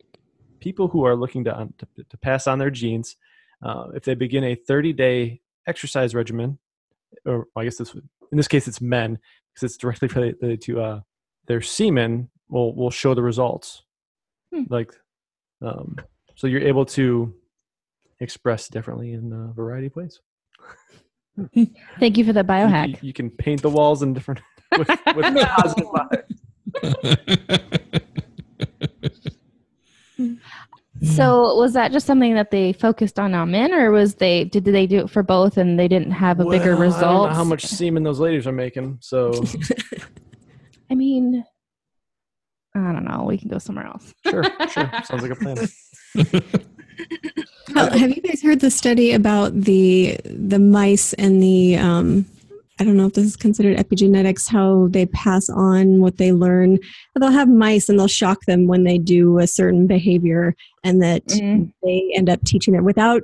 people 0.61 0.89
who 0.89 1.05
are 1.05 1.15
looking 1.15 1.45
to, 1.45 1.69
to 1.77 2.05
to 2.09 2.17
pass 2.17 2.47
on 2.47 2.59
their 2.59 2.71
genes, 2.71 3.17
uh, 3.63 3.89
if 3.95 4.05
they 4.05 4.15
begin 4.15 4.45
a 4.45 4.55
30 4.55 4.95
day 4.95 5.43
exercise 5.67 6.15
regimen, 6.15 6.59
or 7.27 7.47
I 7.57 7.65
guess 7.65 7.77
this 7.77 7.95
in 7.95 8.37
this 8.37 8.49
case 8.49 8.67
it's 8.69 8.81
men 8.81 9.19
because 9.55 9.71
it's 9.71 9.77
directly 9.77 10.09
related 10.09 10.61
to 10.63 10.81
uh, 10.81 11.01
their 11.47 11.61
semen 11.61 12.31
will 12.49 12.75
will 12.75 12.91
show 12.91 13.15
the 13.15 13.23
results, 13.23 13.83
Hmm. 14.53 14.65
like 14.69 14.93
um, 15.63 15.97
so 16.37 16.47
you're 16.47 16.63
able 16.63 16.85
to 16.87 17.35
express 18.21 18.69
differently 18.69 19.13
in 19.13 19.33
a 19.33 19.53
variety 19.53 19.87
of 19.87 19.97
ways. 19.97 20.21
Thank 21.99 22.19
you 22.19 22.25
for 22.25 22.33
the 22.33 22.45
biohack. 22.45 22.89
You, 23.03 23.09
you 23.09 23.13
can 23.13 23.31
paint 23.31 23.63
the 23.63 23.71
walls 23.71 24.03
in 24.03 24.13
different 24.13 24.41
with, 24.79 24.89
with 25.17 25.35
positive 25.57 25.87
vibes. 25.87 26.39
So 31.05 31.57
was 31.57 31.73
that 31.73 31.91
just 31.91 32.07
something 32.07 32.35
that 32.35 32.51
they 32.53 32.73
focused 32.73 33.19
on 33.19 33.35
on 33.35 33.51
men, 33.51 33.73
or 33.75 33.91
was 33.91 34.15
they 34.15 34.45
did 34.45 34.65
they 34.65 34.87
do 34.87 34.99
it 35.01 35.11
for 35.11 35.23
both 35.25 35.57
and 35.57 35.77
they 35.79 35.89
didn't 35.89 36.13
have 36.13 36.39
a 36.39 36.45
bigger 36.45 36.77
Well, 36.77 36.83
I 36.83 36.87
don't 36.87 36.95
result? 36.95 37.29
know 37.31 37.35
how 37.35 37.43
much 37.45 37.67
semen 37.67 38.05
those 38.05 38.21
ladies 38.21 38.47
are 38.47 38.53
making. 38.53 38.99
So 39.01 39.33
I 40.91 40.95
mean, 40.95 41.45
I 42.77 42.93
don't 42.93 43.05
know. 43.05 43.25
We 43.25 43.37
can 43.37 43.49
go 43.49 43.59
somewhere 43.59 43.87
else. 43.87 44.15
sure, 44.29 44.45
sure, 44.71 44.91
sounds 45.05 45.23
like 45.23 45.33
a 45.33 45.37
plan. 45.37 45.69
How- 47.75 47.91
have 47.91 48.11
you 48.15 48.21
guys 48.23 48.43
heard 48.43 48.61
the 48.61 48.71
study 48.71 49.13
about 49.13 49.55
the 49.59 50.19
the 50.25 50.59
mice 50.59 51.15
and 51.15 51.43
the 51.43 51.77
um, 51.79 52.27
I 52.81 52.85
don't 52.85 52.97
know 52.97 53.07
if 53.07 53.13
this 53.13 53.27
is 53.27 53.37
considered 53.37 53.77
epigenetics, 53.77 54.49
how 54.49 54.89
they 54.91 55.07
pass 55.07 55.49
on 55.49 56.01
what 56.01 56.17
they 56.17 56.33
learn. 56.33 56.79
They'll 57.19 57.31
have 57.31 57.49
mice 57.49 57.89
and 57.89 57.99
they'll 57.99 58.09
shock 58.09 58.45
them 58.47 58.67
when 58.67 58.85
they 58.85 58.99
do 58.99 59.39
a 59.39 59.47
certain 59.47 59.87
behavior, 59.87 60.55
and 60.83 61.03
that 61.03 61.25
Mhm. 61.27 61.73
they 61.83 62.11
end 62.15 62.29
up 62.31 62.43
teaching 62.45 62.75
it 62.75 62.83
without 62.83 63.23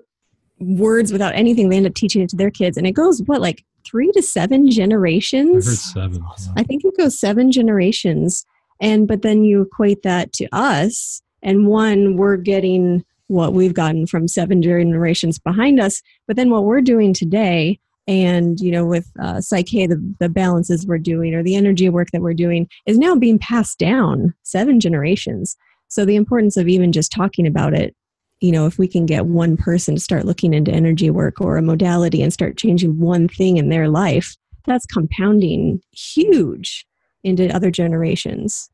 words, 0.61 1.13
without 1.13 1.35
anything. 1.35 1.69
They 1.69 1.77
end 1.77 1.87
up 1.87 1.95
teaching 1.95 2.23
it 2.23 2.29
to 2.31 2.37
their 2.37 2.51
kids, 2.51 2.77
and 2.77 2.87
it 2.87 2.93
goes 2.93 3.23
what 3.27 3.41
like 3.41 3.65
three 3.87 4.11
to 4.13 4.23
seven 4.23 4.63
I 4.63 4.65
heard 4.67 4.73
generations. 4.73 5.93
seven. 5.93 6.23
I 6.57 6.63
think 6.63 6.85
it 6.85 6.97
goes 6.99 7.19
seven 7.19 7.51
generations. 7.51 8.45
And 8.81 9.09
but 9.09 9.23
then 9.23 9.43
you 9.45 9.63
equate 9.63 10.03
that 10.03 10.33
to 10.35 10.47
us, 10.53 11.23
and 11.43 11.67
one, 11.67 12.17
we're 12.17 12.37
getting 12.37 13.05
what 13.29 13.53
we've 13.53 13.75
gotten 13.75 14.07
from 14.07 14.27
seven 14.29 14.63
generations 14.63 15.39
behind 15.39 15.81
us. 15.81 16.01
But 16.27 16.37
then 16.37 16.49
what 16.51 16.65
we're 16.65 16.81
doing 16.81 17.13
today, 17.13 17.79
and 18.09 18.59
you 18.59 18.73
know, 18.73 18.87
with 18.87 19.07
uh, 19.21 19.41
Psych-K, 19.41 19.87
the, 19.87 20.15
the 20.19 20.31
balances 20.31 20.87
we're 20.87 20.99
doing 20.99 21.35
or 21.35 21.43
the 21.43 21.55
energy 21.55 21.89
work 21.91 22.09
that 22.13 22.23
we're 22.23 22.35
doing 22.35 22.67
is 22.87 22.99
now 22.99 23.15
being 23.15 23.39
passed 23.39 23.79
down 23.79 24.35
seven 24.43 24.81
generations. 24.81 25.57
So 25.89 26.05
the 26.05 26.17
importance 26.17 26.57
of 26.57 26.69
even 26.69 26.91
just 26.91 27.13
talking 27.13 27.47
about 27.47 27.75
it, 27.75 27.95
you 28.41 28.51
know, 28.51 28.67
if 28.67 28.79
we 28.79 28.89
can 28.89 29.05
get 29.05 29.27
one 29.27 29.57
person 29.57 29.95
to 29.95 30.01
start 30.01 30.25
looking 30.25 30.55
into 30.55 30.73
energy 30.73 31.11
work 31.11 31.41
or 31.41 31.57
a 31.57 31.63
modality 31.63 32.23
and 32.23 32.33
start 32.33 32.57
changing 32.57 32.99
one 32.99 33.29
thing 33.29 33.59
in 33.59 33.69
their 33.69 33.89
life, 33.89 34.37
that's 34.67 34.87
compounding 34.87 35.81
huge 35.93 36.87
into 37.25 37.55
other 37.55 37.71
generations. 37.71 38.71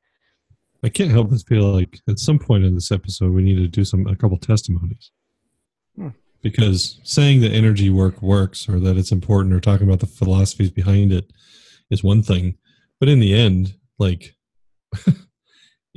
I 0.83 0.91
can't 0.91 1.11
help 1.11 1.31
but 1.31 1.43
feel 1.49 1.73
like 1.73 1.99
at 2.09 2.19
some 2.19 2.39
point 2.39 2.65
in 2.65 2.75
this 2.75 2.93
episode 2.93 3.33
we 3.33 3.43
need 3.43 3.57
to 3.57 3.67
do 3.67 3.85
some 3.85 4.07
a 4.07 4.15
couple 4.15 4.39
testimonies. 4.39 5.11
Because 6.45 7.01
saying 7.03 7.41
that 7.41 7.53
energy 7.53 7.89
work 7.89 8.21
works 8.21 8.69
or 8.69 8.79
that 8.79 8.99
it's 8.99 9.11
important 9.11 9.55
or 9.55 9.61
talking 9.61 9.89
about 9.89 10.01
the 10.01 10.07
philosophies 10.07 10.71
behind 10.71 11.11
it 11.11 11.33
is 11.91 12.05
one 12.05 12.23
thing, 12.23 12.57
but 13.01 13.09
in 13.09 13.19
the 13.19 13.35
end, 13.35 13.75
like 13.99 14.37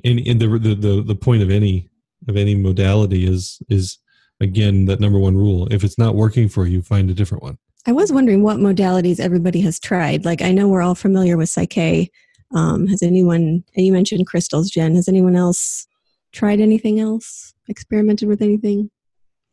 in 0.03 0.19
in 0.19 0.37
the 0.39 0.47
the 0.47 0.73
the, 0.73 1.03
the 1.03 1.15
point 1.15 1.43
of 1.43 1.51
any 1.51 1.89
of 2.29 2.37
any 2.37 2.55
modality 2.55 3.27
is 3.27 3.61
is 3.69 3.99
again 4.39 4.85
that 4.85 5.01
number 5.01 5.19
one 5.19 5.35
rule. 5.35 5.67
If 5.69 5.83
it's 5.83 5.99
not 5.99 6.15
working 6.15 6.47
for 6.47 6.65
you, 6.65 6.81
find 6.81 7.09
a 7.09 7.13
different 7.13 7.43
one. 7.43 7.57
I 7.85 7.91
was 7.91 8.11
wondering 8.11 8.43
what 8.43 8.57
modalities 8.57 9.19
everybody 9.19 9.61
has 9.61 9.79
tried. 9.79 10.25
Like, 10.25 10.41
I 10.41 10.51
know 10.51 10.67
we're 10.67 10.81
all 10.81 10.95
familiar 10.95 11.37
with 11.37 11.47
Psych-K. 11.47 12.11
Um, 12.53 12.87
has 12.87 13.01
anyone, 13.01 13.63
you 13.75 13.93
mentioned 13.93 14.27
crystals, 14.27 14.69
Jen, 14.69 14.95
has 14.95 15.07
anyone 15.07 15.37
else 15.37 15.87
tried 16.33 16.59
anything 16.59 16.99
else? 16.99 17.53
Experimented 17.69 18.27
with 18.27 18.41
anything? 18.41 18.91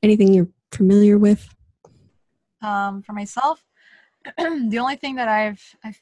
Anything 0.03 0.35
you're 0.35 0.49
familiar 0.79 1.19
with? 1.19 1.49
Um, 2.63 3.03
for 3.03 3.13
myself, 3.13 3.63
the 4.39 4.79
only 4.79 4.97
thing 4.97 5.17
that 5.17 5.29
I've, 5.29 5.63
I 5.85 5.95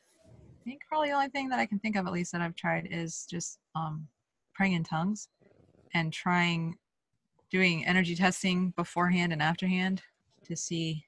think 0.65 0.83
probably 0.89 1.09
the 1.09 1.15
only 1.15 1.29
thing 1.29 1.49
that 1.49 1.59
I 1.59 1.67
can 1.67 1.79
think 1.79 1.97
of 1.97 2.07
at 2.07 2.13
least 2.13 2.33
that 2.33 2.41
I've 2.41 2.55
tried 2.55 2.89
is 2.91 3.27
just 3.31 3.59
um, 3.75 4.07
praying 4.55 4.75
in 4.75 4.85
tongues 4.85 5.29
and 5.95 6.13
trying 6.13 6.77
doing 7.51 7.85
energy 7.85 8.15
testing 8.15 8.71
beforehand 8.77 9.33
and 9.33 9.43
afterhand 9.43 10.03
to 10.47 10.57
see. 10.57 11.05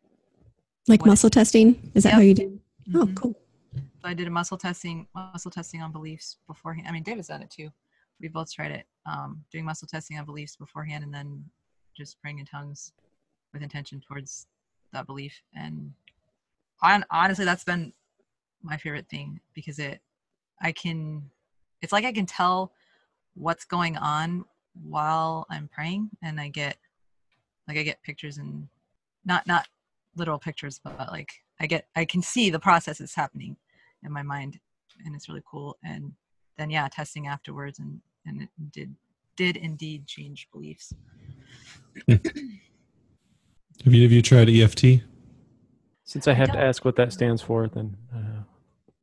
Like 0.88 1.00
What- 1.00 1.08
muscle 1.08 1.30
testing? 1.30 1.90
Is 1.94 2.02
that 2.02 2.10
Yep. 2.10 2.16
how 2.16 2.20
you 2.22 2.34
did? 2.34 2.60
Oh, 2.94 3.06
Mhm. 3.06 3.16
cool. 3.16 3.34
So 4.02 4.08
I 4.08 4.12
did 4.14 4.26
a 4.26 4.30
muscle 4.30 4.58
testing, 4.58 5.08
muscle 5.14 5.50
testing 5.50 5.80
on 5.80 5.90
beliefs 5.92 6.36
beforehand. 6.46 6.86
I 6.86 6.92
mean, 6.92 7.02
David's 7.02 7.28
done 7.28 7.40
it 7.42 7.50
too. 7.50 7.70
We 8.20 8.28
both 8.28 8.52
tried 8.52 8.70
it, 8.72 8.86
um, 9.06 9.42
doing 9.50 9.64
muscle 9.64 9.88
testing 9.88 10.18
on 10.18 10.26
beliefs 10.26 10.56
beforehand, 10.56 11.02
and 11.04 11.12
then 11.14 11.44
just 11.96 12.20
praying 12.20 12.38
in 12.40 12.44
tongues 12.46 12.92
with 13.54 13.62
intention 13.62 14.02
towards 14.06 14.46
that 14.92 15.06
belief. 15.06 15.40
And 15.56 15.94
hon- 16.76 17.06
honestly, 17.10 17.46
that's 17.46 17.64
been 17.64 17.94
my 18.62 18.76
favorite 18.76 19.08
thing 19.08 19.40
because 19.54 19.78
it, 19.78 20.00
I 20.60 20.72
can, 20.72 21.30
it's 21.80 21.92
like 21.92 22.04
I 22.04 22.12
can 22.12 22.26
tell 22.26 22.72
what's 23.34 23.64
going 23.64 23.96
on 23.96 24.44
while 24.82 25.46
I'm 25.50 25.68
praying, 25.68 26.10
and 26.22 26.40
I 26.40 26.48
get, 26.48 26.76
like, 27.68 27.78
I 27.78 27.82
get 27.82 28.02
pictures 28.02 28.38
and 28.38 28.68
not 29.24 29.46
not 29.46 29.68
literal 30.16 30.38
pictures, 30.38 30.80
but 30.82 30.98
like 31.10 31.42
I 31.60 31.66
get, 31.66 31.86
I 31.96 32.04
can 32.04 32.22
see 32.22 32.50
the 32.50 32.58
process 32.58 33.00
is 33.00 33.14
happening 33.14 33.56
in 34.02 34.12
my 34.12 34.22
mind 34.22 34.58
and 35.04 35.14
it's 35.14 35.28
really 35.28 35.42
cool 35.48 35.76
and 35.84 36.12
then 36.56 36.70
yeah 36.70 36.88
testing 36.88 37.26
afterwards 37.26 37.78
and 37.78 38.00
and 38.26 38.42
it 38.42 38.48
did 38.70 38.94
did 39.36 39.56
indeed 39.56 40.06
change 40.06 40.48
beliefs. 40.52 40.94
Have 43.84 43.92
you, 43.92 44.02
have 44.02 44.12
you 44.12 44.22
tried 44.22 44.48
EFT? 44.48 45.02
Since 46.04 46.26
I 46.26 46.32
have 46.32 46.52
to 46.52 46.58
ask 46.58 46.84
what 46.84 46.96
that 46.96 47.12
stands 47.12 47.42
for, 47.42 47.68
then 47.68 47.96
uh, 48.14 48.42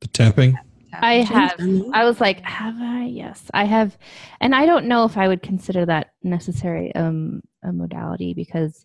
The 0.00 0.08
tapping? 0.08 0.58
I 0.92 1.14
have. 1.22 1.54
I 1.92 2.04
was 2.04 2.20
like, 2.20 2.40
have 2.42 2.74
I? 2.78 3.04
Yes, 3.04 3.44
I 3.54 3.64
have. 3.64 3.96
And 4.40 4.54
I 4.54 4.66
don't 4.66 4.86
know 4.86 5.04
if 5.04 5.16
I 5.16 5.28
would 5.28 5.42
consider 5.42 5.86
that 5.86 6.10
necessary 6.22 6.94
um, 6.94 7.42
a 7.62 7.72
modality 7.72 8.34
because 8.34 8.84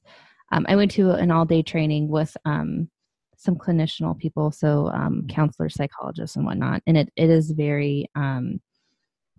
um, 0.51 0.65
I 0.69 0.75
went 0.75 0.91
to 0.91 1.11
an 1.11 1.31
all 1.31 1.45
day 1.45 1.61
training 1.63 2.07
with 2.07 2.35
um, 2.45 2.89
some 3.35 3.55
clinicianal 3.55 4.17
people, 4.17 4.51
so 4.51 4.87
um, 4.93 5.25
counselors, 5.27 5.75
psychologists, 5.75 6.35
and 6.35 6.45
whatnot. 6.45 6.81
And 6.87 6.97
it, 6.97 7.11
it 7.15 7.29
is 7.29 7.51
very 7.51 8.09
um, 8.15 8.61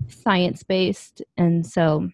science 0.09 0.63
based. 0.63 1.23
And 1.37 1.67
so 1.67 2.09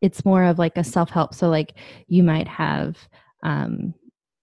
it's 0.00 0.24
more 0.24 0.44
of 0.44 0.58
like 0.58 0.76
a 0.76 0.84
self 0.84 1.10
help. 1.10 1.34
So, 1.34 1.48
like, 1.48 1.74
you 2.06 2.22
might 2.22 2.48
have, 2.48 2.96
um, 3.50 3.94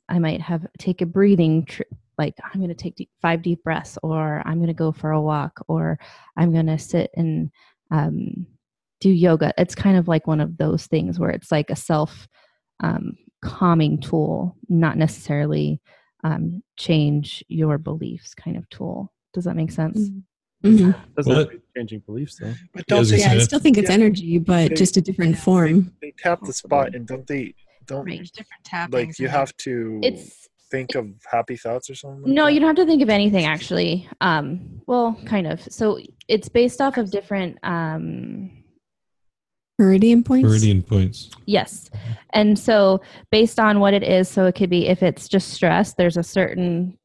I 0.10 0.18
might 0.20 0.42
have 0.42 0.66
take 0.80 1.02
a 1.02 1.06
breathing 1.06 1.66
tr- 1.66 1.84
like 2.18 2.36
I'm 2.44 2.60
going 2.60 2.70
to 2.70 2.76
take 2.76 2.96
deep, 2.96 3.10
five 3.22 3.42
deep 3.42 3.64
breaths, 3.64 3.98
or 4.04 4.42
I'm 4.46 4.58
going 4.58 4.68
to 4.68 4.74
go 4.74 4.92
for 4.92 5.12
a 5.12 5.22
walk, 5.22 5.60
or 5.68 6.00
I'm 6.38 6.52
going 6.54 6.68
to 6.68 6.78
sit 6.80 7.12
and 7.16 7.52
um, 7.92 8.48
do 9.02 9.10
yoga. 9.10 9.54
It's 9.58 9.76
kind 9.76 9.98
of 9.98 10.08
like 10.08 10.26
one 10.28 10.40
of 10.40 10.58
those 10.58 10.86
things 10.88 11.20
where 11.20 11.32
it's 11.32 11.52
like 11.52 11.70
a 11.70 11.76
self 11.76 12.28
um, 12.82 13.18
calming 13.44 14.00
tool, 14.00 14.56
not 14.70 14.98
necessarily 14.98 15.82
um, 16.24 16.64
change 16.78 17.44
your 17.50 17.78
beliefs 17.78 18.34
kind 18.34 18.56
of 18.58 18.70
tool. 18.70 19.12
Does 19.34 19.44
that 19.46 19.56
make 19.56 19.72
sense? 19.72 20.10
Mhm. 20.64 20.96
doesn't 21.18 21.30
Well, 21.34 21.40
have 21.50 21.60
changing 21.76 22.00
beliefs 22.06 22.38
though. 22.40 22.54
But 22.74 22.86
Yeah, 22.88 22.96
I 22.96 22.96
don't 22.96 23.00
was 23.00 23.10
they, 23.10 23.18
Yeah, 23.20 23.32
I 23.34 23.38
still 23.40 23.60
think 23.60 23.78
it's 23.78 23.90
Yeah. 23.90 23.96
energy, 23.96 24.38
but 24.38 24.70
They- 24.70 24.76
just 24.76 24.96
a 24.96 25.02
different 25.02 25.38
form. 25.38 25.92
they 26.02 26.14
tap 26.18 26.40
the 26.46 26.54
spot 26.54 26.96
and 26.96 27.06
don't 27.06 27.28
they 27.28 27.54
don't 27.86 28.06
Right. 28.06 28.18
There's 28.18 28.32
different 28.32 28.64
tappings. 28.64 28.92
like 29.10 29.20
you 29.20 29.28
have 29.28 29.56
to 29.58 30.00
It's 30.04 30.48
think 30.72 30.96
of 30.96 31.08
happy 31.32 31.56
thoughts 31.58 31.90
or 31.90 31.96
something? 31.96 32.24
like 32.24 32.32
No, 32.32 32.46
that? 32.46 32.54
you 32.54 32.60
don't 32.60 32.76
have 32.76 32.86
to 32.86 32.90
think 32.90 33.02
of 33.04 33.10
anything 33.10 33.46
actually. 33.46 34.08
Um, 34.22 34.82
well, 34.88 35.20
kind 35.26 35.48
of. 35.48 35.62
So 35.72 36.00
it's 36.28 36.50
based 36.50 36.82
off 36.82 36.98
of 36.98 37.12
different. 37.12 37.58
Um, 37.64 38.52
Meridian 39.80 40.24
points. 40.24 40.48
Meridian 40.48 40.84
points. 40.84 41.32
yes, 41.46 41.90
and 42.34 42.58
so 42.58 43.02
based 43.32 43.60
on 43.60 43.80
what 43.80 43.94
it 43.96 44.04
is, 44.04 44.30
so 44.30 44.46
it 44.46 44.54
could 44.54 44.70
be 44.70 44.88
if 44.88 45.02
it's 45.02 45.28
just 45.28 45.50
stress. 45.50 45.94
There's 45.96 46.16
a 46.18 46.24
certain 46.24 46.98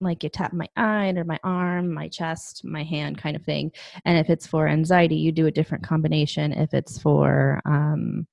like 0.00 0.22
you 0.22 0.28
tap 0.28 0.52
my 0.52 0.68
eye 0.76 1.14
or 1.16 1.24
my 1.24 1.38
arm, 1.44 1.92
my 1.94 2.08
chest, 2.08 2.62
my 2.62 2.82
hand, 2.84 3.16
kind 3.16 3.34
of 3.36 3.42
thing. 3.42 3.72
And 4.04 4.18
if 4.18 4.28
it's 4.28 4.46
for 4.46 4.68
anxiety, 4.68 5.16
you 5.16 5.32
do 5.32 5.46
a 5.46 5.50
different 5.50 5.82
combination. 5.82 6.52
If 6.52 6.74
it's 6.74 6.98
for 7.00 7.62
um, 7.64 8.26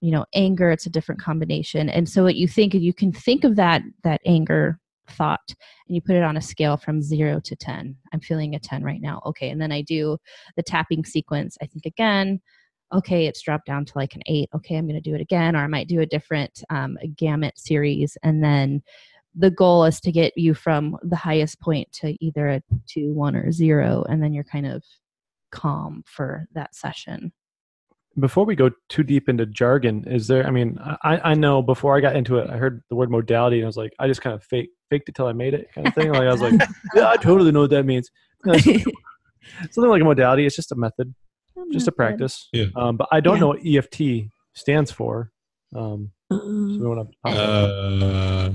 you 0.00 0.10
know 0.10 0.24
anger, 0.34 0.70
it's 0.70 0.86
a 0.86 0.90
different 0.90 1.20
combination. 1.20 1.88
And 1.88 2.08
so 2.08 2.22
what 2.22 2.36
you 2.36 2.48
think 2.48 2.74
you 2.74 2.94
can 2.94 3.12
think 3.12 3.44
of 3.44 3.56
that 3.56 3.82
that 4.04 4.20
anger 4.24 4.78
thought 5.10 5.54
and 5.86 5.94
you 5.94 6.00
put 6.00 6.16
it 6.16 6.22
on 6.22 6.36
a 6.36 6.40
scale 6.40 6.76
from 6.76 7.02
zero 7.02 7.40
to 7.40 7.56
10. 7.56 7.96
I'm 8.12 8.20
feeling 8.20 8.54
a 8.54 8.58
10 8.58 8.82
right 8.82 9.00
now. 9.00 9.20
Okay. 9.26 9.50
And 9.50 9.60
then 9.60 9.72
I 9.72 9.82
do 9.82 10.18
the 10.56 10.62
tapping 10.62 11.04
sequence. 11.04 11.58
I 11.60 11.66
think 11.66 11.84
again, 11.84 12.40
okay, 12.92 13.26
it's 13.26 13.42
dropped 13.42 13.66
down 13.66 13.84
to 13.84 13.92
like 13.96 14.14
an 14.14 14.22
eight. 14.26 14.48
Okay, 14.54 14.76
I'm 14.76 14.86
going 14.86 15.00
to 15.00 15.10
do 15.10 15.14
it 15.14 15.20
again. 15.20 15.54
Or 15.56 15.60
I 15.60 15.68
might 15.68 15.88
do 15.88 16.00
a 16.00 16.06
different 16.06 16.62
um, 16.70 16.96
gamut 17.16 17.58
series. 17.58 18.16
And 18.22 18.42
then 18.42 18.82
the 19.34 19.50
goal 19.50 19.84
is 19.84 20.00
to 20.00 20.12
get 20.12 20.36
you 20.36 20.54
from 20.54 20.96
the 21.02 21.16
highest 21.16 21.60
point 21.60 21.90
to 21.92 22.16
either 22.24 22.48
a 22.48 22.62
two, 22.86 23.12
one, 23.12 23.36
or 23.36 23.52
zero. 23.52 24.04
And 24.08 24.22
then 24.22 24.32
you're 24.32 24.44
kind 24.44 24.66
of 24.66 24.82
calm 25.52 26.02
for 26.06 26.46
that 26.54 26.74
session. 26.74 27.32
Before 28.18 28.44
we 28.44 28.56
go 28.56 28.70
too 28.88 29.02
deep 29.04 29.28
into 29.28 29.46
jargon, 29.46 30.04
is 30.06 30.26
there? 30.26 30.44
I 30.46 30.50
mean, 30.50 30.78
I, 31.04 31.30
I 31.30 31.34
know 31.34 31.62
before 31.62 31.96
I 31.96 32.00
got 32.00 32.16
into 32.16 32.38
it, 32.38 32.50
I 32.50 32.56
heard 32.56 32.82
the 32.90 32.96
word 32.96 33.10
modality, 33.10 33.58
and 33.58 33.64
I 33.64 33.68
was 33.68 33.76
like, 33.76 33.92
I 34.00 34.08
just 34.08 34.20
kind 34.20 34.34
of 34.34 34.42
fake 34.42 34.70
faked 34.90 35.08
it 35.08 35.14
till 35.14 35.26
I 35.28 35.32
made 35.32 35.54
it, 35.54 35.68
kind 35.72 35.86
of 35.86 35.94
thing. 35.94 36.10
Like 36.10 36.22
I 36.26 36.32
was 36.32 36.40
like, 36.42 36.54
yeah, 36.94 37.08
I 37.08 37.16
totally 37.16 37.52
know 37.52 37.60
what 37.60 37.70
that 37.70 37.84
means. 37.86 38.10
No, 38.44 38.54
it's 38.54 38.64
something 39.70 39.90
like 39.90 40.02
a 40.02 40.04
modality. 40.04 40.44
It's 40.44 40.56
just 40.56 40.72
a 40.72 40.76
method, 40.76 41.14
just 41.72 41.86
a 41.86 41.92
practice. 41.92 42.48
Yeah. 42.52 42.66
Um, 42.74 42.96
but 42.96 43.06
I 43.12 43.20
don't 43.20 43.36
Yeah. 43.36 43.40
know 43.40 43.48
what 43.48 43.64
EFT 43.64 44.28
stands 44.54 44.90
for. 44.90 45.30
Um, 45.76 46.10
so 46.32 46.38
we 46.44 46.78
want 46.80 47.08
to. 47.24 47.28
Uh, 47.30 48.50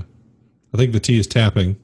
I 0.72 0.76
think 0.76 0.92
the 0.92 1.00
T 1.00 1.18
is 1.18 1.26
tapping. 1.26 1.76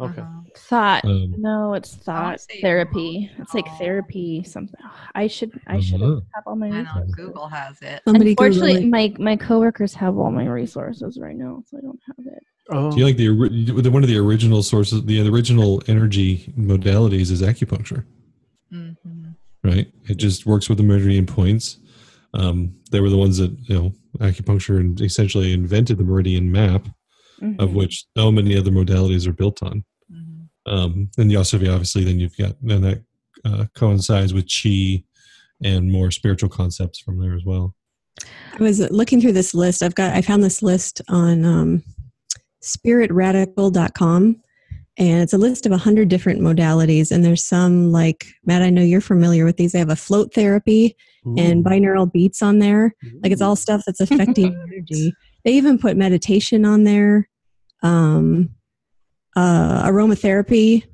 okay. 0.00 0.22
Thought. 0.70 1.04
Um, 1.04 1.34
No, 1.36 1.74
it's 1.74 1.96
thought 1.96 2.40
say- 2.40 2.60
therapy. 2.60 3.28
It's 3.38 3.54
like 3.54 3.66
Oh. 3.68 3.76
therapy 3.78 4.44
something. 4.44 4.78
I 5.16 5.26
should 5.26 5.50
I 5.66 5.80
should 5.80 6.00
Uh-huh. 6.00 6.20
have 6.34 6.44
all 6.46 6.54
my 6.54 6.68
I 6.68 6.70
know 6.70 6.78
resources. 6.78 7.14
Google 7.16 7.48
has 7.48 7.82
it. 7.82 8.02
Somebody 8.06 8.30
Unfortunately, 8.30 8.74
it. 8.84 8.86
my 8.88 9.12
my 9.18 9.34
coworkers 9.36 9.94
have 9.94 10.16
all 10.16 10.30
my 10.30 10.46
resources 10.46 11.18
right 11.20 11.36
now, 11.36 11.64
so 11.66 11.76
I 11.78 11.80
don't 11.80 11.98
have 12.06 12.24
it. 12.24 12.42
Oh, 12.70 12.92
Do 12.92 12.98
you 12.98 13.04
like 13.04 13.16
the 13.16 13.26
the- 13.82 13.90
one 13.90 14.04
of 14.04 14.08
the 14.08 14.16
original 14.18 14.62
sources? 14.62 15.04
The 15.04 15.28
original 15.28 15.82
energy 15.88 16.52
modalities 16.56 17.32
is 17.32 17.42
acupuncture, 17.42 18.04
hmm 18.70 18.92
right? 19.64 19.90
It 20.08 20.18
just 20.18 20.46
works 20.46 20.68
with 20.68 20.78
the 20.78 20.84
meridian 20.84 21.26
points. 21.26 21.78
Um, 22.32 22.76
they 22.92 23.00
were 23.00 23.10
the 23.10 23.16
ones 23.18 23.38
that 23.38 23.50
you 23.68 23.74
know 23.74 23.92
acupuncture 24.20 24.78
and 24.78 25.00
essentially 25.00 25.52
invented 25.52 25.98
the 25.98 26.04
meridian 26.04 26.50
map, 26.52 26.86
of 27.58 27.70
Mhm. 27.70 27.74
which 27.74 28.04
so 28.16 28.30
many 28.30 28.56
other 28.56 28.70
modalities 28.70 29.26
are 29.26 29.32
built 29.32 29.62
on. 29.64 29.82
Um, 30.70 31.10
and 31.18 31.30
you 31.30 31.36
also 31.36 31.58
have 31.58 31.68
obviously 31.68 32.04
then 32.04 32.20
you've 32.20 32.36
got 32.36 32.54
then 32.62 32.80
that 32.82 33.02
uh, 33.44 33.64
coincides 33.74 34.32
with 34.32 34.48
chi 34.48 35.02
and 35.62 35.90
more 35.90 36.10
spiritual 36.10 36.48
concepts 36.48 37.00
from 37.00 37.18
there 37.18 37.34
as 37.34 37.44
well. 37.44 37.74
I 38.58 38.62
was 38.62 38.80
looking 38.90 39.20
through 39.20 39.32
this 39.32 39.52
list. 39.52 39.82
I've 39.82 39.94
got 39.94 40.14
I 40.14 40.22
found 40.22 40.44
this 40.44 40.62
list 40.62 41.02
on 41.08 41.44
um, 41.44 41.82
spiritradical.com 42.62 44.36
and 44.98 45.22
it's 45.22 45.32
a 45.32 45.38
list 45.38 45.66
of 45.66 45.70
100 45.70 46.08
different 46.08 46.40
modalities 46.40 47.10
and 47.10 47.24
there's 47.24 47.44
some 47.44 47.90
like 47.90 48.26
Matt 48.44 48.62
I 48.62 48.70
know 48.70 48.82
you're 48.82 49.00
familiar 49.00 49.44
with 49.44 49.56
these. 49.56 49.72
They 49.72 49.78
have 49.78 49.90
a 49.90 49.96
float 49.96 50.34
therapy 50.34 50.96
and 51.36 51.64
binaural 51.64 52.10
beats 52.10 52.42
on 52.42 52.60
there. 52.60 52.94
Like 53.22 53.32
it's 53.32 53.42
all 53.42 53.56
stuff 53.56 53.82
that's 53.86 54.00
affecting 54.10 54.54
energy. 54.54 55.12
They 55.44 55.52
even 55.52 55.78
put 55.78 55.96
meditation 55.96 56.64
on 56.64 56.84
there. 56.84 57.28
Um 57.82 58.50
uh 59.36 59.86
aromatherapy, 59.86 60.84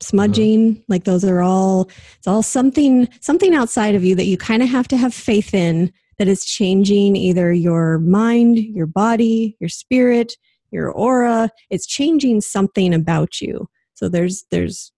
smudging, 0.00 0.82
like 0.88 1.04
those 1.04 1.24
are 1.24 1.42
all 1.42 1.88
it's 2.18 2.26
all 2.26 2.42
something 2.42 3.08
something 3.20 3.54
outside 3.54 3.94
of 3.94 4.04
you 4.04 4.14
that 4.14 4.26
you 4.26 4.36
kind 4.36 4.62
of 4.62 4.68
have 4.68 4.88
to 4.88 4.96
have 4.96 5.14
faith 5.14 5.54
in 5.54 5.92
that 6.18 6.28
is 6.28 6.44
changing 6.44 7.16
either 7.16 7.52
your 7.52 7.98
mind, 7.98 8.58
your 8.58 8.86
body, 8.86 9.56
your 9.60 9.68
spirit, 9.68 10.34
your 10.70 10.90
aura. 10.90 11.50
It's 11.70 11.86
changing 11.86 12.40
something 12.40 12.94
about 12.94 13.40
you. 13.40 13.68
So 13.94 14.08
there's 14.08 14.44
there's 14.50 14.92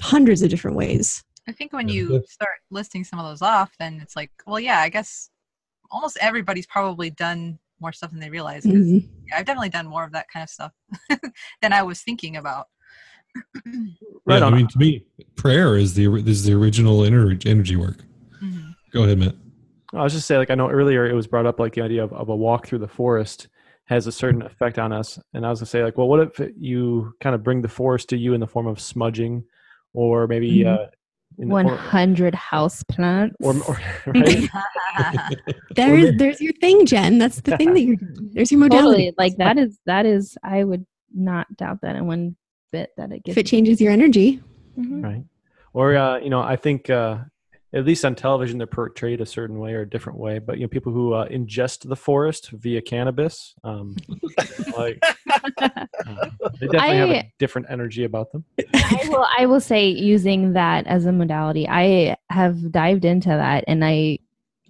hundreds 0.00 0.42
of 0.42 0.50
different 0.50 0.76
ways. 0.76 1.22
I 1.48 1.52
think 1.52 1.72
when 1.72 1.88
you 1.88 2.24
start 2.26 2.56
listing 2.70 3.04
some 3.04 3.18
of 3.18 3.26
those 3.26 3.42
off, 3.42 3.72
then 3.78 4.00
it's 4.02 4.16
like, 4.16 4.30
well, 4.46 4.58
yeah, 4.58 4.80
I 4.80 4.88
guess 4.88 5.28
almost 5.90 6.16
everybody's 6.20 6.66
probably 6.66 7.10
done 7.10 7.58
more 7.80 7.92
stuff 7.92 8.10
than 8.10 8.20
they 8.20 8.30
realize. 8.30 8.62
'cause, 8.64 8.72
Mhm. 8.72 9.08
yeah, 9.28 9.38
I've 9.38 9.46
definitely 9.46 9.68
done 9.70 9.86
more 9.86 10.04
of 10.04 10.12
that 10.12 10.26
kind 10.32 10.42
of 10.42 10.50
stuff 10.50 10.72
than 11.62 11.72
I 11.72 11.82
was 11.82 12.02
thinking 12.02 12.36
about. 12.36 12.66
Right 14.26 14.38
yeah. 14.40 14.46
I 14.46 14.50
mean, 14.50 14.68
to 14.68 14.78
me, 14.78 15.04
prayer 15.36 15.76
is 15.76 15.92
the 15.94 16.06
is 16.26 16.44
the 16.44 16.54
original 16.54 17.00
ener- 17.00 17.44
energy 17.46 17.76
work. 17.76 17.98
hmm 18.40 18.70
Go 18.90 19.02
ahead, 19.04 19.18
Matt. 19.18 19.34
I 19.92 20.02
was 20.02 20.14
just 20.14 20.26
saying, 20.26 20.38
like 20.38 20.50
I 20.50 20.54
know 20.54 20.70
earlier 20.70 21.04
it 21.06 21.12
was 21.14 21.26
brought 21.26 21.44
up, 21.46 21.60
like 21.60 21.74
the 21.74 21.82
idea 21.82 22.02
of, 22.02 22.12
of 22.14 22.28
a 22.30 22.36
walk 22.36 22.66
through 22.66 22.78
the 22.78 22.88
forest 22.88 23.48
has 23.86 24.06
a 24.06 24.12
certain 24.12 24.40
effect 24.40 24.78
on 24.78 24.92
us, 24.94 25.18
and 25.34 25.44
I 25.44 25.50
was 25.50 25.60
gonna 25.60 25.66
say, 25.66 25.84
like, 25.84 25.98
well, 25.98 26.08
what 26.08 26.20
if 26.20 26.50
you 26.58 27.12
kind 27.20 27.34
of 27.34 27.42
bring 27.42 27.60
the 27.60 27.68
forest 27.68 28.08
to 28.10 28.16
you 28.16 28.32
in 28.32 28.40
the 28.40 28.46
form 28.46 28.66
of 28.66 28.80
smudging, 28.80 29.44
or 29.92 30.26
maybe 30.26 30.60
Mhm. 30.60 30.74
uh, 30.74 30.86
in 31.38 31.48
the 31.48 31.52
One 31.52 31.66
form- 31.66 31.78
hundred 31.78 32.34
house 32.34 32.82
plants. 32.84 33.36
or, 33.40 33.54
or 33.68 33.78
right? 34.06 34.48
There's 35.76 36.16
there's 36.16 36.40
your 36.40 36.52
thing, 36.54 36.86
Jen. 36.86 37.18
That's 37.18 37.40
the 37.40 37.56
thing 37.56 37.74
that 37.74 37.80
you're 37.80 37.96
doing. 37.96 38.30
There's 38.34 38.50
your 38.52 38.60
modality. 38.60 39.06
totally 39.10 39.14
like 39.18 39.36
that 39.38 39.58
is 39.58 39.78
that 39.86 40.06
is 40.06 40.36
I 40.42 40.64
would 40.64 40.86
not 41.14 41.46
doubt 41.56 41.80
that 41.82 41.96
in 41.96 42.06
one 42.06 42.36
bit 42.72 42.90
that 42.96 43.10
it 43.12 43.22
If 43.26 43.36
it 43.38 43.46
changes 43.46 43.80
your 43.80 43.92
energy. 43.92 44.40
Mhm. 44.78 45.02
right? 45.04 45.24
Or 45.72 45.96
uh, 45.96 46.18
you 46.18 46.30
know, 46.30 46.40
I 46.40 46.56
think 46.56 46.88
uh, 46.90 47.18
at 47.74 47.84
least 47.84 48.04
on 48.04 48.14
television 48.14 48.58
they're 48.58 48.66
portrayed 48.66 49.20
a 49.20 49.26
certain 49.26 49.58
way 49.58 49.74
or 49.74 49.80
a 49.80 49.88
different 49.88 50.18
way. 50.18 50.38
But 50.38 50.58
you 50.58 50.62
know, 50.62 50.68
people 50.68 50.92
who 50.92 51.12
uh, 51.12 51.28
ingest 51.28 51.88
the 51.88 51.96
forest 51.96 52.50
via 52.50 52.80
cannabis, 52.80 53.54
um, 53.64 53.96
like 54.76 54.98
uh, 55.60 56.30
they 56.60 56.68
definitely 56.68 56.96
have 56.96 57.10
a 57.10 57.32
different 57.38 57.66
energy 57.68 58.04
about 58.04 58.30
them. 58.32 58.44
I 58.74 59.06
will 59.08 59.26
I 59.38 59.46
will 59.46 59.60
say 59.60 59.88
using 59.88 60.52
that 60.52 60.86
as 60.86 61.06
a 61.06 61.12
modality, 61.12 61.68
I 61.68 62.16
have 62.30 62.70
dived 62.70 63.04
into 63.04 63.30
that 63.30 63.64
and 63.66 63.84
I 63.84 64.18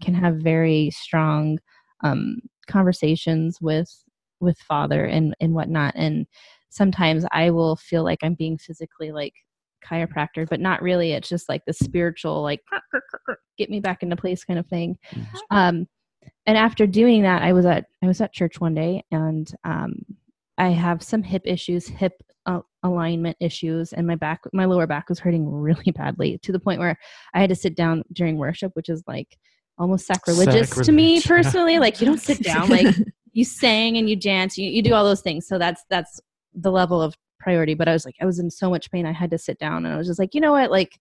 can 0.01 0.15
have 0.15 0.37
very 0.37 0.91
strong 0.91 1.59
um, 2.03 2.41
conversations 2.67 3.61
with 3.61 3.91
with 4.41 4.59
father 4.59 5.05
and 5.05 5.35
and 5.41 5.53
whatnot. 5.55 5.95
And 5.95 6.27
sometimes 6.71 7.27
I 7.33 7.51
will 7.51 7.77
feel 7.77 8.03
like 8.03 8.21
I'm 8.23 8.35
being 8.35 8.57
physically 8.57 9.13
like 9.13 9.35
chiropractor, 9.85 10.49
but 10.49 10.61
not 10.61 10.83
really. 10.83 11.13
It's 11.13 11.29
just 11.29 11.49
like 11.49 11.63
the 11.67 11.73
spiritual, 11.73 12.43
like 12.43 12.61
get 13.59 13.71
me 13.71 13.81
back 13.81 14.03
into 14.03 14.17
place 14.17 14.45
kind 14.45 14.59
of 14.59 14.67
thing. 14.67 14.99
Um, 15.51 15.87
and 16.47 16.59
after 16.59 16.87
doing 16.87 17.23
that, 17.23 17.43
I 17.43 17.53
was 17.53 17.67
at 17.67 17.87
I 18.03 18.07
was 18.07 18.21
at 18.21 18.33
church 18.33 18.61
one 18.61 18.75
day, 18.75 19.05
and 19.11 19.51
um, 19.65 19.95
I 20.59 20.69
have 20.71 21.03
some 21.03 21.23
hip 21.23 21.43
issues, 21.45 21.87
hip 21.87 22.13
uh, 22.47 22.61
alignment 22.83 23.37
issues, 23.41 23.93
and 23.93 24.07
my 24.07 24.15
back, 24.15 24.41
my 24.53 24.65
lower 24.65 24.87
back 24.87 25.09
was 25.09 25.19
hurting 25.19 25.51
really 25.51 25.93
badly 25.97 26.39
to 26.39 26.53
the 26.53 26.61
point 26.61 26.81
where 26.81 26.99
I 27.33 27.41
had 27.41 27.51
to 27.51 27.57
sit 27.57 27.77
down 27.77 28.03
during 28.13 28.37
worship, 28.37 28.73
which 28.75 28.89
is 28.89 29.03
like 29.07 29.39
almost 29.79 30.07
sacrilegious 30.07 30.71
to 30.71 30.93
me 30.93 31.21
personally. 31.27 31.79
Like 31.79 32.01
you 32.01 32.07
don't 32.07 32.21
sit 32.21 32.43
down, 32.43 32.69
like 32.69 32.95
you 33.33 33.45
sang 33.45 33.97
and 33.97 34.09
you 34.09 34.17
dance, 34.17 34.59
you, 34.59 34.69
you 34.69 34.83
do 34.83 34.95
all 34.95 35.05
those 35.05 35.23
things. 35.23 35.47
So 35.47 35.59
that's 35.59 35.83
that's 35.89 36.21
the 36.55 36.71
level 36.71 37.03
of 37.03 37.17
priority. 37.39 37.75
But 37.75 37.89
I 37.89 37.93
was 37.93 38.05
like, 38.05 38.17
I 38.21 38.27
was 38.27 38.39
in 38.39 38.51
so 38.51 38.71
much 38.71 38.91
pain, 38.91 39.07
I 39.07 39.13
had 39.13 39.31
to 39.31 39.39
sit 39.39 39.59
down, 39.59 39.85
and 39.85 39.95
I 39.95 39.99
was 39.99 40.07
just 40.07 40.19
like, 40.19 40.35
you 40.35 40.41
know 40.41 40.53
what, 40.53 40.71
like. 40.71 40.99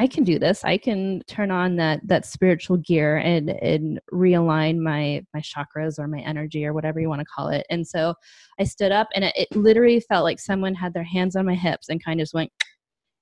I 0.00 0.06
can 0.06 0.22
do 0.22 0.38
this. 0.38 0.64
I 0.64 0.78
can 0.78 1.22
turn 1.26 1.50
on 1.50 1.74
that 1.76 2.00
that 2.06 2.24
spiritual 2.24 2.76
gear 2.76 3.16
and 3.16 3.50
and 3.50 4.00
realign 4.12 4.78
my 4.78 5.24
my 5.34 5.40
chakras 5.40 5.98
or 5.98 6.06
my 6.06 6.20
energy 6.20 6.64
or 6.64 6.72
whatever 6.72 7.00
you 7.00 7.08
want 7.08 7.20
to 7.20 7.24
call 7.24 7.48
it. 7.48 7.66
And 7.68 7.84
so 7.84 8.14
I 8.60 8.64
stood 8.64 8.92
up 8.92 9.08
and 9.16 9.24
it, 9.24 9.34
it 9.36 9.56
literally 9.56 9.98
felt 9.98 10.22
like 10.22 10.38
someone 10.38 10.76
had 10.76 10.94
their 10.94 11.02
hands 11.02 11.34
on 11.34 11.46
my 11.46 11.56
hips 11.56 11.88
and 11.88 12.02
kind 12.02 12.20
of 12.20 12.22
just 12.22 12.32
went 12.34 12.52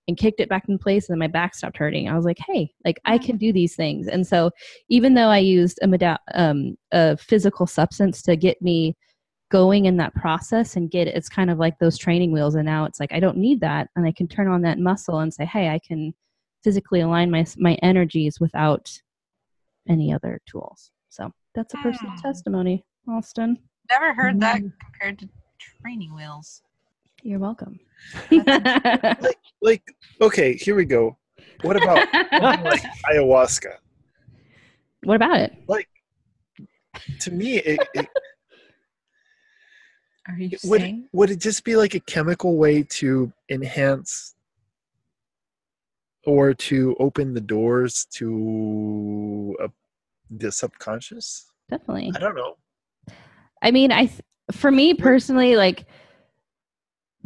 and 0.07 0.19
kicked 0.19 0.39
it 0.39 0.51
back 0.51 0.69
in 0.69 0.77
place 0.79 1.09
and 1.09 1.14
then 1.14 1.19
my 1.19 1.33
back 1.33 1.55
stopped 1.55 1.79
hurting. 1.79 2.11
I 2.11 2.14
was 2.14 2.27
like, 2.27 2.39
"Hey, 2.47 2.71
like 2.85 3.01
I 3.07 3.17
can 3.17 3.39
do 3.39 3.55
these 3.55 3.75
things." 3.75 4.07
And 4.07 4.27
so 4.27 4.51
even 4.91 5.14
though 5.14 5.29
I 5.29 5.39
used 5.39 5.79
a 5.81 5.87
meda- 5.87 6.21
um 6.35 6.77
a 6.93 7.17
physical 7.17 7.67
substance 7.67 8.21
to 8.25 8.37
get 8.37 8.61
me 8.61 8.95
going 9.51 9.84
in 9.84 9.97
that 9.99 10.14
process 10.14 10.74
and 10.76 10.90
get 10.90 11.07
it's 11.07 11.28
kind 11.28 11.51
of 11.51 11.59
like 11.59 11.78
those 11.78 11.97
training 11.97 12.32
wheels 12.32 12.57
and 12.57 12.66
now 12.66 12.84
it's 12.84 12.99
like 12.99 13.12
I 13.12 13.20
don't 13.20 13.36
need 13.36 13.61
that 13.61 13.88
and 13.94 14.05
I 14.07 14.12
can 14.12 14.26
turn 14.26 14.49
on 14.49 14.62
that 14.62 14.78
muscle 14.78 15.20
and 15.20 15.32
say, 15.32 15.44
"Hey, 15.44 15.68
I 15.68 15.78
can 15.78 16.12
physically 16.64 17.01
align 17.01 17.30
my 17.30 17.47
my 17.57 17.74
energies 17.82 18.40
without 18.40 18.90
any 19.88 20.12
other 20.12 20.40
tools." 20.47 20.90
So, 21.09 21.32
that's 21.55 21.74
a 21.74 21.78
personal 21.78 22.12
Hmm. 22.16 22.22
testimony, 22.22 22.84
Austin. 23.09 23.59
Never 23.90 24.12
heard 24.14 24.40
that 24.40 24.61
Mhm. 24.61 24.72
compared 24.80 25.18
to 25.20 25.28
training 25.80 26.14
wheels. 26.14 26.62
You're 27.22 27.38
welcome. 27.38 27.78
like 28.30 29.38
like 29.62 29.82
okay 30.20 30.55
here 30.55 30.74
we 30.74 30.84
go 30.84 31.16
what 31.62 31.76
about 31.76 32.05
like 32.38 32.82
ayahuasca 33.11 33.76
what 35.05 35.16
about 35.16 35.38
it? 35.40 35.53
Like 35.68 35.88
to 37.20 37.30
me 37.30 37.59
it, 37.59 37.80
it 37.94 38.09
Are 40.29 40.39
you 40.39 40.57
would, 40.64 40.81
saying? 40.81 41.09
would 41.12 41.31
it 41.31 41.41
just 41.41 41.64
be 41.64 41.77
like 41.77 41.95
a 41.95 42.01
chemical 42.01 42.57
way 42.57 42.83
to 42.83 43.33
enhance 43.49 44.35
or 46.24 46.53
to 46.55 46.97
open 46.99 47.35
the 47.35 47.41
doors 47.41 48.07
to 48.14 49.57
uh, 49.62 49.68
the 50.31 50.51
subconscious 50.51 51.47
Definitely. 51.68 52.12
i 52.14 52.18
don't 52.18 52.35
know 52.35 52.57
I 53.62 53.70
mean, 53.70 53.93
I 53.93 54.11
for 54.53 54.70
me 54.70 54.95
personally, 54.95 55.57
like 55.57 55.87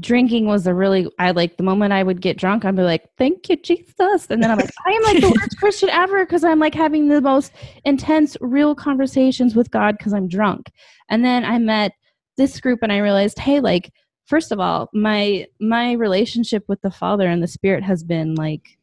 drinking 0.01 0.47
was 0.47 0.67
a 0.67 0.73
really 0.73 1.07
I 1.19 1.33
like 1.33 1.59
the 1.59 1.63
moment 1.63 1.93
I 1.93 2.03
would 2.03 2.21
get 2.21 2.39
drunk, 2.39 2.65
I'd 2.65 2.77
be 2.77 2.83
like, 2.83 3.09
"Thank 3.19 3.49
you, 3.49 3.57
Jesus," 3.57 4.27
and 4.31 4.43
then 4.43 4.51
I'm 4.51 4.59
like, 4.59 4.71
"I 4.87 4.91
am 4.91 5.03
like 5.03 5.21
the 5.21 5.29
worst 5.41 5.59
Christian 5.59 5.91
ever" 5.91 6.25
because 6.25 6.45
I'm 6.45 6.59
like 6.59 6.75
having 6.75 7.09
the 7.09 7.21
most 7.21 7.53
intense, 7.85 8.37
real 8.41 8.75
conversations 8.75 9.55
with 9.55 9.71
God 9.71 9.99
because 9.99 10.15
I'm 10.15 10.29
drunk. 10.29 10.71
And 11.09 11.25
then 11.25 11.45
I 11.45 11.59
met 11.59 11.93
this 12.41 12.61
group, 12.61 12.81
and 12.83 12.91
I 12.91 12.99
realized, 12.99 13.39
hey, 13.39 13.61
like 13.61 13.93
first 14.27 14.53
of 14.53 14.61
all, 14.61 14.89
my 14.95 15.47
my 15.61 15.93
relationship 15.93 16.65
with 16.69 16.81
the 16.81 16.91
Father 16.91 17.29
and 17.29 17.43
the 17.43 17.49
Spirit 17.49 17.85
has 17.85 18.03
been 18.03 18.35
like 18.35 18.79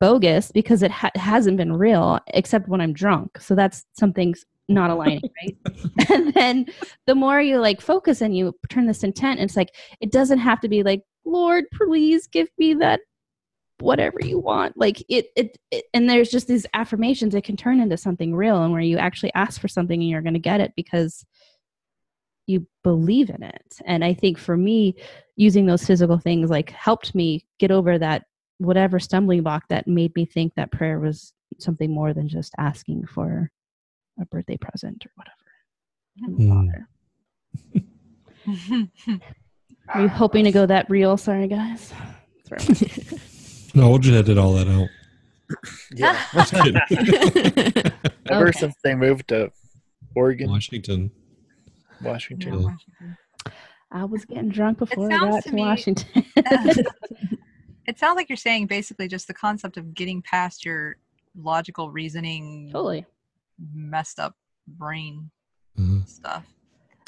bogus 0.00 0.50
because 0.50 0.82
it 0.82 0.90
ha- 0.90 1.12
hasn't 1.14 1.56
been 1.56 1.72
real 1.72 2.18
except 2.34 2.68
when 2.68 2.80
I'm 2.80 2.92
drunk. 2.92 3.40
So 3.40 3.54
that's 3.54 3.84
something's 3.92 4.44
not 4.68 4.90
aligning, 4.90 5.22
right? 5.42 5.56
and 6.10 6.34
then 6.34 6.66
the 7.06 7.14
more 7.14 7.40
you 7.40 7.58
like 7.58 7.80
focus 7.80 8.20
and 8.20 8.36
you 8.36 8.54
turn 8.68 8.86
this 8.86 9.04
intent, 9.04 9.40
it's 9.40 9.56
like 9.56 9.74
it 10.00 10.10
doesn't 10.10 10.38
have 10.38 10.60
to 10.60 10.68
be 10.68 10.82
like, 10.82 11.02
Lord, 11.24 11.64
please 11.72 12.26
give 12.26 12.48
me 12.58 12.74
that 12.74 13.00
whatever 13.80 14.18
you 14.22 14.38
want. 14.38 14.76
Like 14.76 15.00
it, 15.08 15.26
it, 15.36 15.58
it 15.70 15.84
and 15.92 16.08
there's 16.08 16.30
just 16.30 16.48
these 16.48 16.66
affirmations. 16.74 17.34
It 17.34 17.44
can 17.44 17.56
turn 17.56 17.80
into 17.80 17.96
something 17.96 18.34
real, 18.34 18.62
and 18.62 18.72
where 18.72 18.80
you 18.80 18.98
actually 18.98 19.32
ask 19.34 19.60
for 19.60 19.68
something 19.68 20.00
and 20.00 20.08
you're 20.08 20.22
going 20.22 20.34
to 20.34 20.40
get 20.40 20.60
it 20.60 20.72
because 20.74 21.24
you 22.52 22.66
believe 22.84 23.30
in 23.30 23.42
it. 23.42 23.78
And 23.84 24.04
I 24.04 24.14
think 24.14 24.38
for 24.38 24.56
me, 24.56 24.94
using 25.36 25.66
those 25.66 25.84
physical 25.84 26.18
things 26.18 26.50
like 26.50 26.70
helped 26.70 27.14
me 27.14 27.44
get 27.58 27.70
over 27.70 27.98
that 27.98 28.24
whatever 28.58 29.00
stumbling 29.00 29.42
block 29.42 29.64
that 29.68 29.88
made 29.88 30.14
me 30.14 30.24
think 30.24 30.54
that 30.54 30.70
prayer 30.70 31.00
was 31.00 31.32
something 31.58 31.90
more 31.90 32.12
than 32.14 32.28
just 32.28 32.52
asking 32.58 33.06
for 33.06 33.50
a 34.20 34.26
birthday 34.26 34.56
present 34.56 35.04
or 35.06 35.10
whatever. 35.16 35.36
Mm. 36.38 36.86
Are 39.94 40.02
you 40.02 40.08
hoping 40.08 40.44
to 40.44 40.52
go 40.52 40.66
that 40.66 40.88
real? 40.90 41.16
Sorry, 41.16 41.48
guys. 41.48 41.92
No, 43.74 43.88
we'll 43.88 43.98
just 43.98 44.14
edit 44.14 44.36
all 44.36 44.52
that 44.52 44.68
out. 44.68 44.88
yeah 45.94 46.18
ever 48.30 48.48
Okay. 48.48 48.58
since 48.58 48.74
they 48.84 48.94
moved 48.94 49.28
to 49.28 49.50
oregon 50.14 50.50
Washington. 50.50 51.10
Washington 52.02 52.54
Yeah. 52.54 52.60
Washington. 52.66 53.16
I 53.94 54.04
was 54.04 54.24
getting 54.24 54.48
drunk 54.48 54.78
before 54.78 55.12
I 55.12 55.18
got 55.18 55.42
to 55.42 55.50
to 55.50 55.54
me- 55.54 55.62
Washington. 55.62 56.24
it 57.86 57.98
sounds 57.98 58.16
like 58.16 58.28
you're 58.28 58.36
saying 58.36 58.66
basically 58.66 59.08
just 59.08 59.26
the 59.26 59.34
concept 59.34 59.76
of 59.76 59.94
getting 59.94 60.22
past 60.22 60.64
your 60.64 60.96
logical 61.36 61.90
reasoning, 61.90 62.70
totally. 62.72 63.04
messed 63.74 64.18
up 64.18 64.36
brain 64.66 65.30
Uh, 65.78 66.04
stuff. 66.06 66.44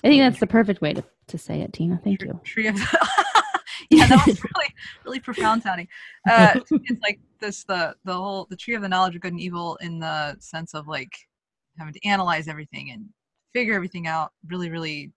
I 0.03 0.09
think 0.09 0.21
that's 0.23 0.41
the 0.41 0.47
perfect 0.47 0.81
way 0.83 0.93
to, 0.93 1.05
to 1.29 1.39
say 1.39 1.61
it, 1.63 1.73
Tina. 1.73 2.01
Thank 2.05 2.21
Tree- 2.21 2.29
you. 2.29 2.41
Tree 2.45 2.67
of 2.67 2.77
yeah, 3.91 4.07
that 4.07 4.27
was 4.27 4.43
really 4.43 4.75
really 5.05 5.21
profound 5.21 5.63
sounding. 5.63 5.89
Uh, 6.29 6.61
it's 6.71 7.03
like 7.03 7.19
this 7.41 7.65
the 7.65 7.95
the 8.05 8.13
whole 8.13 8.47
the 8.51 8.57
tree 8.57 8.75
of 8.75 8.83
the 8.83 8.89
knowledge 8.89 9.15
of 9.15 9.23
good 9.23 9.33
and 9.33 9.41
evil 9.41 9.77
in 9.77 9.99
the 10.01 10.37
sense 10.41 10.75
of 10.75 10.87
like 10.87 11.17
having 11.79 11.95
to 11.95 12.05
analyze 12.07 12.47
everything 12.49 12.91
and 12.91 13.09
figure 13.55 13.75
everything 13.75 14.07
out 14.07 14.33
really 14.49 14.69
really 14.71 15.13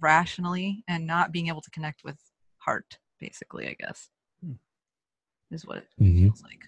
rationally 0.00 0.84
and 0.88 1.06
not 1.06 1.32
being 1.32 1.48
able 1.48 1.60
to 1.62 1.70
connect 1.70 2.04
with 2.04 2.16
heart 2.58 2.98
basically 3.18 3.66
i 3.68 3.74
guess 3.80 4.10
Hmm. 4.44 4.52
is 5.50 5.66
what 5.66 5.78
it 5.78 5.86
mhm. 6.00 6.22
feels 6.24 6.42
like 6.42 6.60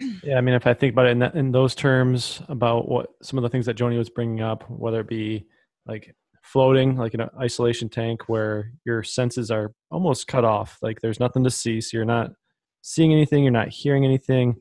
Yeah, 0.24 0.36
I 0.36 0.40
mean, 0.40 0.54
if 0.56 0.66
I 0.66 0.74
think 0.74 0.94
about 0.94 1.06
it 1.06 1.10
in 1.10 1.20
that 1.20 1.34
in 1.36 1.52
those 1.52 1.76
terms 1.76 2.42
about 2.48 2.88
what 2.88 3.10
some 3.22 3.38
of 3.38 3.42
the 3.42 3.48
things 3.48 3.66
that 3.66 3.74
Joanie 3.74 3.98
was 3.98 4.10
bringing 4.10 4.40
up, 4.40 4.68
whether 4.68 4.98
it 5.00 5.08
be 5.08 5.46
like 5.86 6.12
floating, 6.42 6.96
like 6.96 7.14
in 7.14 7.20
an 7.20 7.28
isolation 7.40 7.88
tank, 7.88 8.28
where 8.28 8.72
your 8.84 9.04
senses 9.04 9.48
are 9.50 9.72
almost 9.92 10.26
cut 10.26 10.44
off, 10.44 10.78
like 10.82 11.00
there's 11.00 11.20
nothing 11.20 11.44
to 11.44 11.50
see, 11.50 11.80
so 11.80 11.96
you're 11.96 12.04
not 12.04 12.30
seeing 12.82 13.12
anything, 13.12 13.44
you're 13.44 13.52
not 13.52 13.68
hearing 13.68 14.04
anything, 14.04 14.56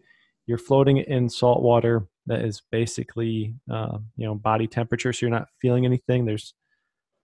you're 0.45 0.59
floating 0.59 0.97
in 0.97 1.27
salt 1.27 1.63
water 1.63 2.05
that 2.29 2.45
is 2.45 2.61
basically, 2.71 3.55
uh, 3.69 3.97
you 4.15 4.25
know, 4.25 4.35
body 4.35 4.67
temperature, 4.67 5.11
so 5.11 5.25
you're 5.25 5.35
not 5.35 5.49
feeling 5.61 5.85
anything. 5.85 6.25
There's 6.25 6.53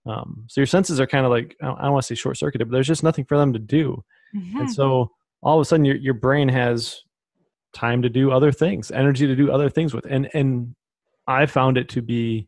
um, 0.06 0.44
so 0.48 0.62
your 0.62 0.68
senses 0.68 1.00
are 1.00 1.08
kind 1.08 1.26
of 1.26 1.32
like 1.32 1.56
I 1.62 1.68
don't, 1.68 1.82
don't 1.82 1.94
want 1.94 2.04
to 2.04 2.08
say 2.08 2.16
short 2.16 2.38
circuited, 2.38 2.68
but 2.68 2.74
there's 2.74 2.88
just 2.88 3.04
nothing 3.04 3.26
for 3.26 3.38
them 3.38 3.54
to 3.54 3.60
do. 3.60 4.04
Mhm. 4.36 4.60
And 4.60 4.72
so 4.72 5.12
all 5.42 5.58
of 5.58 5.62
a 5.62 5.66
sudden 5.66 5.86
your 5.86 5.96
your 5.96 6.14
brain 6.14 6.50
has 6.50 7.02
time 7.74 8.02
to 8.02 8.10
do 8.10 8.32
other 8.32 8.52
things, 8.52 8.92
energy 8.92 9.28
to 9.28 9.36
do 9.36 9.52
other 9.52 9.70
things 9.70 9.94
with. 9.94 10.06
And 10.10 10.30
and 10.34 10.76
I 11.28 11.46
found 11.46 11.78
it 11.78 11.90
to 11.90 12.02
be 12.02 12.48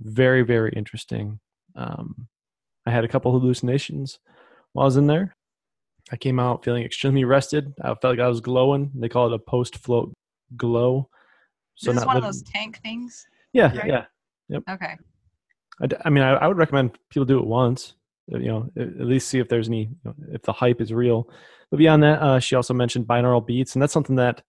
very, 0.00 0.42
very 0.42 0.72
interesting. 0.76 1.40
Um, 1.76 2.28
I 2.86 2.90
had 2.90 3.04
a 3.04 3.08
couple 3.08 3.32
hallucinations 3.32 4.18
while 4.72 4.84
I 4.84 4.86
was 4.86 4.96
in 4.96 5.06
there. 5.06 5.34
I 6.10 6.16
came 6.16 6.40
out 6.40 6.64
feeling 6.64 6.84
extremely 6.84 7.24
rested. 7.24 7.74
I 7.82 7.88
felt 7.88 8.16
like 8.16 8.20
I 8.20 8.28
was 8.28 8.40
glowing. 8.40 8.90
They 8.94 9.08
call 9.08 9.26
it 9.26 9.34
a 9.34 9.38
post 9.38 9.76
float 9.76 10.12
glow. 10.56 11.10
This 11.82 11.96
is 11.96 12.06
one 12.06 12.16
of 12.16 12.22
those 12.22 12.42
tank 12.42 12.80
things 12.82 13.26
Yeah, 13.52 13.76
right? 13.78 14.04
yeah. 14.48 14.58
okay 14.70 14.96
I, 15.80 15.86
d- 15.86 15.96
I 16.04 16.10
mean, 16.10 16.24
I, 16.24 16.32
I 16.32 16.48
would 16.48 16.56
recommend 16.56 16.98
people 17.08 17.24
do 17.24 17.38
it 17.38 17.46
once. 17.46 17.94
uh, 18.34 18.38
You 18.38 18.48
know, 18.48 18.70
at 18.76 18.88
at 18.88 19.06
least 19.06 19.28
see 19.28 19.38
if 19.38 19.48
there's 19.48 19.68
any, 19.68 19.82
you 19.82 19.96
know, 20.04 20.14
if 20.32 20.42
the 20.42 20.52
hype 20.52 20.80
is 20.80 20.92
real. 20.92 21.30
But 21.70 21.76
beyond 21.76 22.02
that, 22.02 22.20
uh, 22.20 22.40
she 22.40 22.56
also 22.56 22.74
mentioned 22.74 23.06
binaural 23.06 23.46
beats, 23.46 23.74
and 23.76 23.82
that's 23.82 23.92
something 23.92 24.16
that 24.16 24.42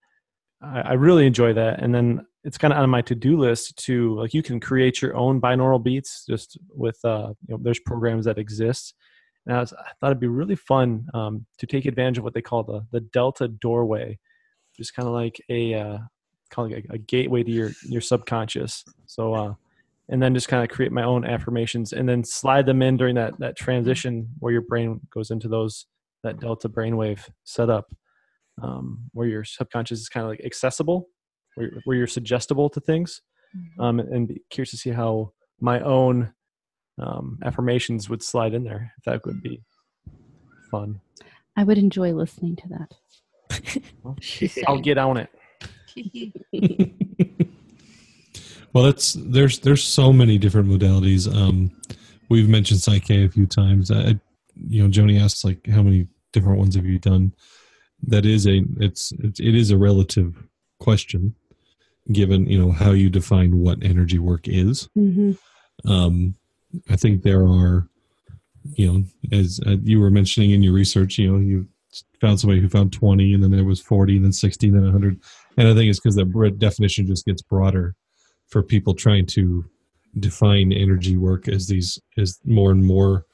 I, 0.59 0.81
I 0.81 0.93
really 0.93 1.27
enjoy. 1.27 1.53
That, 1.53 1.81
and 1.83 1.93
then 1.93 2.25
it's 2.43 2.57
kind 2.57 2.73
of 2.73 2.79
on 2.79 2.89
my 2.89 3.01
to-do 3.03 3.37
list 3.37 3.77
to 3.85 4.15
like 4.15 4.33
you 4.33 4.41
can 4.41 4.59
create 4.59 5.03
your 5.03 5.15
own 5.15 5.39
binaural 5.39 5.83
beats 5.83 6.25
just 6.27 6.57
with 6.69 6.97
uh, 7.05 7.33
you 7.47 7.53
know, 7.53 7.59
there's 7.61 7.79
programs 7.79 8.25
that 8.25 8.39
exist. 8.39 8.95
And 9.45 9.55
I, 9.55 9.59
was, 9.59 9.71
I 9.73 9.91
thought 9.99 10.07
it'd 10.11 10.19
be 10.19 10.27
really 10.27 10.55
fun 10.55 11.05
um, 11.13 11.45
to 11.59 11.67
take 11.67 11.85
advantage 11.85 12.17
of 12.17 12.23
what 12.23 12.33
they 12.33 12.41
call 12.41 12.63
the 12.63 12.87
the 12.91 13.01
Delta 13.01 13.47
doorway, 13.49 14.17
just 14.75 14.95
kind 14.95 15.07
of 15.07 15.13
like 15.13 15.39
a 15.49 15.75
uh, 15.75 15.97
kind 16.49 16.71
of 16.71 16.77
like 16.77 16.85
a, 16.89 16.93
a 16.95 16.97
gateway 16.97 17.43
to 17.43 17.51
your 17.51 17.71
your 17.83 18.01
subconscious. 18.01 18.83
So. 19.05 19.33
Uh, 19.33 19.53
and 20.11 20.23
then 20.23 20.33
just 20.33 20.47
kind 20.47 20.63
of 20.63 20.75
create 20.75 20.91
my 20.91 21.03
own 21.03 21.23
affirmations 21.23 21.93
and 21.93 22.09
then 22.09 22.23
slide 22.23 22.65
them 22.65 22.81
in 22.81 22.97
during 22.97 23.13
that 23.13 23.37
that 23.37 23.55
transition 23.55 24.27
where 24.39 24.51
your 24.51 24.63
brain 24.63 24.99
goes 25.13 25.29
into 25.29 25.47
those 25.47 25.85
that 26.23 26.39
delta 26.39 26.67
brainwave 26.67 27.29
setup 27.43 27.93
um, 28.61 29.09
where 29.13 29.27
your 29.27 29.43
subconscious 29.43 29.99
is 29.99 30.09
kind 30.09 30.23
of 30.23 30.29
like 30.29 30.41
accessible, 30.45 31.07
where, 31.55 31.71
where 31.85 31.97
you're 31.97 32.07
suggestible 32.07 32.69
to 32.69 32.79
things. 32.79 33.21
Mhm. 33.55 33.83
Um, 33.83 33.99
and 33.99 34.27
be 34.27 34.41
curious 34.49 34.71
to 34.71 34.77
see 34.77 34.91
how 34.91 35.33
my 35.59 35.79
own 35.81 36.33
um, 36.99 37.39
affirmations 37.43 38.09
would 38.09 38.21
slide 38.21 38.53
in 38.53 38.63
there. 38.63 38.93
If 38.97 39.05
that 39.05 39.25
would 39.25 39.41
be 39.41 39.63
fun. 40.69 41.01
I 41.55 41.63
would 41.63 41.77
enjoy 41.77 42.13
listening 42.13 42.55
to 42.57 42.67
that. 42.69 43.81
I'll 44.67 44.79
get 44.79 44.97
on 44.97 45.17
it. 45.17 45.29
well, 48.73 48.83
that's 48.83 49.13
there's 49.13 49.59
there's 49.59 49.83
so 49.83 50.13
many 50.13 50.37
different 50.37 50.69
modalities. 50.69 51.33
Um, 51.33 51.71
we've 52.29 52.49
mentioned 52.49 52.81
Psych-K 52.81 53.25
a 53.25 53.29
few 53.29 53.45
times. 53.45 53.91
I, 53.91 54.19
you 54.55 54.83
know, 54.83 54.89
Joanie 54.89 55.19
asked 55.19 55.43
like, 55.43 55.65
how 55.67 55.81
many 55.81 56.07
different 56.33 56.59
ones 56.59 56.75
have 56.75 56.85
you 56.85 56.99
done? 56.99 57.33
That 58.03 58.25
is 58.25 58.47
a 58.47 58.63
it's 58.79 59.11
it's 59.19 59.39
it 59.39 59.55
is 59.55 59.71
a 59.71 59.77
relative 59.77 60.41
question, 60.79 61.35
given 62.11 62.47
you 62.47 62.59
know 62.59 62.71
how 62.71 62.91
you 62.91 63.09
define 63.09 63.59
what 63.59 63.83
energy 63.83 64.19
work 64.19 64.47
is. 64.47 64.87
hmm 64.95 65.31
Um, 65.85 66.35
I 66.89 66.95
think 66.95 67.23
there 67.23 67.45
are, 67.45 67.87
you 68.73 68.87
know, 68.87 69.37
as 69.37 69.59
uh, 69.65 69.77
you 69.83 69.99
were 69.99 70.11
mentioning 70.11 70.51
in 70.51 70.61
your 70.61 70.73
research, 70.73 71.17
you 71.17 71.31
know, 71.31 71.39
you 71.39 71.67
found 72.21 72.39
somebody 72.39 72.61
who 72.61 72.69
found 72.69 72.93
20 72.93 73.33
and 73.33 73.43
then 73.43 73.51
there 73.51 73.63
was 73.63 73.81
40 73.81 74.17
and 74.17 74.25
then 74.25 74.31
60 74.31 74.67
and 74.67 74.75
then 74.75 74.83
100. 74.83 75.19
And 75.59 75.67
I 75.67 75.73
think 75.75 75.89
it's 75.89 75.99
because 75.99 76.15
the 76.15 76.55
definition 76.57 77.05
just 77.05 77.25
gets 77.25 77.41
broader 77.41 77.93
for 78.47 78.63
people 78.63 78.95
trying 78.95 79.25
to 79.27 79.65
define 80.17 80.71
energy 80.71 81.17
work 81.17 81.49
as 81.49 81.67
these, 81.67 81.99
as 82.17 82.39
more 82.45 82.71
and 82.71 82.83
more 82.85 83.25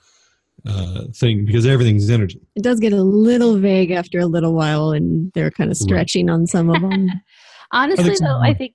uh, 0.65 1.03
thing, 1.13 1.45
because 1.45 1.67
everything's 1.67 2.09
energy. 2.09 2.41
It 2.55 2.63
does 2.63 2.79
get 2.79 2.93
a 2.93 3.03
little 3.03 3.57
vague 3.59 3.91
after 3.91 4.19
a 4.19 4.25
little 4.25 4.55
while, 4.55 4.91
and 4.91 5.31
they're 5.33 5.51
kind 5.51 5.71
of 5.71 5.77
Right. 5.79 5.83
stretching 5.83 6.27
on 6.31 6.47
some 6.47 6.71
of 6.71 6.81
them. 6.81 7.09
Honestly, 7.71 8.15
so. 8.15 8.25
though, 8.25 8.39
I 8.39 8.55
think. 8.55 8.73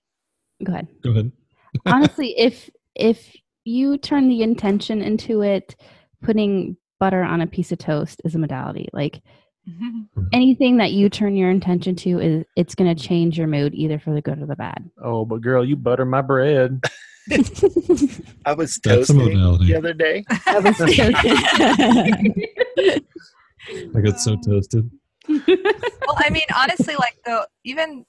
Go 0.63 0.73
ahead. 0.73 0.87
Go 1.03 1.11
ahead. 1.11 1.33
Honestly, 1.87 2.39
if 2.39 2.71
if 2.95 3.35
you 3.65 3.99
turn 3.99 4.29
the 4.29 4.43
intention 4.43 5.03
into 5.03 5.43
it, 5.43 5.75
putting 6.23 6.77
butter 7.01 7.25
on 7.25 7.41
a 7.41 7.49
piece 7.49 7.73
of 7.73 7.79
toast 7.79 8.23
is 8.25 8.37
a 8.37 8.39
modality. 8.39 8.89
Like 8.93 9.23
anything 10.33 10.77
that 10.79 10.93
you 10.93 11.09
turn 11.09 11.37
your 11.37 11.51
intention 11.51 11.95
to 11.97 12.19
is 12.21 12.45
it's 12.57 12.75
going 12.75 12.95
to 12.95 13.03
change 13.03 13.39
your 13.39 13.47
mood 13.47 13.75
either 13.75 13.99
for 13.99 14.13
the 14.15 14.23
good 14.23 14.41
or 14.41 14.47
the 14.47 14.57
bad. 14.57 14.91
Oh, 15.03 15.25
but 15.25 15.41
girl, 15.41 15.65
you 15.65 15.77
butter 15.77 16.05
my 16.05 16.23
bread. 16.23 16.83
I 18.45 18.55
was 18.55 18.79
toasting 18.79 19.19
the 19.19 19.75
other 19.77 19.93
day. 19.93 20.25
I 23.97 24.01
got 24.01 24.19
so 24.19 24.37
toasted. 24.37 24.91
well, 25.29 26.17
I 26.17 26.31
mean, 26.31 26.43
honestly, 26.57 26.97
like 26.97 27.19
the 27.25 27.47
even 27.65 28.05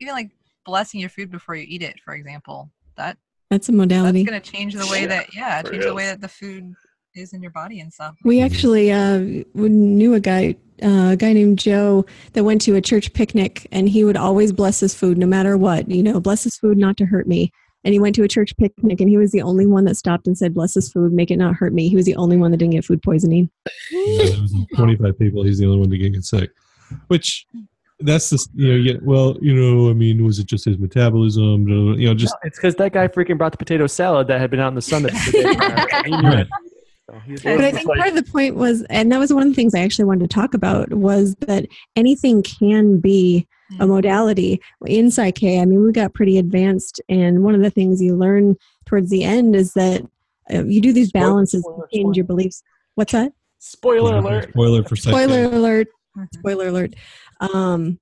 even 0.00 0.14
like 0.14 0.30
blessing 0.64 1.00
your 1.00 1.10
food 1.10 1.30
before 1.30 1.54
you 1.54 1.64
eat 1.68 1.82
it, 1.82 2.00
for 2.04 2.14
example, 2.14 2.70
that 2.96 3.18
That's 3.50 3.68
a 3.68 3.72
modality 3.72 4.24
that's 4.24 4.30
gonna 4.30 4.40
change 4.40 4.74
the 4.74 4.86
way 4.86 5.02
Yeah, 5.02 5.06
that 5.08 5.34
yeah, 5.34 5.62
for 5.62 5.70
change 5.70 5.84
the 5.84 5.94
way 5.94 6.06
that 6.06 6.20
the 6.20 6.28
food 6.28 6.74
is 7.14 7.32
in 7.32 7.42
your 7.42 7.52
body 7.52 7.80
and 7.80 7.92
stuff. 7.92 8.16
We 8.24 8.40
actually 8.40 8.90
uh, 8.90 9.18
we 9.54 9.68
knew 9.68 10.14
a 10.14 10.20
guy, 10.20 10.56
uh, 10.82 11.10
a 11.12 11.16
guy 11.16 11.32
named 11.32 11.58
Joe, 11.58 12.04
that 12.32 12.44
went 12.44 12.60
to 12.62 12.74
a 12.76 12.80
church 12.80 13.12
picnic, 13.12 13.66
and 13.72 13.88
he 13.88 14.04
would 14.04 14.16
always 14.16 14.52
bless 14.52 14.80
his 14.80 14.94
food, 14.94 15.18
no 15.18 15.26
matter 15.26 15.56
what. 15.56 15.90
You 15.90 16.02
know, 16.02 16.20
bless 16.20 16.44
his 16.44 16.56
food 16.56 16.78
not 16.78 16.96
to 16.98 17.06
hurt 17.06 17.26
me. 17.26 17.52
And 17.84 17.92
he 17.92 18.00
went 18.00 18.16
to 18.16 18.24
a 18.24 18.28
church 18.28 18.56
picnic, 18.56 19.00
and 19.00 19.08
he 19.08 19.16
was 19.16 19.30
the 19.30 19.42
only 19.42 19.64
one 19.64 19.84
that 19.84 19.94
stopped 19.94 20.26
and 20.26 20.36
said, 20.36 20.54
"Bless 20.54 20.74
his 20.74 20.90
food, 20.90 21.12
make 21.12 21.30
it 21.30 21.36
not 21.36 21.54
hurt 21.54 21.72
me." 21.72 21.88
He 21.88 21.94
was 21.94 22.04
the 22.04 22.16
only 22.16 22.36
one 22.36 22.50
that 22.50 22.56
didn't 22.56 22.72
get 22.72 22.84
food 22.84 23.00
poisoning. 23.00 23.48
Yeah, 23.92 24.30
25 24.74 25.18
people. 25.18 25.44
He's 25.44 25.58
the 25.58 25.66
only 25.66 25.78
one 25.78 25.90
to 25.90 25.96
get 25.96 26.24
sick. 26.24 26.50
Which, 27.06 27.46
that's 28.00 28.30
the 28.30 28.44
you 28.54 28.68
know. 28.68 28.74
You 28.74 28.92
get, 28.92 29.02
well, 29.04 29.36
you 29.40 29.54
know. 29.54 29.88
I 29.88 29.92
mean, 29.92 30.24
was 30.24 30.40
it 30.40 30.46
just 30.46 30.64
his 30.64 30.78
metabolism? 30.78 31.68
You 31.68 32.08
know, 32.08 32.14
just 32.14 32.34
No, 32.34 32.48
it's 32.48 32.58
because 32.58 32.74
that 32.74 32.92
guy 32.92 33.06
freaking 33.06 33.38
brought 33.38 33.52
the 33.52 33.58
potato 33.58 33.86
salad 33.86 34.26
that 34.28 34.40
had 34.40 34.50
been 34.50 34.60
out 34.60 34.68
in 34.68 34.74
the 34.74 34.82
sun. 34.82 35.04
That 35.04 36.48
the 37.08 37.14
day 37.14 37.18
prior. 37.18 37.20
He 37.20 37.30
knew 37.30 37.34
it. 37.34 37.40
So 37.40 37.56
But 37.56 37.64
I 37.64 37.70
think 37.72 37.86
part 37.96 38.08
of 38.08 38.14
the 38.14 38.30
point 38.30 38.54
was, 38.56 38.82
and 38.90 39.12
that 39.12 39.18
was 39.18 39.32
one 39.32 39.42
of 39.42 39.48
the 39.48 39.54
things 39.54 39.74
I 39.74 39.80
actually 39.80 40.06
wanted 40.06 40.28
to 40.28 40.34
talk 40.34 40.54
about, 40.54 40.92
was 40.92 41.34
that 41.40 41.66
anything 41.94 42.42
can 42.42 42.98
be 42.98 43.46
a 43.80 43.86
modality 43.86 44.60
in 44.86 45.10
Psych-K. 45.10 45.60
I 45.60 45.64
mean, 45.64 45.84
we 45.84 45.90
got 45.92 46.14
pretty 46.14 46.38
advanced, 46.38 47.00
and 47.08 47.42
one 47.42 47.54
of 47.54 47.62
the 47.62 47.70
things 47.70 48.00
you 48.00 48.14
learn 48.16 48.56
towards 48.84 49.10
the 49.10 49.24
end 49.24 49.56
is 49.56 49.72
that 49.74 50.02
uh, 50.52 50.64
you 50.64 50.80
do 50.80 50.92
these 50.92 51.08
Spoil- 51.08 51.22
balances 51.22 51.62
spoiler, 51.62 51.88
to 51.90 51.96
change 51.96 52.16
your 52.16 52.26
beliefs. 52.26 52.62
What's 52.94 53.12
that? 53.12 53.32
Spoiler 53.58 54.18
alert. 54.18 54.50
Spoiler 54.50 54.84
for 54.84 54.94
Psych-K. 54.94 55.10
Spoiler 55.24 55.44
alert! 55.44 55.88
Spoiler 56.34 56.68
alert! 56.68 56.94
Um, 57.40 57.98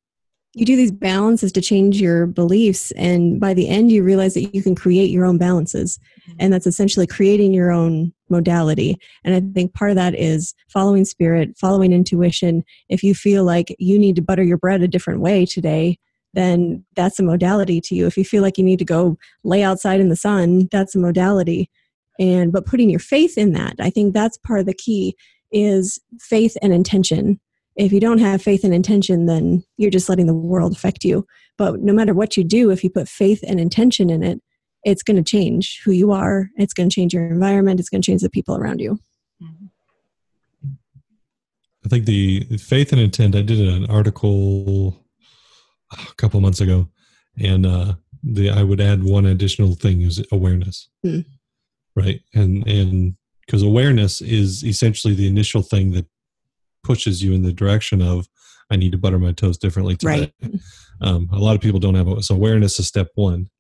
you 0.53 0.67
do 0.67 0.77
these 0.77 0.93
balances 0.93 1.51
to 1.53 1.61
change 1.61 2.01
your 2.01 2.27
beliefs, 2.27 2.91
and 2.93 3.41
by 3.41 3.55
the 3.55 3.69
end, 3.69 3.91
you 3.91 4.05
realize 4.05 4.35
that 4.35 4.55
you 4.55 4.63
can 4.63 4.75
create 4.75 5.11
your 5.11 5.25
own 5.25 5.39
balances, 5.39 5.99
and 6.39 6.53
that's 6.53 6.67
essentially 6.67 7.07
creating 7.07 7.55
your 7.55 7.73
own 7.73 8.13
modality. 8.35 8.99
And 9.25 9.35
I 9.35 9.41
think 9.55 9.75
part 9.75 9.91
of 9.91 9.97
that 9.97 10.15
is 10.15 10.55
following 10.69 11.05
spirit, 11.05 11.57
following 11.57 11.93
intuition. 11.93 12.65
If 12.89 13.03
you 13.03 13.15
feel 13.15 13.45
like 13.45 13.75
you 13.79 13.99
need 13.99 14.17
to 14.17 14.23
butter 14.23 14.43
your 14.43 14.59
bread 14.59 14.83
a 14.83 14.89
different 14.89 15.21
way 15.21 15.47
today, 15.47 15.99
then 16.35 16.85
that's 16.97 17.21
a 17.21 17.23
modality 17.23 17.81
to 17.81 17.95
you. 17.95 18.07
If 18.07 18.17
you 18.17 18.25
feel 18.25 18.43
like 18.43 18.59
you 18.59 18.65
need 18.65 18.81
to 18.81 18.85
go 18.85 19.17
lay 19.45 19.63
outside 19.63 20.01
in 20.01 20.09
the 20.09 20.17
sun, 20.17 20.69
that's 20.71 20.95
a 20.95 20.99
modality. 20.99 21.71
And 22.19 22.53
but 22.53 22.67
putting 22.67 22.91
your 22.91 23.01
faith 23.01 23.39
in 23.39 23.53
that, 23.53 23.77
I 23.79 23.91
think 23.91 24.13
that's 24.13 24.39
part 24.39 24.61
of 24.61 24.67
the 24.67 24.75
key 24.75 25.17
is 25.53 25.99
faith 26.21 26.57
and 26.61 26.73
intention. 26.73 27.41
If 27.77 27.93
you 27.93 28.01
don't 28.01 28.19
have 28.19 28.43
faith 28.43 28.65
and 28.65 28.75
intention, 28.75 29.27
then 29.27 29.65
you're 29.77 29.91
just 29.91 30.09
letting 30.09 30.27
the 30.27 30.35
world 30.35 30.73
affect 30.73 31.05
you. 31.05 31.27
But 31.57 31.81
no 31.81 31.93
matter 31.93 32.15
what 32.15 32.37
you 32.37 32.45
do, 32.45 32.71
if 32.71 32.83
you 32.83 32.91
put 32.91 33.09
faith 33.09 33.45
and 33.47 33.61
intention 33.61 34.11
in 34.11 34.23
it, 34.23 34.41
it's 34.85 35.03
going 35.03 35.17
to 35.17 35.23
change 35.23 35.81
who 35.85 35.93
you 35.93 36.13
are. 36.13 36.51
It's 36.57 36.75
going 36.75 36.89
to 36.89 36.95
change 36.95 37.15
your 37.15 37.27
environment. 37.27 37.81
It's 37.81 37.89
going 37.89 38.03
to 38.03 38.07
change 38.07 38.23
the 38.23 38.31
people 38.31 38.57
around 38.57 38.81
you. 38.81 38.99
I 41.85 41.89
think 41.89 42.07
the 42.07 42.41
faith 42.59 42.93
and 42.93 43.01
intent. 43.01 43.35
I 43.37 43.43
did 43.43 43.61
an 43.61 43.91
article 43.91 45.05
a 45.93 46.15
couple 46.17 46.41
months 46.41 46.61
ago, 46.61 46.89
and 47.39 47.67
uh, 47.67 47.95
the 48.23 48.51
I 48.51 48.63
would 48.63 48.81
add 48.81 49.05
one 49.05 49.27
additional 49.27 49.75
thing 49.75 50.01
is 50.01 50.25
awareness, 50.33 50.89
Hmm. 51.03 51.21
right? 51.95 52.21
And 52.35 52.67
and 52.67 53.17
because 53.47 53.63
awareness 53.63 54.23
is 54.23 54.65
essentially 54.65 55.15
the 55.15 55.29
initial 55.29 55.61
thing 55.63 55.93
that 55.93 56.07
pushes 56.83 57.23
you 57.23 57.35
in 57.35 57.43
the 57.43 57.53
direction 57.53 58.01
of 58.01 58.29
I 58.71 58.77
need 58.77 58.93
to 58.93 58.99
butter 58.99 59.19
my 59.19 59.33
toast 59.33 59.61
differently 59.61 59.97
today. 59.97 60.33
Right. 60.43 60.53
Um, 61.03 61.29
a 61.33 61.39
lot 61.39 61.55
of 61.55 61.61
people 61.61 61.81
don't 61.81 61.95
have 61.97 62.09
it. 62.09 62.23
So 62.25 62.35
awareness 62.35 62.79
is 62.79 62.89
step 62.89 63.09
one. 63.15 63.51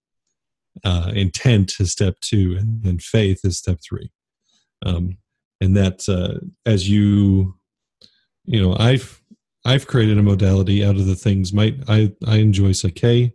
Uh, 0.82 1.12
intent 1.14 1.74
is 1.78 1.92
step 1.92 2.16
two, 2.20 2.56
and 2.58 2.82
then 2.82 2.98
faith 2.98 3.40
is 3.44 3.58
step 3.58 3.78
three. 3.86 4.10
Um, 4.84 5.18
and 5.60 5.76
that 5.76 6.08
uh, 6.08 6.44
as 6.66 6.88
you, 6.88 7.54
you 8.44 8.60
know, 8.60 8.76
I've 8.78 9.22
I've 9.64 9.86
created 9.86 10.18
a 10.18 10.22
modality 10.22 10.84
out 10.84 10.96
of 10.96 11.06
the 11.06 11.14
things. 11.14 11.52
My 11.52 11.74
I 11.88 12.12
I 12.26 12.36
enjoy 12.36 12.72
Psych-K, 12.72 13.32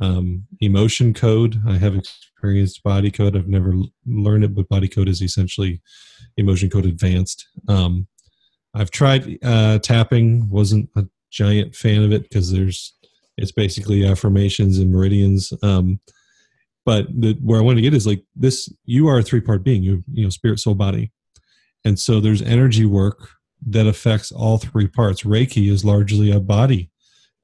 um, 0.00 0.44
emotion 0.60 1.14
code. 1.14 1.60
I 1.66 1.76
have 1.78 1.96
experienced 1.96 2.82
body 2.82 3.10
code. 3.10 3.36
I've 3.36 3.48
never 3.48 3.74
learned 4.06 4.44
it, 4.44 4.54
but 4.54 4.68
body 4.68 4.88
code 4.88 5.08
is 5.08 5.22
essentially 5.22 5.80
emotion 6.36 6.70
code 6.70 6.86
advanced. 6.86 7.46
Um, 7.68 8.06
I've 8.74 8.90
tried 8.90 9.38
uh, 9.42 9.78
tapping. 9.78 10.48
wasn't 10.50 10.90
a 10.96 11.06
giant 11.30 11.74
fan 11.74 12.02
of 12.02 12.12
it 12.12 12.22
because 12.22 12.52
there's 12.52 12.94
it's 13.36 13.52
basically 13.52 14.06
affirmations 14.06 14.78
and 14.78 14.92
meridians. 14.92 15.52
Um, 15.62 16.00
but 16.86 17.08
the, 17.08 17.34
where 17.42 17.58
I 17.58 17.62
want 17.62 17.76
to 17.78 17.82
get 17.82 17.92
is 17.92 18.06
like 18.06 18.22
this: 18.34 18.72
you 18.86 19.08
are 19.08 19.18
a 19.18 19.22
three 19.22 19.42
part 19.42 19.62
being. 19.62 19.82
You 19.82 20.02
you 20.12 20.22
know, 20.22 20.30
spirit, 20.30 20.60
soul, 20.60 20.74
body, 20.74 21.12
and 21.84 21.98
so 21.98 22.20
there's 22.20 22.40
energy 22.40 22.86
work 22.86 23.28
that 23.66 23.86
affects 23.86 24.30
all 24.32 24.56
three 24.56 24.86
parts. 24.86 25.24
Reiki 25.24 25.70
is 25.70 25.84
largely 25.84 26.30
a 26.30 26.40
body 26.40 26.90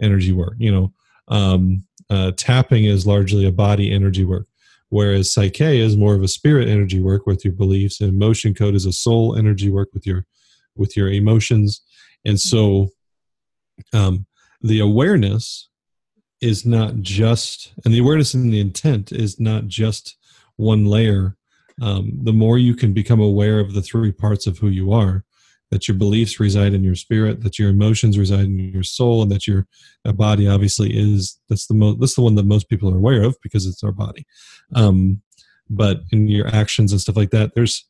energy 0.00 0.32
work. 0.32 0.54
You 0.58 0.72
know, 0.72 0.92
um, 1.28 1.84
uh, 2.08 2.30
tapping 2.36 2.84
is 2.84 3.06
largely 3.06 3.44
a 3.44 3.52
body 3.52 3.92
energy 3.92 4.24
work, 4.24 4.46
whereas 4.90 5.34
Psych-K 5.34 5.80
is 5.80 5.96
more 5.96 6.14
of 6.14 6.22
a 6.22 6.28
spirit 6.28 6.68
energy 6.68 7.00
work 7.00 7.26
with 7.26 7.44
your 7.44 7.54
beliefs, 7.54 8.00
and 8.00 8.10
emotion 8.10 8.54
code 8.54 8.76
is 8.76 8.86
a 8.86 8.92
soul 8.92 9.36
energy 9.36 9.70
work 9.70 9.88
with 9.92 10.06
your 10.06 10.24
with 10.76 10.96
your 10.96 11.10
emotions. 11.10 11.82
And 12.24 12.38
so, 12.38 12.90
um, 13.92 14.26
the 14.60 14.78
awareness 14.78 15.68
is 16.42 16.66
not 16.66 16.96
just, 16.96 17.72
and 17.84 17.94
the 17.94 18.00
awareness 18.00 18.34
and 18.34 18.52
the 18.52 18.60
intent 18.60 19.12
is 19.12 19.40
not 19.40 19.68
just 19.68 20.16
one 20.56 20.84
layer. 20.84 21.36
Um, 21.80 22.18
the 22.22 22.32
more 22.32 22.58
you 22.58 22.74
can 22.74 22.92
become 22.92 23.20
aware 23.20 23.60
of 23.60 23.72
the 23.72 23.82
three 23.82 24.12
parts 24.12 24.46
of 24.46 24.58
who 24.58 24.68
you 24.68 24.92
are, 24.92 25.24
that 25.70 25.88
your 25.88 25.96
beliefs 25.96 26.38
reside 26.38 26.74
in 26.74 26.84
your 26.84 26.94
spirit, 26.94 27.42
that 27.42 27.58
your 27.58 27.70
emotions 27.70 28.18
reside 28.18 28.44
in 28.44 28.58
your 28.58 28.82
soul, 28.82 29.22
and 29.22 29.30
that 29.30 29.46
your 29.46 29.66
uh, 30.04 30.12
body 30.12 30.46
obviously 30.46 30.90
is 30.92 31.40
that's 31.48 31.66
the 31.66 31.74
most 31.74 31.98
that's 31.98 32.14
the 32.14 32.20
one 32.20 32.34
that 32.34 32.44
most 32.44 32.68
people 32.68 32.92
are 32.92 32.98
aware 32.98 33.22
of 33.22 33.36
because 33.42 33.64
it's 33.64 33.82
our 33.82 33.92
body. 33.92 34.26
Um, 34.74 35.22
but 35.70 36.00
in 36.12 36.28
your 36.28 36.46
actions 36.48 36.92
and 36.92 37.00
stuff 37.00 37.16
like 37.16 37.30
that, 37.30 37.52
there's 37.54 37.86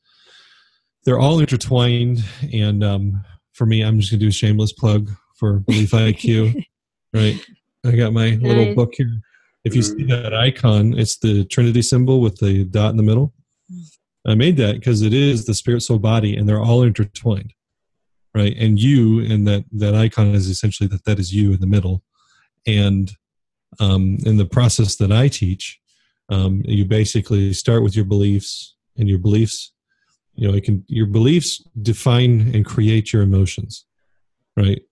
they're 1.05 1.19
all 1.19 1.41
intertwined, 1.41 2.25
and 2.53 2.85
um, 2.85 3.25
for 3.53 3.67
me, 3.67 3.83
I'm 3.83 3.99
just 3.99 4.13
gonna 4.13 4.21
do 4.21 4.29
a 4.29 4.33
shameless 4.33 4.73
plug 4.73 5.11
for 5.35 5.59
Belief 5.59 5.91
IQ. 5.91 6.65
right, 7.13 7.45
I 7.85 7.93
got 7.93 8.12
my 8.12 8.30
little 8.41 8.74
book 8.74 8.95
here. 8.97 9.20
If 9.64 9.74
you 9.74 9.83
see 9.83 10.05
that 10.05 10.35
icon, 10.35 10.99
it's 10.99 11.18
the 11.18 11.45
Trinity 11.45 11.83
symbol 11.83 12.20
with 12.20 12.39
the 12.39 12.64
dot 12.64 12.91
in 12.91 12.97
the 12.97 13.03
middle. 13.03 13.33
I 14.26 14.35
made 14.35 14.57
that 14.59 14.74
because 14.76 15.03
it 15.03 15.12
is 15.12 15.47
the 15.47 15.55
spirit, 15.55 15.83
soul, 15.83 15.99
body, 15.99 16.37
and 16.37 16.49
they're 16.49 16.61
all 16.61 16.83
intertwined, 16.83 17.55
right? 18.35 18.57
And 18.57 18.78
you 18.78 19.20
and 19.20 19.47
that 19.49 19.64
that 19.72 19.95
icon 19.95 20.35
is 20.35 20.49
essentially 20.49 20.89
that 20.89 21.05
that 21.05 21.18
is 21.18 21.35
you 21.35 21.53
in 21.53 21.61
the 21.61 21.66
middle, 21.66 22.03
and 22.66 23.11
um, 23.80 24.18
in 24.24 24.37
the 24.37 24.47
process 24.47 24.97
that 24.97 25.11
I 25.11 25.28
teach, 25.28 25.80
um, 26.28 26.62
you 26.64 26.85
basically 26.85 27.53
start 27.53 27.83
with 27.83 27.97
your 27.97 28.05
beliefs, 28.05 28.76
and 28.97 29.09
your 29.09 29.18
beliefs, 29.18 29.72
you 30.35 30.47
know, 30.47 30.55
it 30.55 30.62
can 30.64 30.85
your 30.87 31.07
beliefs 31.07 31.62
define 31.80 32.53
and 32.55 32.64
create 32.64 33.12
your 33.12 33.22
emotions, 33.22 33.87
right? 34.57 34.83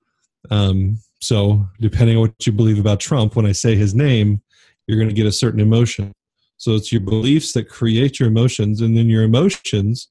Um, 0.51 0.99
so 1.21 1.67
depending 1.81 2.17
on 2.17 2.23
what 2.23 2.47
you 2.47 2.53
believe 2.53 2.79
about 2.79 3.01
Trump, 3.01 3.37
when 3.37 3.47
I 3.47 3.53
say 3.53 3.77
his 3.77 3.95
name, 3.95 4.43
you're 4.87 4.99
going 4.99 5.09
to 5.09 5.15
get 5.15 5.27
a 5.27 5.33
certain 5.33 5.61
emotion. 5.61 6.13
So 6.57 6.75
it's 6.75 6.93
your 6.93 7.01
beliefs 7.01 7.53
that 7.53 7.69
create 7.69 8.19
your 8.19 8.29
emotions, 8.29 8.81
and 8.81 8.97
then 8.97 9.09
your 9.09 9.23
emotions 9.23 10.09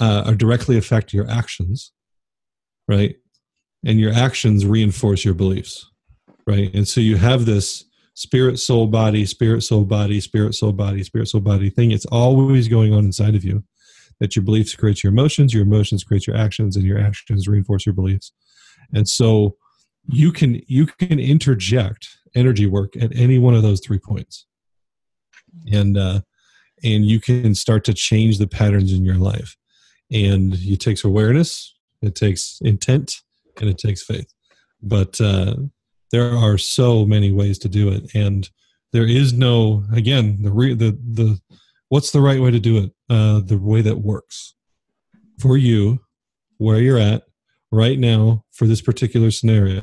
uh, 0.00 0.22
are 0.26 0.34
directly 0.34 0.76
affect 0.78 1.12
your 1.12 1.28
actions, 1.28 1.92
right? 2.86 3.16
And 3.84 3.98
your 3.98 4.12
actions 4.12 4.66
reinforce 4.66 5.24
your 5.24 5.34
beliefs, 5.34 5.90
right? 6.46 6.72
And 6.74 6.86
so 6.86 7.00
you 7.00 7.16
have 7.16 7.44
this 7.44 7.84
spirit, 8.14 8.58
soul, 8.58 8.86
body, 8.86 9.24
spirit, 9.24 9.62
soul, 9.62 9.84
body, 9.84 10.20
spirit, 10.20 10.54
soul, 10.54 10.72
body, 10.72 11.02
spirit, 11.02 11.26
soul, 11.28 11.40
body 11.40 11.70
thing. 11.70 11.90
It's 11.90 12.06
always 12.06 12.68
going 12.68 12.92
on 12.92 13.04
inside 13.04 13.34
of 13.34 13.44
you. 13.44 13.64
That 14.20 14.36
your 14.36 14.44
beliefs 14.44 14.74
create 14.74 15.02
your 15.02 15.12
emotions, 15.12 15.54
your 15.54 15.62
emotions 15.62 16.04
create 16.04 16.26
your 16.26 16.36
actions, 16.36 16.76
and 16.76 16.84
your 16.84 16.98
actions 16.98 17.48
reinforce 17.48 17.86
your 17.86 17.94
beliefs. 17.94 18.32
And 18.92 19.08
so 19.08 19.56
you 20.08 20.32
can 20.32 20.60
you 20.66 20.86
can 20.86 21.18
interject 21.18 22.08
energy 22.34 22.66
work 22.66 22.96
at 22.96 23.14
any 23.14 23.38
one 23.38 23.54
of 23.54 23.62
those 23.62 23.80
three 23.80 23.98
points. 23.98 24.46
And 25.70 25.96
uh 25.96 26.20
and 26.82 27.04
you 27.04 27.20
can 27.20 27.54
start 27.54 27.84
to 27.84 27.94
change 27.94 28.38
the 28.38 28.46
patterns 28.46 28.92
in 28.92 29.04
your 29.04 29.16
life. 29.16 29.56
And 30.10 30.54
it 30.54 30.80
takes 30.80 31.04
awareness 31.04 31.74
it 32.02 32.14
takes 32.14 32.58
intent 32.62 33.20
and 33.60 33.68
it 33.68 33.78
takes 33.78 34.02
faith. 34.02 34.32
But 34.82 35.20
uh 35.20 35.56
there 36.10 36.32
are 36.36 36.58
so 36.58 37.06
many 37.06 37.30
ways 37.30 37.58
to 37.60 37.68
do 37.68 37.88
it. 37.90 38.14
And 38.14 38.48
there 38.92 39.06
is 39.06 39.32
no 39.32 39.84
again 39.92 40.42
the 40.42 40.50
re, 40.50 40.74
the 40.74 40.98
the 41.12 41.40
what's 41.88 42.10
the 42.10 42.20
right 42.20 42.40
way 42.40 42.50
to 42.50 42.60
do 42.60 42.78
it? 42.78 42.92
Uh 43.08 43.40
the 43.40 43.58
way 43.58 43.82
that 43.82 43.98
works 43.98 44.54
for 45.38 45.56
you 45.56 46.00
where 46.58 46.78
you're 46.78 46.98
at 46.98 47.22
right 47.72 47.98
now 47.98 48.44
for 48.52 48.66
this 48.66 48.80
particular 48.80 49.30
scenario 49.30 49.82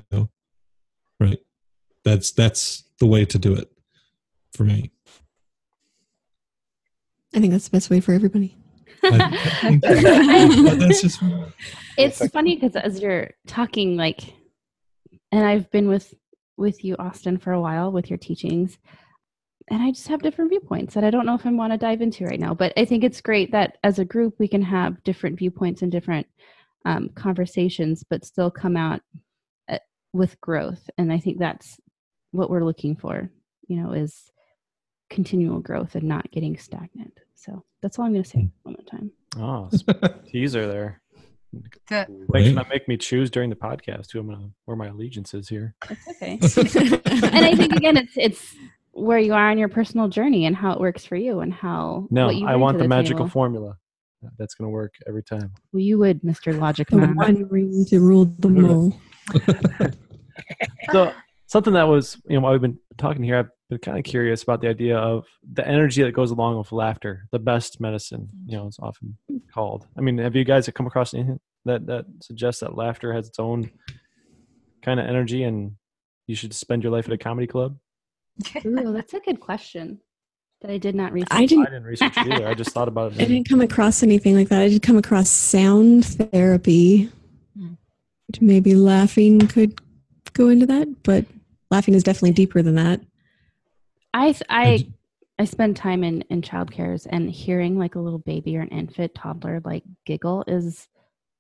right? 1.20 1.40
That's 2.04 2.32
that's 2.32 2.84
the 3.00 3.06
way 3.06 3.26
to 3.26 3.38
do 3.40 3.54
it 3.56 3.72
for 4.54 4.64
me. 4.64 4.92
I 7.36 7.40
think 7.40 7.52
that's 7.52 7.66
the 7.68 7.72
best 7.72 7.90
way 7.90 8.00
for 8.00 8.14
everybody. 8.14 8.56
I- 9.04 9.80
I 9.84 10.76
that's 10.76 11.02
just 11.02 11.20
it's 11.98 12.26
funny 12.30 12.56
because 12.56 12.76
as 12.76 13.00
you're 13.00 13.32
talking 13.46 13.96
like 13.96 14.22
and 15.32 15.46
i've 15.46 15.70
been 15.72 15.88
with 15.88 16.14
with 16.58 16.84
you 16.84 16.96
austin 16.98 17.38
for 17.38 17.54
a 17.54 17.62
while 17.62 17.92
with 17.92 18.10
your 18.10 18.18
teachings 18.18 18.80
and 19.70 19.84
i 19.84 19.92
just 19.92 20.08
have 20.08 20.22
different 20.24 20.50
viewpoints 20.50 20.96
that 20.96 21.04
i 21.04 21.12
don't 21.12 21.26
know 21.28 21.36
if 21.36 21.46
i 21.46 21.52
want 21.52 21.72
to 21.72 21.78
dive 21.78 22.02
into 22.02 22.26
right 22.26 22.40
now 22.40 22.54
but 22.56 22.74
i 22.76 22.84
think 22.86 23.04
it's 23.04 23.22
great 23.22 23.52
that 23.52 23.78
as 23.84 24.00
a 24.00 24.06
group 24.06 24.34
we 24.40 24.48
can 24.48 24.64
have 24.64 25.02
different 25.04 25.38
viewpoints 25.38 25.84
and 25.84 25.92
different 25.92 26.26
um, 26.86 27.10
conversations 27.16 28.04
but 28.10 28.24
still 28.26 28.50
come 28.52 28.78
out 28.78 29.02
uh, 29.70 29.78
with 30.14 30.40
growth 30.42 30.90
and 30.98 31.12
i 31.12 31.18
think 31.20 31.38
that's 31.40 31.78
what 32.32 32.50
we're 32.50 32.64
looking 32.64 32.96
for 32.96 33.30
you 33.68 33.76
know 33.82 33.92
is 33.94 34.32
continual 35.10 35.60
growth 35.60 35.96
and 35.96 36.04
not 36.04 36.30
getting 36.32 36.58
stagnant 36.58 37.20
so 37.36 37.64
that's 37.82 37.98
all 38.00 38.06
i'm 38.06 38.12
going 38.12 38.24
to 38.24 38.30
say 38.30 38.50
one 38.64 38.76
more 38.78 38.86
time 39.00 39.12
Oh, 39.40 39.70
teaser 40.32 40.66
there. 40.68 41.02
That- 41.90 42.10
Wait, 42.10 42.46
Right. 42.46 42.56
not 42.56 42.70
make 42.70 42.88
me 42.88 42.98
choose 42.98 43.30
during 43.30 43.52
the 43.52 43.56
podcast 43.56 44.12
who 44.12 44.20
I'm 44.20 44.28
gonna 44.30 44.50
where 44.66 44.76
my 44.76 44.88
allegiance 44.88 45.34
is 45.36 45.48
here. 45.48 45.76
that's 45.88 46.08
okay 46.10 46.32
and 47.06 47.46
I 47.46 47.54
think 47.56 47.74
again, 47.76 47.98
it's 47.98 48.14
it's 48.16 48.56
where 48.94 49.20
you 49.20 49.34
are 49.34 49.52
on 49.52 49.60
your 49.60 49.70
personal 49.70 50.08
journey 50.08 50.46
and 50.48 50.56
how 50.56 50.72
it 50.72 50.80
works 50.80 51.06
for 51.06 51.16
you 51.16 51.42
and 51.42 51.54
how 51.54 52.08
No, 52.10 52.28
what 52.28 52.36
you 52.36 52.48
I 52.48 52.56
want 52.56 52.78
to 52.80 52.84
the, 52.84 52.88
magical 52.90 53.26
table. 53.26 53.30
formula. 53.30 53.78
That's 54.38 54.56
gonna 54.56 54.70
work 54.70 54.94
every 55.08 55.24
time. 55.24 55.54
Well, 55.72 55.82
you 55.82 56.00
would, 56.00 56.22
Mr. 56.22 56.58
Logic 56.58 56.88
the 56.92 56.98
Man. 56.98 57.16
one 57.16 57.48
ring 57.50 57.86
to 57.90 58.00
rule 58.00 58.26
them 58.26 58.66
all. 58.70 59.00
So 60.92 61.14
something 61.48 61.74
that 61.74 61.88
was 61.88 62.20
you 62.28 62.36
know 62.36 62.42
while 62.42 62.52
we've 62.52 62.62
been 62.62 62.80
talking 62.98 63.24
here, 63.24 63.38
I've 63.38 63.50
been 63.70 63.80
kind 63.80 63.98
of 63.98 64.04
curious 64.04 64.44
about 64.44 64.62
the 64.62 64.70
idea 64.70 64.98
of 64.98 65.26
the 65.54 65.68
energy 65.68 66.04
that 66.04 66.14
goes 66.14 66.32
along 66.32 66.58
with 66.58 66.72
laughter, 66.72 67.28
the 67.32 67.40
best 67.40 67.80
medicine. 67.80 68.30
You 68.46 68.58
know, 68.58 68.68
it's 68.68 68.80
often 68.80 69.18
called. 69.54 69.88
I 69.98 70.02
mean, 70.02 70.18
have 70.18 70.36
you 70.36 70.44
guys 70.44 70.70
come 70.70 70.88
across 70.88 71.14
anything 71.14 71.40
that 71.66 71.86
that 71.88 72.06
suggests 72.22 72.62
that 72.62 72.76
laughter 72.76 73.14
has 73.14 73.28
its 73.28 73.40
own 73.40 73.72
kind 74.84 75.00
of 75.00 75.08
energy 75.08 75.44
and 75.44 75.74
you 76.28 76.36
should 76.36 76.54
spend 76.54 76.84
your 76.84 76.92
life 76.92 77.06
at 77.08 77.14
a 77.14 77.18
comedy 77.18 77.48
club? 77.48 77.78
Ooh, 78.66 78.94
that's 78.94 79.14
a 79.14 79.20
good 79.20 79.40
question 79.40 80.00
that 80.62 80.72
I 80.72 80.78
did 80.78 80.96
not 80.96 81.12
research. 81.14 81.28
I 81.32 81.42
I 81.42 81.46
didn't. 81.46 81.66
didn't 81.66 81.84
research 81.84 82.18
it 82.18 82.28
either. 82.34 82.48
I 82.48 82.54
just 82.54 82.72
thought 82.72 82.88
about 82.88 83.12
it. 83.16 83.22
I 83.22 83.26
didn't 83.26 83.48
come 83.48 83.62
across 83.62 84.02
anything 84.04 84.36
like 84.36 84.50
that. 84.50 84.62
I 84.62 84.70
did 84.70 84.82
come 84.82 84.98
across 84.98 85.30
sound 85.30 86.06
therapy. 86.06 87.10
Hmm. 87.58 87.74
Which 88.28 88.42
Maybe 88.42 88.76
laughing 88.76 89.40
could 89.48 89.80
go 90.34 90.50
into 90.50 90.66
that, 90.68 90.88
but 91.04 91.26
laughing 91.72 91.94
is 91.94 92.04
definitely 92.04 92.32
deeper 92.34 92.62
than 92.62 92.76
that. 92.76 93.02
I 94.14 94.36
I 94.50 94.88
I 95.40 95.46
spend 95.46 95.76
time 95.78 96.04
in 96.04 96.22
in 96.30 96.42
childcares 96.42 97.06
and 97.10 97.30
hearing 97.30 97.78
like 97.78 97.96
a 97.96 98.00
little 98.00 98.20
baby 98.20 98.58
or 98.58 98.62
an 98.62 98.70
infant 98.70 99.14
toddler 99.14 99.62
like 99.64 99.84
giggle 100.06 100.44
is 100.48 100.88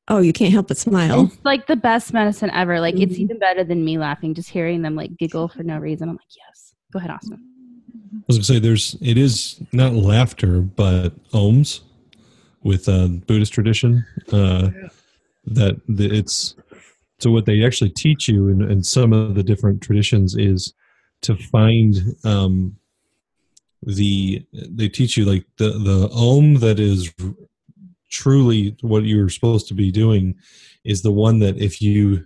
Oh, 0.09 0.19
you 0.19 0.31
can't 0.31 0.53
help 0.53 0.69
but 0.69 0.77
smile. 0.77 1.25
it's 1.25 1.37
like 1.43 1.67
the 1.67 1.75
best 1.75 2.13
medicine 2.13 2.49
ever. 2.51 2.79
Like 2.79 2.95
it's 2.97 3.15
Mhm. 3.15 3.19
even 3.19 3.39
better 3.39 3.63
than 3.65 3.83
me 3.83 3.97
laughing. 3.97 4.33
Just 4.35 4.49
hearing 4.49 4.81
them 4.81 4.95
like 4.95 5.17
giggle 5.17 5.49
for 5.49 5.63
no 5.63 5.77
reason. 5.79 6.07
I'm 6.07 6.15
like, 6.15 6.33
yes. 6.37 6.73
Go 6.93 6.99
ahead, 6.99 7.11
Austin. 7.11 7.43
I 8.13 8.23
was 8.27 8.37
gonna 8.37 8.43
say 8.45 8.59
there's 8.59 8.95
it 9.01 9.17
is 9.17 9.61
not 9.71 9.93
laughter 9.93 10.61
but 10.61 11.09
ohms 11.31 11.81
with 12.63 12.89
uh, 12.89 13.07
Buddhist 13.07 13.53
tradition 13.53 14.05
uh, 14.31 14.69
that 15.45 15.79
the, 15.87 16.05
it's 16.11 16.55
so 17.19 17.31
what 17.31 17.45
they 17.45 17.65
actually 17.65 17.89
teach 17.89 18.27
you 18.27 18.49
in, 18.49 18.61
in 18.69 18.83
some 18.83 19.13
of 19.13 19.35
the 19.35 19.43
different 19.43 19.81
traditions 19.81 20.35
is 20.35 20.73
to 21.21 21.35
find 21.35 22.15
um, 22.23 22.75
the 23.83 24.45
they 24.51 24.89
teach 24.89 25.17
you 25.17 25.25
like 25.25 25.45
the 25.57 25.69
the 25.69 26.09
ohm 26.11 26.55
that 26.55 26.79
is 26.79 27.13
truly 28.09 28.75
what 28.81 29.03
you're 29.03 29.29
supposed 29.29 29.67
to 29.67 29.73
be 29.73 29.91
doing 29.91 30.35
is 30.83 31.01
the 31.01 31.11
one 31.11 31.39
that 31.39 31.57
if 31.57 31.81
you 31.81 32.25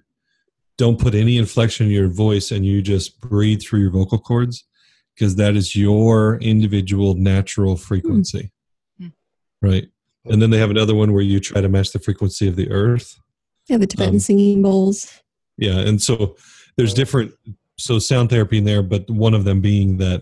don't 0.78 1.00
put 1.00 1.14
any 1.14 1.38
inflection 1.38 1.88
in 1.88 1.92
your 1.92 2.08
voice 2.08 2.52
and 2.52 2.66
you 2.66 2.82
just 2.82 3.20
breathe 3.20 3.62
through 3.62 3.82
your 3.82 3.92
vocal 3.92 4.18
cords 4.18 4.66
because 5.16 5.36
that 5.36 5.56
is 5.56 5.76
your 5.76 6.38
individual 6.38 7.16
natural 7.16 7.76
frequency 7.76 8.52
Hmm. 9.00 9.08
right 9.62 9.88
and 10.26 10.42
then 10.42 10.50
they 10.52 10.58
have 10.60 10.70
another 10.70 10.94
one 10.96 11.14
where 11.14 11.24
you 11.24 11.40
try 11.40 11.62
to 11.62 11.70
match 11.70 11.92
the 11.92 12.00
frequency 12.00 12.48
of 12.48 12.56
the 12.56 12.70
earth 12.72 13.18
Yeah, 13.68 13.78
the 13.78 13.88
Tibetan 13.88 14.16
Um, 14.16 14.20
singing 14.20 14.62
bowls. 14.62 15.12
yeah 15.58 15.80
and 15.80 16.02
so 16.02 16.36
there's 16.78 16.94
different 16.94 17.34
so 17.78 18.00
sound 18.00 18.30
therapy 18.30 18.58
in 18.60 18.64
there 18.66 18.84
but 18.84 19.10
one 19.10 19.34
of 19.34 19.44
them 19.44 19.62
being 19.62 19.98
that 19.98 20.22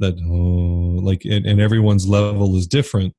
that 0.00 0.14
oh, 0.30 1.00
like 1.04 1.24
and, 1.24 1.44
and 1.46 1.60
everyone's 1.60 2.06
level 2.08 2.56
is 2.56 2.66
different 2.66 3.14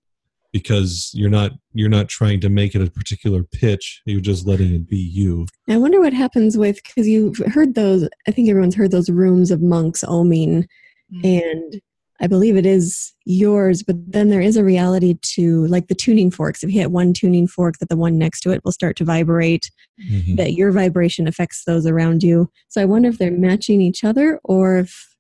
because 0.51 1.11
you're 1.13 1.29
not 1.29 1.51
you're 1.73 1.89
not 1.89 2.07
trying 2.07 2.39
to 2.41 2.49
make 2.49 2.73
it 2.75 2.81
a 2.81 2.89
particular 2.89 3.43
pitch 3.43 4.01
you're 4.05 4.19
just 4.21 4.47
letting 4.47 4.73
it 4.73 4.87
be 4.89 4.97
you 4.97 5.45
I 5.69 5.77
wonder 5.77 5.99
what 5.99 6.13
happens 6.13 6.57
with 6.57 6.77
because 6.83 7.07
you've 7.07 7.37
heard 7.53 7.75
those. 7.75 8.07
I 8.27 8.31
think 8.31 8.49
everyone's 8.49 8.75
heard 8.75 8.89
those 8.91 9.09
rooms 9.09 9.51
of 9.51 9.61
monks 9.61 10.03
oming, 10.03 10.65
Mm. 11.13 11.41
and 11.43 11.81
I 12.21 12.27
believe 12.27 12.57
it 12.57 12.65
is 12.65 13.13
yours. 13.25 13.81
But 13.81 13.95
then 14.11 14.29
there 14.29 14.41
is 14.41 14.57
a 14.57 14.63
reality 14.63 15.17
to 15.35 15.65
like 15.67 15.87
the 15.87 15.95
tuning 15.95 16.29
forks. 16.31 16.63
If 16.63 16.69
you 16.73 16.79
hit 16.81 16.91
one 16.91 17.13
tuning 17.13 17.47
fork, 17.47 17.77
that 17.79 17.87
the 17.89 17.95
one 17.95 18.17
next 18.17 18.41
to 18.41 18.51
it 18.51 18.61
will 18.65 18.73
start 18.73 18.97
to 18.97 19.05
vibrate. 19.05 19.71
Mhm. 20.11 20.35
That 20.35 20.53
your 20.53 20.71
vibration 20.71 21.27
affects 21.27 21.63
those 21.63 21.85
around 21.87 22.21
you. 22.21 22.49
So 22.67 22.81
I 22.81 22.85
wonder 22.85 23.07
if 23.07 23.17
they're 23.17 23.31
matching 23.31 23.79
each 23.81 24.03
other 24.03 24.39
or 24.43 24.79
if 24.79 25.15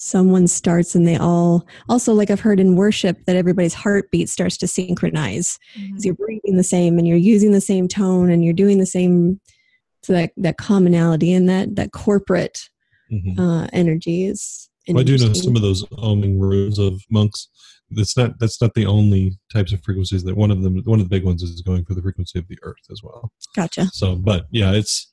someone 0.00 0.46
starts 0.46 0.94
and 0.94 1.06
they 1.08 1.16
all 1.16 1.66
also 1.88 2.14
like 2.14 2.30
I've 2.30 2.40
heard 2.40 2.60
in 2.60 2.76
worship 2.76 3.18
that 3.26 3.34
everybody's 3.34 3.74
heartbeat 3.74 4.28
starts 4.28 4.56
to 4.58 4.68
synchronize 4.68 5.58
because 5.74 6.04
you're 6.04 6.14
breathing 6.14 6.56
the 6.56 6.62
same 6.62 6.98
and 6.98 7.06
you're 7.08 7.16
using 7.16 7.50
the 7.50 7.60
same 7.60 7.88
tone 7.88 8.30
and 8.30 8.44
you're 8.44 8.54
doing 8.54 8.78
the 8.78 8.86
same 8.86 9.40
so 10.04 10.12
that 10.12 10.30
that 10.36 10.56
commonality 10.56 11.32
and 11.32 11.48
that 11.48 11.74
that 11.74 11.90
corporate 11.92 12.70
Mhm. 13.12 13.38
uh, 13.40 13.66
energy 13.72 14.24
is 14.26 14.70
Well, 14.88 15.00
I 15.00 15.04
do 15.04 15.18
know 15.18 15.32
some 15.32 15.56
of 15.56 15.62
those 15.62 15.84
oming 15.86 16.40
rooms 16.40 16.78
of 16.78 17.02
monks 17.10 17.48
that's 17.90 18.16
not 18.16 18.38
that's 18.38 18.60
not 18.60 18.74
the 18.74 18.86
only 18.86 19.38
types 19.52 19.72
of 19.72 19.82
frequencies 19.82 20.22
that 20.24 20.36
one 20.36 20.50
of 20.50 20.62
them 20.62 20.82
one 20.84 21.00
of 21.00 21.08
the 21.08 21.14
big 21.16 21.24
ones 21.24 21.42
is 21.42 21.62
going 21.62 21.84
for 21.84 21.94
the 21.94 22.02
frequency 22.02 22.38
of 22.38 22.46
the 22.48 22.58
earth 22.62 22.76
as 22.90 23.02
well 23.02 23.32
Gotcha. 23.56 23.86
so 23.92 24.14
but 24.14 24.46
yeah 24.50 24.72
it's 24.72 25.10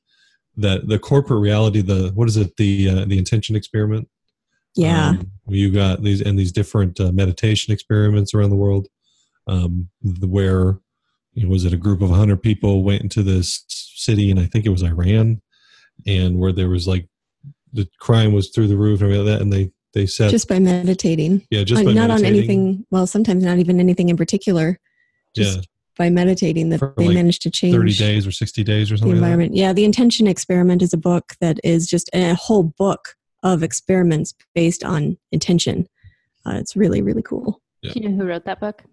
that 0.58 0.88
the 0.88 1.00
corporate 1.00 1.40
reality 1.40 1.82
the 1.82 2.12
what 2.16 2.28
is 2.28 2.38
it 2.38 2.56
the 2.58 2.90
uh, 2.90 3.06
the 3.06 3.18
intention 3.18 3.56
experiment 3.56 4.08
Yeah. 4.76 5.10
um, 5.10 5.32
you 5.48 5.72
got 5.72 6.04
these 6.04 6.22
and 6.22 6.38
these 6.38 6.52
different 6.52 7.00
uh, 7.00 7.12
meditation 7.12 7.74
experiments 7.74 8.34
around 8.34 8.50
the 8.50 8.56
world 8.58 8.88
um, 9.48 9.90
where 10.22 10.80
you 11.34 11.44
know, 11.44 11.50
was 11.50 11.66
it 11.66 11.74
a 11.74 11.78
group 11.78 12.02
of 12.02 12.10
100 12.10 12.42
people 12.42 12.84
went 12.84 13.04
into 13.04 13.24
this 13.24 13.64
city 13.68 14.32
and 14.32 14.40
i 14.40 14.46
think 14.46 14.66
it 14.66 14.70
was 14.70 14.84
iran 14.84 15.42
and 16.06 16.38
where 16.38 16.52
there 16.52 16.70
was 16.70 16.88
like 16.90 17.08
the 17.76 17.88
crime 18.00 18.34
was 18.34 18.50
through 18.50 18.68
the 18.68 18.78
roof 18.78 19.02
and 19.02 19.12
everything 19.12 19.26
like 19.26 19.34
that 19.36 19.42
and 19.44 19.52
they 19.54 19.72
they 19.94 20.06
said 20.06 20.30
just 20.32 20.48
by 20.48 20.60
meditating. 20.60 21.46
yeah 21.52 21.64
just 21.64 21.82
Uh, 21.82 21.86
by 21.86 21.94
not 21.94 22.10
on 22.12 22.26
anything. 22.26 22.86
Well, 22.92 23.06
sometimes 23.08 23.44
not 23.44 23.60
even 23.60 23.80
anything 23.80 24.10
in 24.10 24.18
particular. 24.18 24.80
Just 25.36 25.58
yeah 25.58 25.62
by 25.98 26.10
meditating, 26.10 26.68
that 26.72 26.80
For 26.80 26.94
they 26.98 27.06
like 27.08 27.16
managed 27.16 27.42
to 27.44 27.50
change 27.50 27.74
30 27.74 27.94
days 27.94 28.28
or 28.28 28.32
60 28.34 28.64
days 28.66 28.92
or 28.92 28.96
the 28.96 28.98
something 28.98 29.12
like 29.16 29.22
that. 29.22 29.26
environment. 29.28 29.56
Yeah, 29.56 29.72
the 29.72 29.86
intention 29.86 30.28
experiment 30.28 30.82
is 30.82 30.92
a 30.92 30.98
book 30.98 31.36
that 31.40 31.58
is 31.64 31.88
just 31.88 32.10
a 32.14 32.34
whole 32.36 32.64
book 32.64 33.16
of 33.44 33.64
experiments 33.64 34.34
based 34.54 34.84
on 34.84 35.18
intention. 35.32 35.88
Uh, 36.46 36.56
it's 36.56 36.76
really 36.76 37.02
really 37.02 37.22
cool. 37.24 37.62
Yeah. 37.82 37.94
Do 37.94 38.00
you 38.02 38.10
know 38.10 38.18
who 38.24 38.28
wrote 38.30 38.44
that 38.46 38.60
book? 38.60 38.84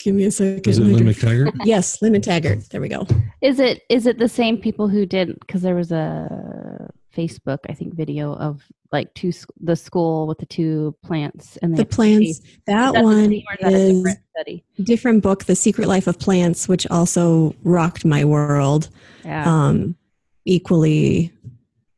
Give 0.00 0.16
me 0.16 0.24
a 0.24 0.30
second. 0.32 0.66
was 0.66 0.78
it 0.78 0.82
I 0.82 0.86
Lynne 0.86 1.06
McTaggart 1.06 1.52
Yes, 1.64 2.02
Lynne 2.02 2.20
Taggart. 2.20 2.68
There 2.70 2.80
we 2.80 2.88
go. 2.88 3.06
Is 3.40 3.60
it 3.60 3.82
is 3.88 4.06
it 4.06 4.18
the 4.18 4.28
same 4.28 4.58
people 4.58 4.88
who 4.88 5.06
did? 5.06 5.38
Because 5.38 5.62
there 5.62 5.76
was 5.76 5.92
a 5.92 6.90
Facebook, 7.12 7.58
I 7.68 7.74
think, 7.74 7.94
video 7.94 8.34
of 8.36 8.62
like 8.90 9.12
two 9.14 9.32
the 9.60 9.76
school 9.76 10.26
with 10.26 10.38
the 10.38 10.46
two 10.46 10.94
plants 11.02 11.56
and 11.62 11.76
The 11.76 11.84
plants. 11.84 12.40
That 12.66 12.92
That's 12.92 13.02
one 13.04 13.32
is 13.32 13.42
that 13.60 13.72
a 13.72 13.92
different 13.92 14.18
study. 14.36 14.64
different 14.82 15.22
book, 15.22 15.44
The 15.44 15.54
Secret 15.56 15.88
Life 15.88 16.06
of 16.06 16.18
Plants, 16.18 16.68
which 16.68 16.86
also 16.88 17.54
rocked 17.64 18.04
my 18.04 18.24
world. 18.24 18.88
Yeah. 19.24 19.44
Um, 19.50 19.96
equally, 20.44 21.32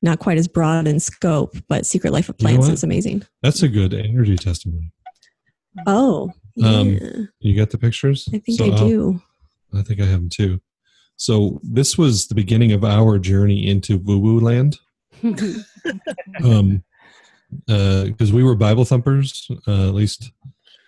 not 0.02 0.18
quite 0.18 0.38
as 0.38 0.46
broad 0.48 0.86
in 0.86 1.00
scope, 1.00 1.56
but 1.68 1.86
Secret 1.86 2.12
Life 2.12 2.28
of 2.28 2.36
You 2.38 2.44
know 2.44 2.48
Plants 2.50 2.66
what? 2.68 2.74
is 2.74 2.84
amazing. 2.84 3.22
that's 3.42 3.62
a 3.62 3.68
good 3.68 3.94
energy 3.94 4.36
testimony 4.36 4.92
Oh, 5.86 6.30
Um, 6.62 6.90
yeah. 6.90 7.10
you 7.40 7.56
got 7.56 7.70
the 7.70 7.78
pictures 7.78 8.28
I 8.32 8.38
think 8.38 8.58
So 8.58 8.66
I 8.66 8.68
I'll- 8.76 8.88
do. 8.88 9.22
I 9.74 9.82
think 9.82 10.00
I 10.00 10.04
have 10.04 10.20
them 10.20 10.28
too. 10.28 10.60
So 11.16 11.60
this 11.64 11.98
was 11.98 12.26
the 12.28 12.34
beginning 12.36 12.70
of 12.72 12.84
our 12.84 13.18
journey 13.18 13.66
into 13.66 13.98
woo 13.98 14.18
woo 14.18 14.38
land. 14.38 14.78
Um, 16.44 16.82
because 17.66 18.32
we 18.32 18.42
were 18.42 18.54
Bible 18.54 18.84
thumpers, 18.84 19.48
uh, 19.68 19.88
at 19.88 19.94
least 19.94 20.32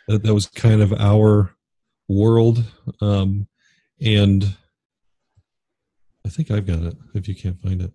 that, 0.09 0.23
that 0.23 0.35
was 0.35 0.47
kind 0.47 0.83
of 0.83 0.93
our 0.95 1.55
world. 2.09 2.65
Um, 3.01 3.47
and 4.01 4.57
I 6.25 6.29
think 6.29 6.51
I've 6.51 6.67
got 6.67 6.83
it. 6.83 6.97
If 7.15 7.29
you 7.29 7.35
can't 7.35 7.61
find 7.61 7.83
it, 7.83 7.93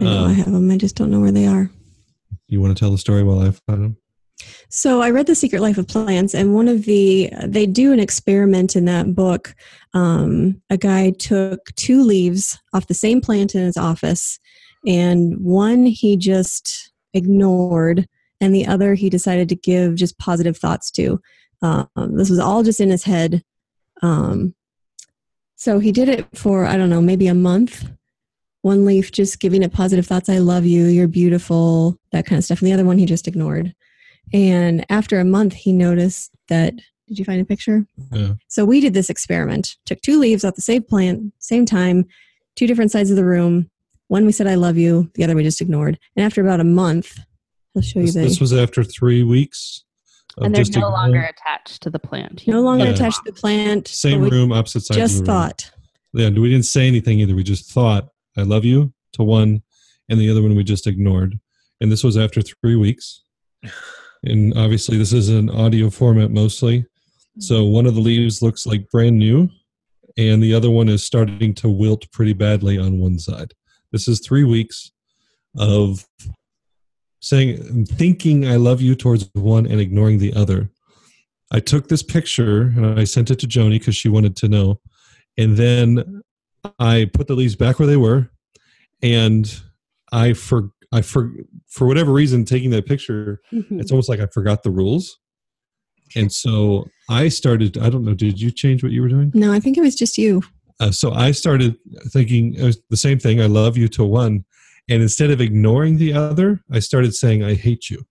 I 0.00 0.04
know 0.04 0.24
I 0.24 0.30
um, 0.30 0.34
have 0.34 0.52
them. 0.52 0.70
I 0.70 0.76
just 0.76 0.96
don't 0.96 1.10
know 1.10 1.20
where 1.20 1.32
they 1.32 1.46
are. 1.46 1.70
you 2.46 2.60
want 2.60 2.76
to 2.76 2.80
tell 2.80 2.90
the 2.90 2.98
story 2.98 3.22
while 3.22 3.40
I 3.40 3.50
find 3.50 3.82
them? 3.82 3.96
So 4.68 5.00
I 5.00 5.10
read 5.10 5.26
The 5.26 5.34
Secret 5.34 5.62
Life 5.62 5.78
of 5.78 5.88
Plants, 5.88 6.34
and 6.34 6.54
one 6.54 6.68
of 6.68 6.84
the 6.84 7.32
they 7.44 7.66
do 7.66 7.92
an 7.92 8.00
experiment 8.00 8.76
in 8.76 8.84
that 8.84 9.14
book. 9.14 9.54
Um, 9.94 10.60
a 10.68 10.76
guy 10.76 11.10
took 11.10 11.74
two 11.76 12.02
leaves 12.02 12.58
off 12.74 12.86
the 12.86 12.94
same 12.94 13.20
plant 13.20 13.54
in 13.54 13.62
his 13.62 13.76
office, 13.76 14.38
and 14.86 15.38
one 15.38 15.86
he 15.86 16.16
just 16.16 16.92
ignored, 17.14 18.08
and 18.40 18.54
the 18.54 18.66
other 18.66 18.94
he 18.94 19.08
decided 19.08 19.48
to 19.48 19.56
give 19.56 19.94
just 19.94 20.18
positive 20.18 20.56
thoughts 20.56 20.90
to. 20.92 21.20
Um, 21.62 21.88
this 22.16 22.30
was 22.30 22.38
all 22.38 22.62
just 22.62 22.80
in 22.80 22.90
his 22.90 23.04
head. 23.04 23.42
Um, 24.02 24.54
so 25.56 25.78
he 25.78 25.90
did 25.92 26.08
it 26.08 26.26
for 26.34 26.66
I 26.66 26.76
don't 26.76 26.90
know, 26.90 27.00
maybe 27.00 27.26
a 27.28 27.34
month. 27.34 27.88
One 28.62 28.84
leaf 28.84 29.12
just 29.12 29.40
giving 29.40 29.62
it 29.62 29.72
positive 29.72 30.06
thoughts. 30.06 30.28
I 30.28 30.38
love 30.38 30.66
you. 30.66 30.86
You're 30.86 31.08
beautiful. 31.08 31.98
That 32.12 32.26
kind 32.26 32.38
of 32.38 32.44
stuff. 32.44 32.60
And 32.60 32.68
the 32.68 32.72
other 32.72 32.84
one 32.84 32.98
he 32.98 33.06
just 33.06 33.28
ignored. 33.28 33.74
And 34.32 34.84
after 34.90 35.20
a 35.20 35.24
month, 35.24 35.54
he 35.54 35.72
noticed 35.72 36.32
that. 36.48 36.74
Did 37.08 37.20
you 37.20 37.24
find 37.24 37.40
a 37.40 37.44
picture? 37.44 37.86
Yeah. 38.10 38.32
So 38.48 38.64
we 38.64 38.80
did 38.80 38.92
this 38.92 39.08
experiment. 39.08 39.76
Took 39.84 40.00
two 40.00 40.18
leaves 40.18 40.44
off 40.44 40.56
the 40.56 40.60
same 40.60 40.82
plant, 40.82 41.32
same 41.38 41.64
time, 41.64 42.04
two 42.56 42.66
different 42.66 42.90
sides 42.90 43.10
of 43.10 43.16
the 43.16 43.24
room. 43.24 43.70
One 44.08 44.24
we 44.26 44.32
said 44.32 44.46
"I 44.46 44.54
love 44.54 44.76
you," 44.76 45.10
the 45.14 45.24
other 45.24 45.34
we 45.34 45.42
just 45.42 45.60
ignored. 45.60 45.98
And 46.16 46.24
after 46.24 46.40
about 46.40 46.60
a 46.60 46.64
month, 46.64 47.18
I'll 47.74 47.82
show 47.82 48.00
you 48.00 48.06
This, 48.06 48.14
the 48.14 48.20
this 48.22 48.40
was 48.40 48.52
after 48.52 48.84
three 48.84 49.22
weeks. 49.22 49.84
Of 50.38 50.44
and 50.44 50.54
they're 50.54 50.64
just 50.64 50.74
no 50.74 50.88
ignoring- 50.88 51.12
longer 51.12 51.22
attached 51.22 51.82
to 51.82 51.90
the 51.90 51.98
plant. 51.98 52.46
no 52.46 52.60
longer 52.60 52.84
Yeah. 52.84 52.90
attached 52.90 53.24
to 53.24 53.32
the 53.32 53.40
plant. 53.40 53.88
same 53.88 54.22
room, 54.22 54.52
opposite 54.52 54.82
side. 54.82 54.96
Just 54.96 55.24
thought. 55.24 55.70
Yeah, 56.12 56.28
we 56.28 56.50
didn't 56.50 56.66
say 56.66 56.86
anything 56.86 57.20
either. 57.20 57.34
We 57.34 57.42
just 57.42 57.70
thought, 57.70 58.08
I 58.36 58.42
love 58.42 58.64
you 58.64 58.92
to 59.14 59.22
one, 59.22 59.62
and 60.08 60.20
the 60.20 60.30
other 60.30 60.42
one 60.42 60.54
we 60.54 60.62
just 60.64 60.86
ignored. 60.86 61.38
And 61.80 61.90
this 61.90 62.04
was 62.04 62.16
after 62.16 62.42
three 62.42 62.76
weeks. 62.76 63.22
And 64.22 64.56
obviously, 64.56 64.96
this 64.98 65.12
is 65.12 65.28
an 65.28 65.50
audio 65.50 65.90
format 65.90 66.30
mostly. 66.30 66.84
So 67.38 67.56
mm-hmm. 67.62 67.72
one 67.72 67.86
of 67.86 67.94
the 67.94 68.00
leaves 68.00 68.42
looks 68.42 68.66
like 68.66 68.90
brand 68.90 69.18
new, 69.18 69.48
and 70.16 70.42
the 70.42 70.54
other 70.54 70.70
one 70.70 70.88
is 70.88 71.04
starting 71.04 71.54
to 71.54 71.68
wilt 71.68 72.10
pretty 72.12 72.32
badly 72.32 72.78
on 72.78 72.98
one 72.98 73.18
side. 73.18 73.52
This 73.96 74.08
is 74.08 74.20
three 74.20 74.44
weeks 74.44 74.92
of 75.58 76.06
saying, 77.20 77.86
thinking 77.86 78.46
I 78.46 78.56
love 78.56 78.80
you 78.80 78.94
towards 78.94 79.28
one 79.32 79.66
and 79.66 79.80
ignoring 79.80 80.18
the 80.18 80.34
other. 80.34 80.70
I 81.50 81.60
took 81.60 81.88
this 81.88 82.02
picture 82.02 82.62
and 82.62 82.98
I 82.98 83.04
sent 83.04 83.30
it 83.30 83.38
to 83.40 83.46
Joanie 83.46 83.78
because 83.78 83.96
she 83.96 84.08
wanted 84.08 84.36
to 84.36 84.48
know 84.48 84.80
and 85.36 85.56
then 85.56 86.22
I 86.78 87.10
put 87.12 87.26
the 87.26 87.34
leaves 87.34 87.56
back 87.56 87.78
where 87.78 87.86
they 87.86 87.96
were, 87.96 88.30
and 89.02 89.60
I 90.12 90.32
for 90.32 90.70
I 90.92 91.02
for 91.02 91.32
for 91.68 91.86
whatever 91.86 92.12
reason 92.12 92.44
taking 92.44 92.70
that 92.70 92.86
picture, 92.86 93.40
mm-hmm. 93.52 93.80
it's 93.80 93.90
almost 93.90 94.08
like 94.08 94.20
I 94.20 94.26
forgot 94.26 94.62
the 94.62 94.70
rules, 94.70 95.18
and 96.14 96.32
so 96.32 96.86
I 97.08 97.28
started. 97.28 97.78
I 97.78 97.90
don't 97.90 98.04
know. 98.04 98.14
Did 98.14 98.40
you 98.40 98.50
change 98.50 98.82
what 98.82 98.92
you 98.92 99.02
were 99.02 99.08
doing? 99.08 99.30
No, 99.34 99.52
I 99.52 99.60
think 99.60 99.76
it 99.76 99.82
was 99.82 99.94
just 99.94 100.18
you. 100.18 100.42
Uh, 100.78 100.90
so 100.90 101.12
I 101.12 101.30
started 101.30 101.76
thinking 102.08 102.60
uh, 102.60 102.72
the 102.90 102.96
same 102.96 103.18
thing. 103.18 103.40
I 103.40 103.46
love 103.46 103.76
you 103.76 103.88
to 103.88 104.04
one, 104.04 104.44
and 104.88 105.02
instead 105.02 105.30
of 105.30 105.40
ignoring 105.40 105.96
the 105.96 106.12
other, 106.12 106.62
I 106.70 106.80
started 106.80 107.14
saying 107.14 107.42
I 107.42 107.54
hate 107.54 107.88
you. 107.90 108.04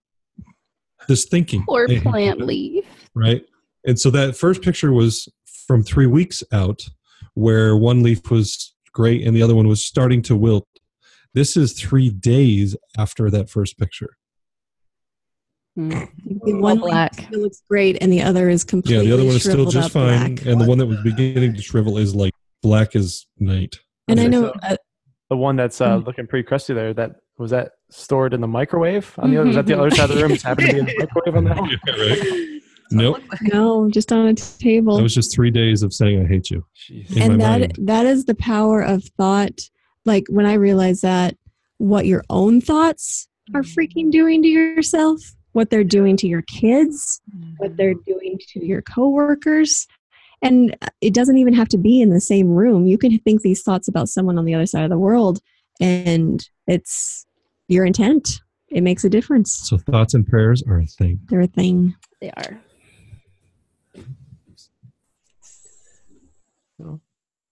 Just 1.07 1.30
thinking. 1.30 1.63
Or 1.68 1.88
plant 1.88 2.39
you 2.39 2.45
leaf. 2.45 2.86
right? 3.13 3.45
And 3.86 3.99
so 3.99 4.09
that 4.11 4.36
first 4.36 4.61
picture 4.63 4.91
was 4.91 5.30
from 5.68 5.84
three 5.84 6.07
weeks 6.07 6.43
out, 6.51 6.88
where 7.36 7.78
one 7.78 8.01
leaf 8.01 8.32
was 8.32 8.74
great 8.93 9.28
and 9.28 9.36
the 9.36 9.43
other 9.43 9.55
one 9.55 9.68
was 9.68 9.86
starting 9.86 10.22
to 10.24 10.36
wilt. 10.36 10.68
This 11.34 11.57
is 11.57 11.74
three 11.74 12.09
days 12.09 12.76
after 12.97 13.30
that 13.30 13.49
first 13.49 13.78
picture. 13.78 14.18
Mm. 15.78 16.09
The 16.45 16.53
one 16.53 16.80
black. 16.80 17.13
still 17.16 17.41
looks 17.41 17.61
great, 17.70 17.97
and 18.01 18.11
the 18.11 18.22
other 18.22 18.49
is 18.49 18.66
Yeah, 18.86 18.99
the 18.99 19.11
other 19.11 19.26
one 19.26 19.36
is 19.36 19.43
still 19.43 19.66
just 19.66 19.91
fine, 19.91 20.36
black. 20.36 20.45
and 20.45 20.61
the 20.61 20.66
one 20.66 20.78
that 20.78 20.86
was 20.86 21.01
beginning 21.03 21.53
to 21.53 21.61
shrivel 21.61 21.97
is 21.97 22.16
like 22.16 22.34
black 22.66 22.95
as 22.95 23.26
night. 23.39 23.80
And 24.07 24.20
I 24.20 24.28
know 24.28 24.43
so- 24.47 24.53
uh, 24.63 24.76
The 25.30 25.38
one 25.38 25.55
that's 25.55 25.80
uh, 25.82 25.97
Mm. 25.99 26.05
looking 26.05 26.28
pretty 26.28 26.45
crusty 26.47 26.74
there. 26.74 26.93
That 26.93 27.11
was 27.38 27.51
that 27.51 27.72
stored 27.89 28.34
in 28.34 28.41
the 28.41 28.47
microwave 28.47 29.13
on 29.18 29.30
the 29.32 29.38
other. 29.38 29.47
Was 29.47 29.55
that 29.55 29.66
the 29.68 29.78
other 29.80 29.89
side 29.91 30.09
of 30.09 30.16
the 30.16 30.22
room? 30.24 30.32
Just 30.34 30.45
happened 30.45 30.68
to 30.70 30.74
be 30.74 30.80
in 30.80 30.86
the 30.86 30.95
microwave 30.99 31.36
on 31.36 31.43
that 31.45 31.57
one. 31.59 31.70
Yeah, 31.88 31.93
right? 31.95 32.51
Nope, 32.91 33.20
no, 33.41 33.89
just 33.89 34.11
on 34.11 34.28
a 34.28 34.34
table. 34.36 34.95
that 34.97 35.01
was 35.01 35.16
just 35.16 35.34
three 35.34 35.49
days 35.49 35.82
of 35.82 35.91
saying 35.91 36.24
I 36.24 36.28
hate 36.28 36.51
you. 36.51 36.63
And 37.20 37.41
that 37.41 37.59
mind. 37.61 37.76
that 37.80 38.05
is 38.05 38.26
the 38.26 38.36
power 38.36 38.80
of 38.82 39.03
thought 39.18 39.59
like 40.05 40.26
when 40.30 40.45
i 40.45 40.53
realize 40.53 41.01
that 41.01 41.36
what 41.80 42.05
your 42.05 42.24
own 42.30 42.61
thoughts 42.61 43.28
are 43.55 43.63
freaking 43.63 44.11
doing 44.11 44.43
to 44.43 44.47
yourself 44.47 45.20
what 45.53 45.72
they're 45.72 45.84
doing 45.99 46.16
to 46.18 46.28
your 46.28 46.43
kids 46.43 47.22
what 47.57 47.76
they're 47.76 47.95
doing 48.05 48.38
to 48.49 48.63
your 48.63 48.84
coworkers 48.84 49.88
and 50.46 50.78
it 51.02 51.14
doesn't 51.14 51.38
even 51.38 51.54
have 51.54 51.68
to 51.70 51.78
be 51.78 52.02
in 52.02 52.10
the 52.10 52.22
same 52.22 52.50
room 52.50 52.86
you 52.88 52.98
can 52.98 53.18
think 53.20 53.41
these 53.41 53.62
thoughts 53.64 53.88
about 53.88 54.08
someone 54.10 54.38
on 54.38 54.46
the 54.46 54.54
other 54.54 54.66
side 54.66 54.84
of 54.84 54.89
the 54.89 54.98
world 54.98 55.39
and 55.82 56.48
it's 56.68 57.26
your 57.68 57.86
intent 57.86 58.41
it 58.70 58.82
makes 58.82 59.04
a 59.04 59.10
difference 59.10 59.52
So 59.70 59.78
thoughts 59.78 60.14
and 60.14 60.26
prayers 60.26 60.64
are 60.68 60.80
a 60.80 60.86
thing. 60.86 61.20
they're 61.30 61.41
a 61.41 61.48
thing 61.48 61.96
They 62.22 62.32
are. 62.32 62.62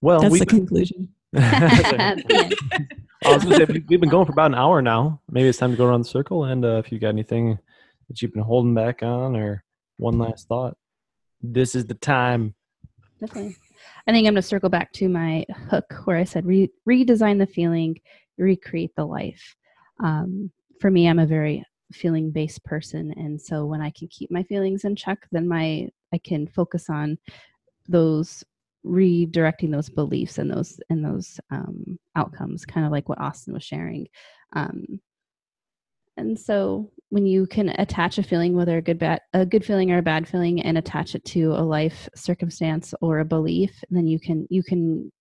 Well, 0.02 0.20
that's 0.20 0.32
we, 0.34 0.40
the 0.40 0.46
conclusion 0.60 1.10
I 1.36 2.16
was 3.26 3.44
gonna 3.44 3.56
say 3.56 3.66
we- 3.70 3.86
we've 3.88 4.00
been 4.02 4.10
going 4.10 4.26
for 4.26 4.34
about 4.34 4.52
an 4.52 4.56
hour 4.56 4.82
now. 4.82 5.22
Maybe 5.32 5.48
it's 5.48 5.58
time 5.58 5.72
to 5.72 5.78
go 5.78 5.86
around 5.86 6.02
the 6.02 6.10
circle. 6.10 6.44
And 6.44 6.64
uh, 6.66 6.78
if 6.78 6.92
you've 6.92 7.02
got 7.02 7.10
anything 7.10 7.58
that 8.10 8.22
you've 8.22 8.34
been 8.34 8.44
holding 8.44 8.74
back 8.74 9.02
on, 9.02 9.36
or 9.36 9.64
one 9.98 10.18
last 10.20 10.48
thought, 10.48 10.76
this 11.42 11.74
is 11.74 11.86
the 11.86 11.94
time. 11.94 12.54
Definitely. 13.26 13.56
I 14.08 14.12
think 14.12 14.28
I'm 14.28 14.34
going 14.34 14.36
to 14.36 14.42
circle 14.42 14.70
back 14.70 14.92
to 14.94 15.08
my 15.08 15.46
hook 15.70 15.94
where 16.04 16.18
I 16.18 16.26
said 16.26 16.46
re- 16.46 16.72
redesign 16.88 17.40
the 17.40 17.48
feeling, 17.48 18.00
recreate 18.38 18.96
the 18.96 19.06
life. 19.06 19.56
Um, 20.04 20.52
for 20.82 20.92
me, 20.92 21.08
I'm 21.08 21.20
a 21.20 21.26
very 21.26 21.64
feeling 21.94 22.32
based 22.32 22.64
person 22.64 23.14
and 23.18 23.40
so 23.40 23.66
when 23.66 23.82
i 23.82 23.92
can 23.92 24.08
keep 24.08 24.32
my 24.32 24.42
feelings 24.44 24.84
in 24.84 24.96
check 24.96 25.28
then 25.32 25.48
my 25.48 25.88
i 26.12 26.18
can 26.18 26.48
focus 26.48 26.90
on 26.90 27.18
those 27.88 28.44
redirecting 28.86 29.72
those 29.72 29.90
beliefs 29.90 30.40
and 30.40 30.52
those 30.52 30.80
and 30.90 31.06
those 31.06 31.40
um, 31.52 31.98
outcomes 32.16 32.66
kind 32.66 32.86
of 32.86 32.92
like 32.92 33.08
what 33.08 33.22
austin 33.22 33.54
was 33.54 33.64
sharing 33.64 34.08
um, 34.54 35.00
and 36.18 36.40
so 36.40 36.90
when 37.10 37.26
you 37.26 37.46
can 37.46 37.70
attach 37.70 38.18
a 38.18 38.24
feeling 38.24 38.56
whether 38.56 38.78
a 38.78 38.82
good 38.82 39.00
bad 39.00 39.20
a 39.34 39.46
good 39.46 39.66
feeling 39.66 39.92
or 39.92 39.98
a 39.98 40.04
bad 40.04 40.28
feeling 40.28 40.62
and 40.62 40.78
attach 40.78 41.16
it 41.16 41.24
to 41.26 41.54
a 41.54 41.64
life 41.64 42.10
circumstance 42.16 42.94
or 43.02 43.20
a 43.20 43.26
belief 43.26 43.72
then 43.90 44.08
you 44.08 44.20
can 44.20 44.48
you 44.50 44.64
can 44.64 45.12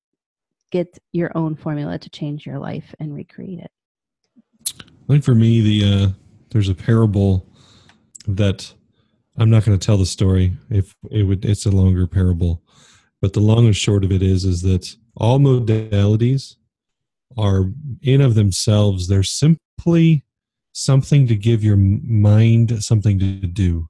get 0.71 0.99
your 1.13 1.31
own 1.37 1.55
formula 1.55 1.99
to 1.99 2.09
change 2.09 2.47
your 2.47 2.59
life 2.59 2.95
and 2.99 3.15
recreate 3.15 3.59
it 3.59 3.71
I 5.05 5.13
think 5.13 5.25
for 5.25 5.35
me, 5.35 5.61
the 5.61 5.93
uh, 5.93 6.09
there's 6.51 6.69
a 6.69 6.75
parable 6.75 7.47
that 8.27 8.73
I'm 9.37 9.51
not 9.51 9.65
going 9.65 9.79
to 9.79 9.85
tell 9.85 9.97
the 9.97 10.07
story. 10.07 10.53
If 10.71 10.95
it 11.11 11.25
would, 11.25 11.45
it's 11.45 11.67
a 11.67 11.71
longer 11.71 12.07
parable, 12.07 12.63
but 13.21 13.33
the 13.33 13.41
long 13.41 13.67
and 13.67 13.77
short 13.77 14.05
of 14.05 14.13
it 14.13 14.23
is, 14.23 14.45
is 14.45 14.63
that 14.63 14.95
all 15.17 15.39
modalities 15.39 16.57
are 17.37 17.71
in 18.01 18.21
of 18.21 18.35
themselves. 18.35 19.09
They're 19.09 19.23
simply 19.23 20.25
something 20.73 21.27
to 21.27 21.37
give 21.37 21.63
your 21.63 21.77
mind 21.77 22.83
something 22.83 23.19
to 23.19 23.47
do. 23.47 23.89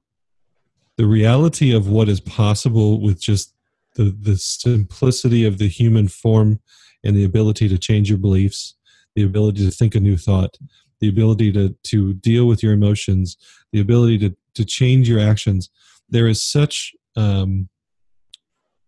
The 0.97 1.05
reality 1.05 1.73
of 1.73 1.87
what 1.87 2.09
is 2.09 2.19
possible 2.19 3.01
with 3.01 3.19
just 3.21 3.53
the 3.95 4.15
the 4.19 4.37
simplicity 4.37 5.45
of 5.45 5.57
the 5.57 5.67
human 5.67 6.07
form 6.07 6.59
and 7.03 7.15
the 7.15 7.23
ability 7.23 7.67
to 7.69 7.77
change 7.77 8.09
your 8.09 8.17
beliefs, 8.17 8.75
the 9.15 9.23
ability 9.23 9.65
to 9.65 9.71
think 9.71 9.95
a 9.95 9.99
new 9.99 10.17
thought, 10.17 10.57
the 10.99 11.09
ability 11.09 11.51
to 11.53 11.75
to 11.83 12.13
deal 12.13 12.45
with 12.45 12.61
your 12.61 12.73
emotions, 12.73 13.37
the 13.71 13.79
ability 13.79 14.17
to 14.19 14.35
to 14.55 14.65
change 14.65 15.09
your 15.09 15.19
actions. 15.19 15.69
There 16.09 16.27
is 16.27 16.43
such 16.43 16.93
um, 17.15 17.69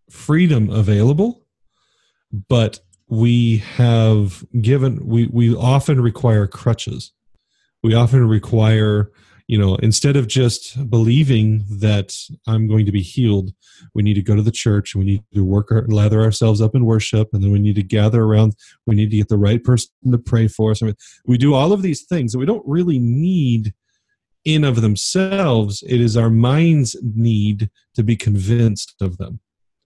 freedom 0.10 0.70
available, 0.70 1.46
but 2.50 2.80
we 3.08 3.58
have 3.58 4.46
given 4.62 5.06
we 5.06 5.28
we 5.28 5.56
often 5.56 6.02
require 6.02 6.48
crutches. 6.48 7.12
We 7.86 7.94
often 7.94 8.28
require 8.28 9.12
you 9.48 9.60
know 9.60 9.76
instead 9.76 10.16
of 10.16 10.26
just 10.26 10.90
believing 10.90 11.66
that 11.70 12.16
i'm 12.48 12.68
going 12.68 12.84
to 12.84 12.92
be 12.92 13.04
healed 13.04 13.52
we 13.94 14.02
need 14.02 14.16
to 14.16 14.24
go 14.24 14.36
to 14.36 14.42
the 14.42 14.50
church 14.50 14.96
we 14.96 15.06
need 15.06 15.24
to 15.36 15.46
work 15.46 15.72
our, 15.72 15.86
lather 15.88 16.24
ourselves 16.24 16.62
up 16.62 16.74
in 16.74 16.84
worship 16.84 17.30
and 17.32 17.44
then 17.44 17.52
we 17.52 17.60
need 17.60 17.76
to 17.76 17.84
gather 17.84 18.24
around 18.24 18.56
we 18.88 18.96
need 18.96 19.12
to 19.12 19.18
get 19.18 19.28
the 19.28 19.38
right 19.38 19.64
person 19.64 19.92
to 20.12 20.18
pray 20.18 20.48
for 20.48 20.72
us. 20.72 20.82
We 21.28 21.38
do 21.38 21.54
all 21.54 21.72
of 21.74 21.84
these 21.84 22.06
things 22.06 22.32
that 22.32 22.40
we 22.40 22.48
don't 22.48 22.66
really 22.66 22.98
need 22.98 23.76
in 24.46 24.64
of 24.64 24.82
themselves. 24.82 25.84
It 25.88 26.02
is 26.02 26.18
our 26.18 26.32
mind's 26.32 26.96
need 27.04 27.70
to 27.94 28.02
be 28.02 28.16
convinced 28.16 28.96
of 29.00 29.18
them 29.18 29.42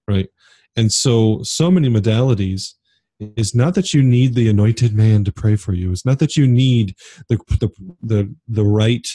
right? 0.10 0.30
And 0.76 0.92
so 0.92 1.42
so 1.44 1.70
many 1.70 1.90
modalities 1.90 2.74
is 3.20 3.54
not 3.54 3.76
that 3.76 3.94
you 3.94 4.02
need 4.02 4.34
the 4.34 4.50
anointed 4.50 4.94
man 4.94 5.24
to 5.26 5.32
pray 5.32 5.56
for 5.56 5.74
you. 5.74 5.92
It's 5.92 6.06
not 6.06 6.20
that 6.20 6.38
you 6.38 6.48
need 6.48 6.96
the 7.28 7.38
the 7.60 7.70
the, 8.02 8.36
the 8.48 8.64
right 8.64 9.08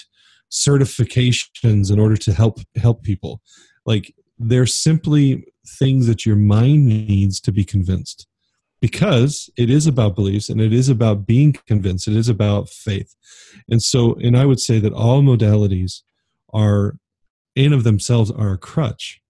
certifications 0.51 1.91
in 1.91 1.99
order 1.99 2.17
to 2.17 2.33
help 2.33 2.61
help 2.77 3.03
people. 3.03 3.41
Like 3.87 4.15
they're 4.39 4.67
simply 4.67 5.47
things 5.67 6.07
that 6.07 6.27
your 6.27 6.37
mind 6.37 6.87
needs 6.87 7.41
to 7.41 7.53
be 7.53 7.65
convinced. 7.65 8.27
Because 8.81 9.49
it 9.57 9.71
is 9.71 9.87
about 9.87 10.15
beliefs 10.15 10.51
and 10.51 10.61
it 10.61 10.71
is 10.71 10.91
about 10.91 11.27
being 11.27 11.55
convinced. 11.67 12.07
It 12.07 12.17
is 12.17 12.29
about 12.29 12.69
faith. 12.69 13.15
And 13.71 13.83
so 13.83 14.15
and 14.17 14.37
i 14.37 14.45
would 14.45 14.61
say 14.61 14.79
that 14.79 14.93
all 14.93 15.23
modalities 15.23 16.03
are 16.53 16.97
in 17.55 17.73
of 17.73 17.85
themselves 17.85 18.31
are 18.31 18.53
a 18.53 18.59
crutch. 18.59 19.21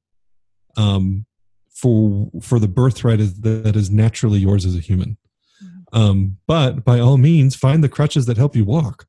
Um, 0.77 1.27
for 1.75 2.31
for 2.41 2.59
the 2.59 2.69
birthright 2.69 3.19
that 3.19 3.77
is 3.77 3.91
naturally 3.91 4.39
yours 4.39 4.65
as 4.65 4.77
a 4.77 4.81
human. 4.81 5.19
Mm-hmm. 5.63 5.99
um, 6.01 6.37
but 6.47 6.85
by 6.85 7.01
all 7.01 7.19
means 7.19 7.57
find 7.57 7.83
the 7.83 7.89
crutches 7.89 8.27
that 8.27 8.37
help 8.37 8.57
you 8.57 8.65
walk. 8.65 9.07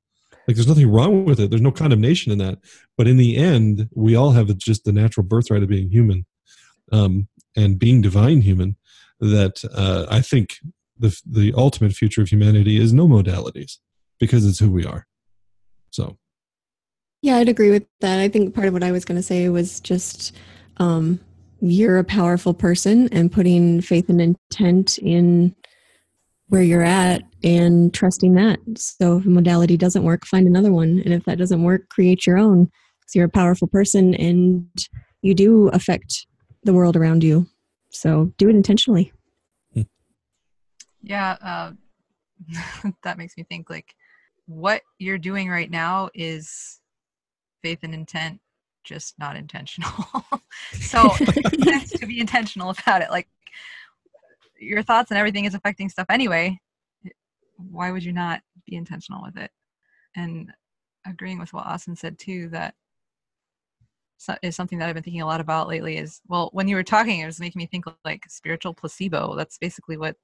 Like 0.47 0.57
there's 0.57 0.68
nothing 0.68 0.91
wrong 0.91 1.26
with 1.26 1.39
it. 1.39 1.49
There's 1.49 1.61
no 1.61 1.72
condemnation 1.72 2.32
in 2.32 2.38
that. 2.39 2.59
But 2.97 3.07
in 3.07 3.18
the 3.18 3.38
end 3.38 3.89
we 3.93 4.16
all 4.16 4.32
have 4.32 4.55
just 4.57 4.84
the 4.84 4.91
natural 4.91 5.26
birthright 5.26 5.63
of 5.63 5.70
being 5.70 5.89
human 5.89 6.26
um, 6.91 7.28
and 7.55 7.80
being 7.80 8.01
divine 8.01 8.41
human 8.41 8.76
that 9.22 9.63
uh, 9.74 10.05
i 10.09 10.20
think 10.20 10.57
the 10.99 11.18
the 11.26 11.53
ultimate 11.55 11.93
future 11.93 12.22
of 12.22 12.30
humanity 12.30 12.80
is 12.80 12.93
no 12.93 13.07
modalities 13.07 13.78
because 14.20 14.45
it's 14.45 14.59
who 14.59 14.72
we 14.72 14.86
are. 14.86 15.07
So. 15.91 16.18
Yeah 17.22 17.38
i'd 17.38 17.49
agree 17.49 17.72
with 17.72 17.86
that. 18.01 18.20
I 18.20 18.28
think 18.28 18.53
part 18.53 18.68
of 18.68 18.74
what 18.74 18.84
i 18.84 18.91
was 18.91 19.05
going 19.05 19.18
to 19.18 19.24
say 19.24 19.49
was 19.49 19.80
just 19.80 20.36
um, 20.78 21.20
you're 21.62 21.97
a 21.97 22.03
powerful 22.03 22.53
person 22.53 23.10
and 23.12 23.32
putting 23.32 23.82
faith 23.82 24.10
and 24.10 24.22
intent 24.22 24.97
in 24.99 25.56
where 26.49 26.62
you're 26.62 26.84
at 26.84 27.24
and 27.43 27.93
trusting 27.93 28.36
that. 28.36 28.60
So 28.78 29.18
if 29.18 29.26
a 29.26 29.30
modality 29.30 29.78
doesn't 29.78 30.03
work, 30.03 30.26
find 30.26 30.47
another 30.47 30.72
one. 30.72 31.01
And 31.03 31.14
if 31.14 31.24
that 31.26 31.38
doesn't 31.38 31.64
work, 31.64 31.89
create 31.89 32.28
your 32.28 32.38
own. 32.38 32.70
Because 32.99 33.16
you're 33.16 33.26
a 33.26 33.30
powerful 33.30 33.68
person 33.68 34.16
and 34.16 34.68
you 35.22 35.34
do 35.34 35.70
affect 35.70 36.28
the 36.64 36.74
world 36.74 36.95
around 36.95 37.24
you. 37.24 37.47
So 37.89 38.32
do 38.38 38.49
it 38.49 38.56
intentionally. 38.56 39.12
Yeah, 41.01 41.38
uh, 41.41 41.72
that 43.03 43.18
makes 43.18 43.38
me 43.38 43.43
think 43.43 43.70
like 43.70 43.95
what 44.47 44.82
you're 44.97 45.18
doing 45.18 45.49
right 45.49 45.70
now 45.70 46.10
is 46.14 46.80
faith 47.62 47.80
and 47.84 47.93
intent, 47.93 48.39
just 48.86 49.18
not 49.20 49.36
intentional. 49.36 50.06
so 50.74 51.10
to 51.18 52.06
be 52.08 52.20
intentional 52.20 52.70
about 52.70 53.02
it. 53.02 53.10
Like 53.10 53.28
your 54.60 54.84
thoughts 54.84 55.12
and 55.12 55.18
everything 55.18 55.46
is 55.46 55.54
affecting 55.54 55.90
stuff 55.90 56.08
anyway 56.10 56.60
why 57.58 57.92
would 57.92 58.04
you 58.04 58.14
not 58.14 58.42
be 58.66 58.76
intentional 58.76 59.22
with 59.24 59.38
it 59.38 59.52
and 60.16 60.52
agreeing 61.06 61.40
with 61.40 61.54
what 61.54 61.66
austin 61.66 61.96
said 61.96 62.18
too 62.18 62.50
that 62.50 62.74
is 64.42 64.56
something 64.56 64.80
that 64.80 64.88
i've 64.88 64.96
been 64.96 65.04
thinking 65.04 65.22
a 65.22 65.26
lot 65.26 65.42
about 65.42 65.68
lately 65.68 65.98
is 65.98 66.22
well 66.28 66.50
when 66.54 66.68
you 66.68 66.76
were 66.76 66.84
talking 66.84 67.20
it 67.20 67.26
was 67.26 67.40
making 67.40 67.60
me 67.60 67.66
think 67.66 67.86
like 68.04 68.24
spiritual 68.28 68.74
placebo 68.74 69.36
that's 69.36 69.58
basically 69.58 69.98
what 69.98 70.16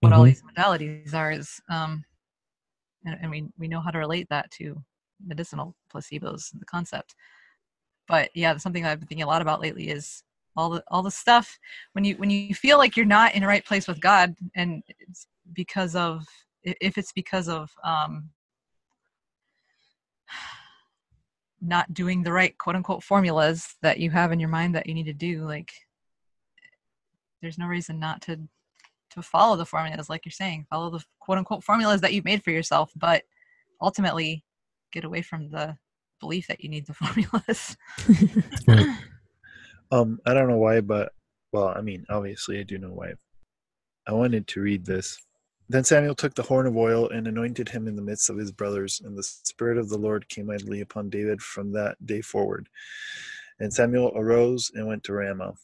what 0.00 0.10
mm-hmm. 0.10 0.18
all 0.18 0.24
these 0.24 0.42
modalities 0.42 1.14
are 1.14 1.30
is 1.30 1.60
um 1.70 2.04
and, 3.04 3.18
and 3.20 3.30
we 3.30 3.44
we 3.58 3.68
know 3.68 3.80
how 3.80 3.90
to 3.90 3.98
relate 3.98 4.26
that 4.30 4.50
to 4.50 4.82
medicinal 5.24 5.76
placebos 5.92 6.50
the 6.58 6.64
concept 6.64 7.14
but 8.08 8.30
yeah 8.34 8.56
something 8.56 8.84
i've 8.84 9.00
been 9.00 9.08
thinking 9.08 9.24
a 9.24 9.28
lot 9.28 9.42
about 9.42 9.60
lately 9.60 9.88
is 9.88 10.22
all 10.56 10.70
the 10.70 10.84
all 10.88 11.02
the 11.02 11.10
stuff. 11.10 11.58
When 11.92 12.04
you 12.04 12.16
when 12.16 12.30
you 12.30 12.54
feel 12.54 12.78
like 12.78 12.96
you're 12.96 13.06
not 13.06 13.34
in 13.34 13.42
the 13.42 13.46
right 13.46 13.64
place 13.64 13.88
with 13.88 14.00
god 14.00 14.34
and 14.54 14.82
it's 14.98 15.26
because 15.52 15.94
of 15.94 16.26
if 16.62 16.98
it's 16.98 17.12
because 17.12 17.48
of 17.48 17.70
um 17.84 18.30
not 21.60 21.92
doing 21.94 22.22
the 22.22 22.32
right 22.32 22.56
quote 22.58 22.76
unquote 22.76 23.02
formulas 23.02 23.74
that 23.82 23.98
you 23.98 24.10
have 24.10 24.32
in 24.32 24.40
your 24.40 24.48
mind 24.48 24.74
that 24.74 24.86
you 24.86 24.94
need 24.94 25.06
to 25.06 25.12
do 25.12 25.44
like 25.44 25.72
there's 27.40 27.58
no 27.58 27.66
reason 27.66 27.98
not 27.98 28.20
to 28.22 28.36
to 29.10 29.22
follow 29.22 29.56
the 29.56 29.66
formulas 29.66 30.08
like 30.08 30.24
you're 30.24 30.32
saying 30.32 30.66
follow 30.70 30.90
the 30.90 31.04
quote 31.20 31.38
unquote 31.38 31.62
formulas 31.62 32.00
that 32.00 32.12
you've 32.12 32.24
made 32.24 32.42
for 32.42 32.50
yourself 32.50 32.90
but 32.96 33.22
ultimately 33.80 34.44
get 34.92 35.04
away 35.04 35.22
from 35.22 35.50
the 35.50 35.76
belief 36.22 36.46
that 36.46 36.62
you 36.62 36.70
need 36.70 36.86
the 36.86 36.94
formulas 37.02 37.76
right. 38.66 38.96
Um, 39.92 40.20
I 40.24 40.32
don't 40.32 40.48
know 40.48 40.56
why, 40.56 40.80
but 40.80 41.12
well, 41.52 41.68
I 41.68 41.82
mean, 41.82 42.06
obviously, 42.08 42.58
I 42.58 42.62
do 42.62 42.78
know 42.78 42.92
why. 42.94 43.12
I 44.06 44.12
wanted 44.12 44.46
to 44.48 44.62
read 44.62 44.86
this. 44.86 45.18
Then 45.68 45.84
Samuel 45.84 46.14
took 46.14 46.34
the 46.34 46.42
horn 46.42 46.66
of 46.66 46.76
oil 46.76 47.10
and 47.10 47.28
anointed 47.28 47.68
him 47.68 47.86
in 47.86 47.94
the 47.94 48.02
midst 48.02 48.30
of 48.30 48.38
his 48.38 48.50
brothers, 48.50 49.02
and 49.04 49.16
the 49.16 49.22
Spirit 49.22 49.76
of 49.76 49.90
the 49.90 49.98
Lord 49.98 50.28
came 50.30 50.46
mightily 50.46 50.80
upon 50.80 51.10
David 51.10 51.42
from 51.42 51.72
that 51.72 52.04
day 52.06 52.22
forward. 52.22 52.68
And 53.60 53.72
Samuel 53.72 54.12
arose 54.16 54.70
and 54.74 54.86
went 54.86 55.04
to 55.04 55.12
Ramah. 55.12 55.54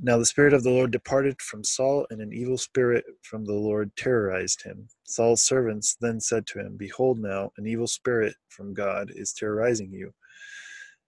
Now 0.00 0.16
the 0.16 0.26
Spirit 0.26 0.52
of 0.52 0.62
the 0.62 0.70
Lord 0.70 0.92
departed 0.92 1.42
from 1.42 1.64
Saul, 1.64 2.06
and 2.10 2.20
an 2.20 2.32
evil 2.32 2.56
spirit 2.56 3.04
from 3.22 3.44
the 3.44 3.54
Lord 3.54 3.96
terrorized 3.96 4.62
him. 4.62 4.88
Saul's 5.02 5.42
servants 5.42 5.96
then 6.00 6.20
said 6.20 6.46
to 6.48 6.60
him, 6.60 6.76
Behold, 6.76 7.18
now 7.18 7.50
an 7.56 7.66
evil 7.66 7.88
spirit 7.88 8.36
from 8.48 8.74
God 8.74 9.10
is 9.12 9.32
terrorizing 9.32 9.92
you. 9.92 10.12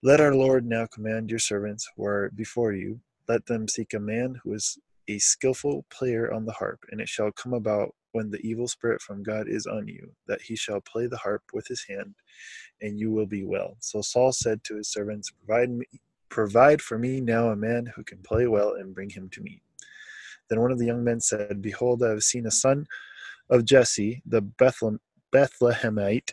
Let 0.02 0.20
our 0.20 0.34
Lord 0.34 0.66
now 0.66 0.86
command 0.86 1.30
your 1.30 1.38
servants 1.38 1.88
who 1.94 2.04
are 2.04 2.32
before 2.34 2.72
you, 2.72 3.00
let 3.28 3.46
them 3.46 3.68
seek 3.68 3.94
a 3.94 4.00
man 4.00 4.40
who 4.42 4.54
is 4.54 4.76
a 5.06 5.18
skillful 5.18 5.84
player 5.88 6.32
on 6.32 6.44
the 6.44 6.52
harp, 6.52 6.80
and 6.90 7.00
it 7.00 7.08
shall 7.08 7.30
come 7.30 7.52
about 7.54 7.94
when 8.10 8.30
the 8.30 8.40
evil 8.40 8.66
spirit 8.66 9.00
from 9.00 9.22
God 9.22 9.46
is 9.46 9.66
on 9.66 9.86
you, 9.86 10.10
that 10.26 10.42
he 10.42 10.56
shall 10.56 10.80
play 10.80 11.06
the 11.06 11.18
harp 11.18 11.42
with 11.52 11.68
his 11.68 11.84
hand, 11.88 12.16
and 12.80 12.98
you 12.98 13.12
will 13.12 13.26
be 13.26 13.44
well. 13.44 13.76
So 13.78 14.02
Saul 14.02 14.32
said 14.32 14.64
to 14.64 14.76
his 14.76 14.88
servants, 14.88 15.30
Provide 15.30 15.70
me 15.70 15.86
provide 16.30 16.80
for 16.80 16.98
me 16.98 17.20
now 17.20 17.50
a 17.50 17.56
man 17.56 17.92
who 17.94 18.04
can 18.04 18.18
play 18.22 18.46
well 18.46 18.74
and 18.74 18.94
bring 18.94 19.10
him 19.10 19.28
to 19.30 19.40
me. 19.42 19.62
Then 20.48 20.60
one 20.60 20.72
of 20.72 20.78
the 20.78 20.86
young 20.86 21.04
men 21.04 21.20
said, 21.20 21.62
Behold, 21.62 22.02
I 22.02 22.10
have 22.10 22.22
seen 22.22 22.46
a 22.46 22.50
son 22.50 22.86
of 23.50 23.64
Jesse, 23.64 24.22
the 24.26 24.42
Bethlehemite, 25.32 26.32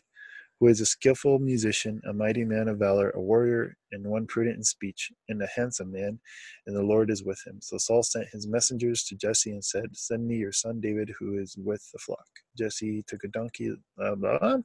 who 0.60 0.68
is 0.68 0.82
a 0.82 0.86
skillful 0.86 1.38
musician, 1.38 2.02
a 2.08 2.14
mighty 2.14 2.44
man 2.44 2.68
of 2.68 2.80
valor, 2.80 3.12
a 3.12 3.22
warrior, 3.22 3.76
and 3.92 4.04
one 4.06 4.26
prudent 4.26 4.58
in 4.58 4.64
speech, 4.64 5.12
and 5.30 5.42
a 5.42 5.48
handsome 5.56 5.92
man, 5.92 6.20
and 6.66 6.76
the 6.76 6.82
Lord 6.82 7.12
is 7.12 7.24
with 7.24 7.40
him. 7.46 7.60
So 7.62 7.78
Saul 7.78 8.02
sent 8.02 8.28
his 8.30 8.48
messengers 8.48 9.04
to 9.04 9.16
Jesse 9.16 9.52
and 9.52 9.64
said, 9.64 9.96
Send 9.96 10.28
me 10.28 10.38
your 10.38 10.52
son 10.52 10.82
David, 10.82 11.14
who 11.20 11.38
is 11.38 11.56
with 11.58 11.88
the 11.92 12.00
flock. 12.00 12.28
Jesse 12.58 13.04
took 13.08 13.24
a 13.24 13.28
donkey. 13.28 13.76
Blah, 13.98 14.16
blah. 14.16 14.58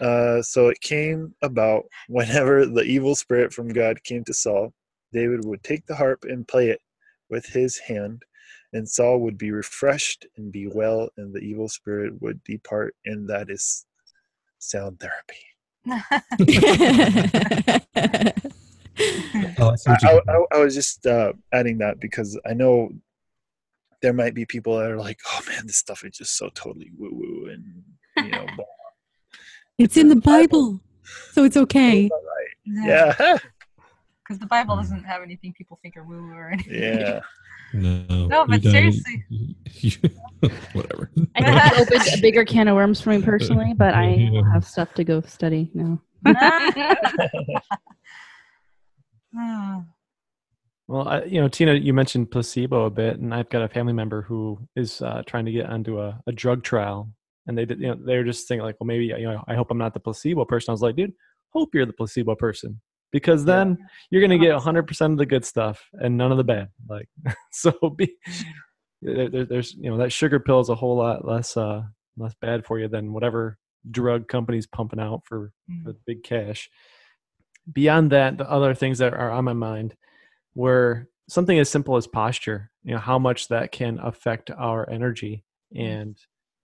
Uh, 0.00 0.42
so 0.42 0.68
it 0.68 0.80
came 0.80 1.34
about 1.42 1.84
whenever 2.08 2.66
the 2.66 2.82
evil 2.82 3.14
spirit 3.14 3.52
from 3.52 3.68
God 3.68 4.02
came 4.04 4.24
to 4.24 4.34
Saul, 4.34 4.72
David 5.12 5.44
would 5.44 5.62
take 5.62 5.86
the 5.86 5.94
harp 5.94 6.24
and 6.24 6.48
play 6.48 6.70
it 6.70 6.80
with 7.28 7.46
his 7.46 7.78
hand, 7.78 8.22
and 8.72 8.88
Saul 8.88 9.20
would 9.20 9.38
be 9.38 9.50
refreshed 9.50 10.26
and 10.36 10.50
be 10.52 10.66
well, 10.66 11.08
and 11.16 11.34
the 11.34 11.40
evil 11.40 11.68
spirit 11.68 12.20
would 12.20 12.42
depart, 12.44 12.94
and 13.04 13.28
that 13.28 13.50
is 13.50 13.86
sound 14.58 15.00
therapy. 15.00 15.36
Oh, 19.58 19.74
I 19.86 19.92
I, 20.04 20.20
I, 20.28 20.44
I 20.52 20.58
was 20.58 20.74
just 20.74 21.06
uh, 21.06 21.32
adding 21.52 21.78
that 21.78 21.98
because 22.00 22.38
I 22.46 22.52
know 22.52 22.90
there 24.02 24.12
might 24.12 24.34
be 24.34 24.44
people 24.44 24.76
that 24.76 24.90
are 24.90 24.98
like, 24.98 25.18
"Oh 25.26 25.40
man, 25.48 25.66
this 25.66 25.76
stuff 25.76 26.04
is 26.04 26.16
just 26.16 26.36
so 26.36 26.50
totally 26.54 26.90
woo 26.96 27.10
woo," 27.12 27.48
and 27.50 27.64
you 28.16 28.32
know. 28.32 28.46
it's 29.82 29.96
in 29.96 30.08
the 30.08 30.16
Bible, 30.16 30.80
so 31.32 31.44
it's 31.44 31.56
okay. 31.56 32.08
yeah, 32.64 33.12
Because 34.24 34.38
the 34.38 34.46
Bible 34.46 34.76
doesn't 34.76 35.04
have 35.04 35.22
anything 35.22 35.52
people 35.52 35.78
think 35.82 35.96
are 35.96 36.04
woo 36.04 36.22
woo 36.22 36.32
or 36.32 36.50
anything. 36.50 36.74
yeah. 36.82 37.20
No, 37.74 38.26
No, 38.28 38.46
but 38.46 38.62
seriously. 38.62 39.24
whatever. 40.72 41.10
I 41.34 41.42
think 41.42 41.56
it 41.56 41.78
opened 41.78 42.06
a 42.14 42.20
bigger 42.20 42.44
can 42.44 42.68
of 42.68 42.76
worms 42.76 43.00
for 43.00 43.10
me 43.10 43.22
personally, 43.22 43.72
but 43.74 43.94
I 43.94 44.14
Yeah. 44.14 44.42
have 44.52 44.64
stuff 44.64 44.92
to 44.94 45.04
go 45.04 45.20
study 45.22 45.70
now. 45.74 46.00
Well, 50.88 51.08
I, 51.08 51.22
you 51.24 51.40
know, 51.40 51.48
Tina, 51.48 51.74
you 51.74 51.94
mentioned 51.94 52.30
placebo 52.30 52.84
a 52.84 52.90
bit, 52.90 53.18
and 53.18 53.32
I've 53.32 53.48
got 53.48 53.62
a 53.62 53.68
family 53.68 53.92
member 53.94 54.22
who 54.22 54.58
is 54.76 55.00
uh, 55.00 55.22
trying 55.26 55.46
to 55.46 55.52
get 55.52 55.66
onto 55.66 56.00
a, 56.00 56.20
a 56.26 56.32
drug 56.32 56.62
trial, 56.64 57.08
and 57.46 57.56
they 57.56 57.64
did, 57.64 57.80
you 57.80 57.88
know, 57.88 57.98
they're 58.04 58.24
just 58.24 58.46
thinking 58.46 58.64
like, 58.64 58.76
well, 58.80 58.86
maybe, 58.86 59.06
you 59.06 59.22
know, 59.22 59.42
I 59.48 59.54
hope 59.54 59.70
I'm 59.70 59.78
not 59.78 59.94
the 59.94 60.00
placebo 60.00 60.44
person. 60.44 60.70
I 60.70 60.74
was 60.74 60.82
like, 60.82 60.96
dude, 60.96 61.12
hope 61.50 61.74
you're 61.74 61.86
the 61.86 61.92
placebo 61.92 62.34
person, 62.34 62.80
because 63.10 63.44
then 63.44 63.78
you're 64.10 64.22
gonna 64.22 64.38
get 64.38 64.54
100 64.54 64.86
percent 64.86 65.12
of 65.12 65.18
the 65.18 65.26
good 65.26 65.44
stuff 65.44 65.82
and 65.92 66.16
none 66.16 66.30
of 66.30 66.38
the 66.38 66.44
bad. 66.44 66.68
Like, 66.88 67.08
so 67.52 67.72
be, 67.96 68.16
there, 69.00 69.28
there- 69.28 69.46
there's, 69.46 69.74
you 69.74 69.90
know, 69.90 69.98
that 69.98 70.12
sugar 70.12 70.40
pill 70.40 70.60
is 70.60 70.68
a 70.68 70.74
whole 70.74 70.96
lot 70.96 71.26
less, 71.26 71.56
uh, 71.56 71.82
less 72.16 72.34
bad 72.40 72.64
for 72.64 72.78
you 72.78 72.88
than 72.88 73.12
whatever 73.12 73.58
drug 73.90 74.28
companies 74.28 74.66
pumping 74.66 75.00
out 75.00 75.22
for 75.24 75.52
mm. 75.70 75.84
with 75.84 76.04
big 76.04 76.22
cash. 76.22 76.70
Beyond 77.72 78.10
that, 78.12 78.38
the 78.38 78.50
other 78.50 78.74
things 78.74 78.98
that 78.98 79.14
are 79.14 79.30
on 79.30 79.44
my 79.44 79.52
mind 79.52 79.94
were 80.54 81.08
something 81.28 81.58
as 81.58 81.70
simple 81.70 81.96
as 81.96 82.06
posture. 82.06 82.70
You 82.84 82.94
know 82.94 83.00
how 83.00 83.18
much 83.18 83.48
that 83.48 83.72
can 83.72 83.98
affect 84.00 84.50
our 84.50 84.88
energy, 84.90 85.44
and 85.74 86.16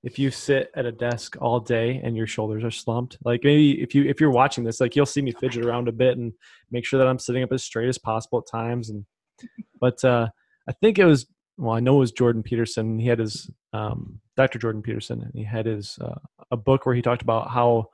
if 0.03 0.19
you 0.19 0.31
sit 0.31 0.71
at 0.75 0.87
a 0.87 0.93
desk 0.93 1.37
all 1.41 1.59
day 1.59 2.01
and 2.05 2.17
your 2.17 2.27
shoulders 2.27 2.63
are 2.63 2.71
slumped, 2.71 3.19
like 3.25 3.43
maybe 3.43 3.83
if 3.83 3.95
you 3.95 4.05
if 4.05 4.21
you're 4.21 4.31
watching 4.31 4.65
this, 4.65 4.81
like 4.81 4.95
you'll 4.95 5.07
see 5.07 5.23
me 5.23 5.33
fidget 5.33 5.65
around 5.65 5.89
a 5.89 5.93
bit 5.93 6.17
and 6.17 6.33
make 6.71 6.85
sure 6.85 6.99
that 6.99 7.09
I'm 7.09 7.19
sitting 7.19 7.43
up 7.43 7.53
as 7.53 7.65
straight 7.65 7.89
as 7.89 7.99
possible 7.99 8.39
at 8.39 8.51
times. 8.51 8.91
And 8.91 9.05
but 9.81 10.03
uh, 10.05 10.29
I 10.69 10.73
think 10.73 10.99
it 10.99 11.05
was 11.05 11.27
well, 11.57 11.75
I 11.75 11.81
know 11.81 11.97
it 11.97 12.01
was 12.01 12.13
Jordan 12.13 12.43
Peterson. 12.45 12.99
He 12.99 13.09
had 13.09 13.19
his 13.19 13.51
um, 13.73 14.21
Dr. 14.37 14.61
Jordan 14.61 14.83
Peterson, 14.83 15.23
and 15.23 15.33
he 15.35 15.43
had 15.43 15.67
his 15.67 15.99
uh, 16.01 16.19
a 16.53 16.57
book 16.57 16.87
where 16.87 16.95
he 16.95 17.03
talked 17.03 17.23
about 17.23 17.51
how 17.51 17.87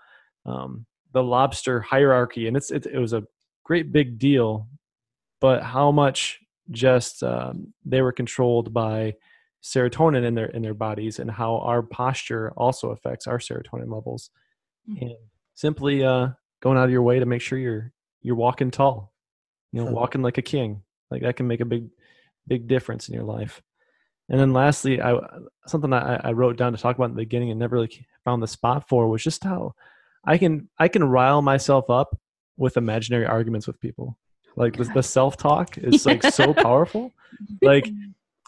um, 0.44 0.84
the 1.12 1.22
lobster 1.22 1.80
hierarchy, 1.80 2.46
and 2.46 2.56
it's 2.56 2.70
it, 2.70 2.84
it 2.86 2.98
was 2.98 3.14
a 3.14 3.24
great 3.64 3.90
big 3.90 4.18
deal, 4.18 4.68
but 5.40 5.62
how 5.62 5.90
much 5.90 6.40
just 6.70 7.22
um, 7.22 7.72
they 7.84 8.02
were 8.02 8.12
controlled 8.12 8.72
by 8.74 9.14
serotonin 9.64 10.24
in 10.24 10.34
their 10.34 10.46
in 10.46 10.62
their 10.62 10.74
bodies, 10.74 11.18
and 11.18 11.30
how 11.30 11.56
our 11.58 11.82
posture 11.82 12.52
also 12.56 12.90
affects 12.90 13.26
our 13.26 13.38
serotonin 13.38 13.90
levels, 13.92 14.30
Mhm. 14.88 15.00
and 15.02 15.16
simply 15.54 16.04
uh, 16.04 16.28
going 16.60 16.76
out 16.76 16.84
of 16.84 16.90
your 16.90 17.02
way 17.02 17.18
to 17.18 17.26
make 17.26 17.40
sure 17.42 17.58
you're 17.58 17.92
you're 18.20 18.36
walking 18.36 18.70
tall, 18.70 19.12
you 19.72 19.80
know, 19.80 19.86
Huh. 19.86 19.92
walking 19.94 20.22
like 20.22 20.38
a 20.38 20.42
king, 20.42 20.82
like 21.10 21.22
that 21.22 21.36
can 21.36 21.46
make 21.46 21.60
a 21.60 21.64
big 21.64 21.88
big 22.46 22.68
difference 22.68 23.08
in 23.08 23.14
your 23.14 23.24
life. 23.24 23.62
And 24.28 24.38
then 24.40 24.52
lastly, 24.52 25.00
I 25.00 25.18
something 25.66 25.92
I, 25.92 26.16
I 26.16 26.32
wrote 26.32 26.56
down 26.58 26.72
to 26.72 26.78
talk 26.78 26.96
about 26.96 27.10
in 27.10 27.16
the 27.16 27.22
beginning 27.22 27.50
and 27.50 27.58
never 27.58 27.76
really 27.76 28.06
found 28.24 28.42
the 28.42 28.46
spot 28.46 28.88
for 28.88 29.08
was 29.08 29.22
just 29.24 29.44
how 29.44 29.74
I 30.24 30.36
can 30.38 30.68
I 30.78 30.88
can 30.88 31.04
rile 31.04 31.40
myself 31.42 31.88
up 31.88 32.18
with 32.56 32.76
imaginary 32.76 33.26
arguments 33.26 33.66
with 33.66 33.80
people. 33.80 34.18
Like 34.56 34.76
the, 34.76 34.84
the 34.84 35.02
self 35.02 35.36
talk 35.36 35.78
is 35.78 36.04
like 36.06 36.22
so 36.22 36.52
powerful. 36.66 37.12
Like 37.62 37.90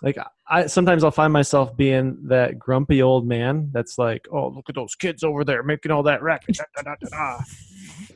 like 0.02 0.18
I 0.48 0.66
sometimes 0.66 1.04
I'll 1.04 1.10
find 1.10 1.32
myself 1.32 1.76
being 1.76 2.18
that 2.28 2.58
grumpy 2.58 3.02
old 3.02 3.26
man 3.26 3.70
that's 3.72 3.98
like, 3.98 4.26
oh 4.30 4.48
look 4.48 4.68
at 4.68 4.74
those 4.74 4.94
kids 4.94 5.24
over 5.24 5.44
there 5.44 5.62
making 5.62 5.90
all 5.90 6.02
that 6.04 6.22
racket. 6.22 6.56
Da, 6.56 6.64
da, 6.76 6.82
da, 6.82 6.94
da, 7.00 7.08
da. 7.08 7.44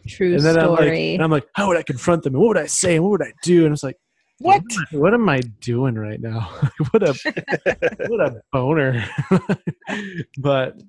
True 0.07 0.35
And 0.35 0.45
then 0.45 0.59
I'm 0.59 0.71
like, 0.71 0.89
and 0.89 1.23
I'm 1.23 1.31
like, 1.31 1.47
how 1.55 1.69
would 1.69 1.77
I 1.77 1.83
confront 1.83 2.23
them? 2.23 2.35
What 2.35 2.49
would 2.49 2.59
I 2.59 2.67
say? 2.67 2.97
And 2.97 3.05
what 3.05 3.13
would 3.13 3.23
I 3.23 3.33
do? 3.43 3.65
And 3.65 3.73
it's 3.73 3.83
like, 3.83 3.97
What? 4.39 4.57
am 4.57 4.65
I- 4.93 4.97
What 4.97 5.15
am 5.15 5.29
I 5.29 5.41
doing 5.61 5.95
right 5.95 6.21
now? 6.21 6.41
what 6.91 7.03
a 7.03 7.15
what 8.09 8.21
a 8.21 8.43
boner. 8.53 9.05
but 10.39 10.81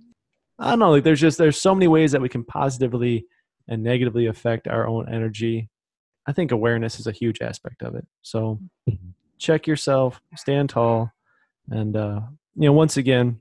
I 0.60 0.72
don't 0.72 0.80
know. 0.80 0.92
Like, 0.92 1.04
there's 1.04 1.22
just 1.22 1.38
there's 1.38 1.60
so 1.60 1.74
many 1.74 1.88
ways 1.88 2.12
that 2.12 2.22
we 2.22 2.30
can 2.30 2.44
positively 2.44 3.26
and 3.68 3.82
negatively 3.82 4.28
affect 4.28 4.68
our 4.68 4.88
own 4.88 5.12
energy. 5.12 5.70
I 6.28 6.34
think 6.34 6.52
awareness 6.52 7.00
is 7.00 7.08
a 7.08 7.12
huge 7.12 7.42
aspect 7.42 7.82
of 7.82 7.96
it. 7.96 8.06
So 8.22 8.60
mm-hmm. 8.90 9.10
Check 9.42 9.66
yourself, 9.66 10.22
stand 10.36 10.70
tall, 10.70 11.12
and 11.72 11.98
uh, 11.98 12.22
you 12.56 12.68
know, 12.68 12.74
once 12.74 12.98
again, 12.98 13.40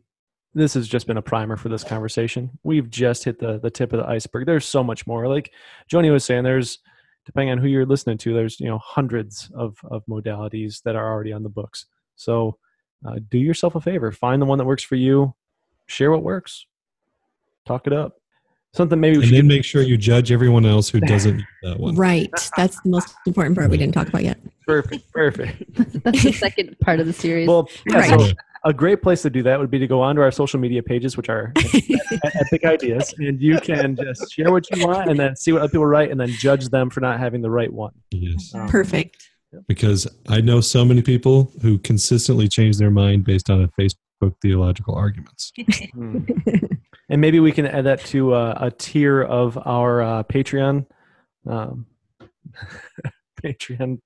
this 0.54 0.72
has 0.72 0.88
just 0.88 1.06
been 1.06 1.18
a 1.18 1.22
primer 1.22 1.58
for 1.58 1.68
this 1.68 1.84
conversation. 1.84 2.58
We've 2.62 2.88
just 2.88 3.22
hit 3.22 3.38
the 3.38 3.58
the 3.58 3.70
tip 3.70 3.92
of 3.92 3.98
the 4.00 4.08
iceberg. 4.08 4.46
There's 4.46 4.64
so 4.64 4.82
much 4.82 5.06
more. 5.06 5.28
Like 5.28 5.52
Joanie 5.88 6.08
was 6.08 6.24
saying, 6.24 6.44
there's 6.44 6.78
depending 7.26 7.50
on 7.50 7.58
who 7.58 7.68
you're 7.68 7.84
listening 7.84 8.16
to, 8.16 8.32
there's 8.32 8.58
you 8.58 8.66
know 8.66 8.78
hundreds 8.78 9.50
of 9.54 9.76
of 9.90 10.02
modalities 10.06 10.82
that 10.84 10.96
are 10.96 11.06
already 11.12 11.34
on 11.34 11.42
the 11.42 11.50
books. 11.50 11.84
So 12.16 12.56
uh, 13.06 13.16
do 13.28 13.36
yourself 13.36 13.74
a 13.74 13.80
favor, 13.82 14.10
find 14.10 14.40
the 14.40 14.46
one 14.46 14.56
that 14.56 14.64
works 14.64 14.82
for 14.82 14.96
you, 14.96 15.34
share 15.84 16.10
what 16.10 16.22
works, 16.22 16.64
talk 17.66 17.86
it 17.86 17.92
up. 17.92 18.19
Something 18.72 19.00
maybe 19.00 19.16
we 19.16 19.22
and 19.24 19.28
should 19.30 19.38
then 19.38 19.46
make 19.48 19.64
sure 19.64 19.82
you 19.82 19.96
judge 19.96 20.30
everyone 20.30 20.64
else 20.64 20.88
who 20.88 21.00
doesn't 21.00 21.38
use 21.38 21.46
that 21.62 21.80
one. 21.80 21.96
Right. 21.96 22.30
That's 22.56 22.80
the 22.82 22.90
most 22.90 23.14
important 23.26 23.56
part 23.58 23.68
we 23.70 23.76
didn't 23.76 23.94
talk 23.94 24.08
about 24.08 24.22
yet. 24.22 24.38
perfect, 24.66 25.10
perfect. 25.12 25.62
That's 26.04 26.22
the 26.22 26.32
second 26.32 26.78
part 26.80 27.00
of 27.00 27.06
the 27.06 27.12
series. 27.12 27.48
Well, 27.48 27.68
yeah, 27.88 27.98
Right. 27.98 28.20
so 28.20 28.28
a 28.64 28.72
great 28.72 29.02
place 29.02 29.22
to 29.22 29.30
do 29.30 29.42
that 29.42 29.58
would 29.58 29.70
be 29.72 29.78
to 29.80 29.88
go 29.88 30.00
onto 30.00 30.20
our 30.22 30.30
social 30.30 30.60
media 30.60 30.82
pages, 30.84 31.16
which 31.16 31.28
are 31.28 31.52
Epic 32.40 32.64
Ideas, 32.64 33.12
and 33.18 33.40
you 33.40 33.58
can 33.58 33.96
just 33.96 34.32
share 34.32 34.52
what 34.52 34.70
you 34.70 34.86
want 34.86 35.10
and 35.10 35.18
then 35.18 35.34
see 35.34 35.50
what 35.50 35.62
other 35.62 35.70
people 35.70 35.86
write 35.86 36.10
and 36.12 36.20
then 36.20 36.28
judge 36.28 36.68
them 36.68 36.90
for 36.90 37.00
not 37.00 37.18
having 37.18 37.40
the 37.42 37.50
right 37.50 37.72
one. 37.72 37.92
Yes. 38.12 38.52
Um, 38.54 38.68
Perfect. 38.68 39.28
Because 39.66 40.06
I 40.28 40.40
know 40.40 40.60
so 40.60 40.84
many 40.84 41.02
people 41.02 41.50
who 41.62 41.78
consistently 41.78 42.46
change 42.46 42.78
their 42.78 42.90
mind 42.92 43.24
based 43.24 43.50
on 43.50 43.62
a 43.62 43.68
Facebook 43.80 43.96
theological 44.42 44.94
arguments. 44.94 45.52
Hmm. 45.94 46.18
and 47.08 47.20
maybe 47.20 47.40
we 47.40 47.52
can 47.52 47.66
add 47.66 47.84
that 47.86 48.04
to 48.06 48.34
uh, 48.34 48.54
a 48.60 48.70
tier 48.70 49.22
of 49.22 49.58
our 49.66 50.02
uh, 50.02 50.22
Patreon. 50.24 50.86
Um, 51.48 51.86
Patreon 53.42 53.98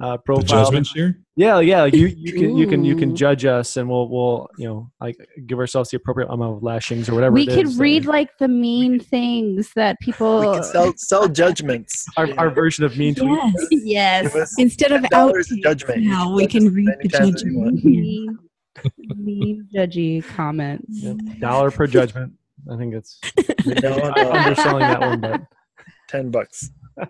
uh, 0.00 0.12
The 0.12 0.18
profile. 0.18 0.64
judgment 0.64 0.86
share? 0.86 1.18
Yeah, 1.34 1.58
yeah. 1.60 1.84
You 1.86 2.06
you 2.06 2.32
can 2.32 2.56
you 2.56 2.66
can 2.68 2.84
you 2.84 2.96
can 2.96 3.16
judge 3.16 3.44
us, 3.44 3.76
and 3.76 3.88
we'll 3.88 4.08
we'll 4.08 4.48
you 4.58 4.66
know 4.68 4.90
like 5.00 5.16
give 5.46 5.58
ourselves 5.58 5.90
the 5.90 5.96
appropriate 5.96 6.28
amount 6.30 6.56
of 6.58 6.62
lashings 6.62 7.08
or 7.08 7.14
whatever. 7.14 7.34
we 7.34 7.48
it 7.48 7.54
could 7.54 7.66
is, 7.66 7.78
read 7.78 8.06
like 8.06 8.30
the 8.38 8.46
mean 8.48 9.00
things 9.00 9.72
that 9.74 9.98
people. 10.00 10.40
we 10.40 10.46
can 10.46 10.62
sell 10.62 10.92
sell 10.96 11.28
judgments. 11.28 12.06
our, 12.16 12.28
our 12.38 12.50
version 12.50 12.84
of 12.84 12.96
mean 12.96 13.14
tweets. 13.14 13.52
Yes. 13.72 14.32
yes. 14.34 14.54
Instead 14.58 14.92
of 14.92 15.02
$10 15.02 15.62
judgment. 15.62 16.04
Now 16.04 16.32
we 16.34 16.46
can 16.46 16.72
read 16.72 16.86
the 16.86 16.98
anytime 17.00 17.32
that 17.32 17.42
you 17.42 17.58
want. 17.58 17.76
judgment. 17.78 18.38
Here. 18.82 18.92
mean, 19.16 19.24
mean 19.24 19.68
judgy 19.74 20.24
comments. 20.24 21.02
Yep. 21.02 21.16
Dollar 21.40 21.70
per 21.70 21.86
judgment. 21.86 22.32
I 22.70 22.76
think 22.76 22.94
it's 22.94 23.20
No, 23.82 23.92
I'm 23.94 24.24
no, 24.24 24.32
underselling 24.32 24.80
that 24.80 25.00
one, 25.00 25.20
but 25.20 25.40
ten 26.08 26.30
bucks. 26.30 26.70
all 26.98 27.06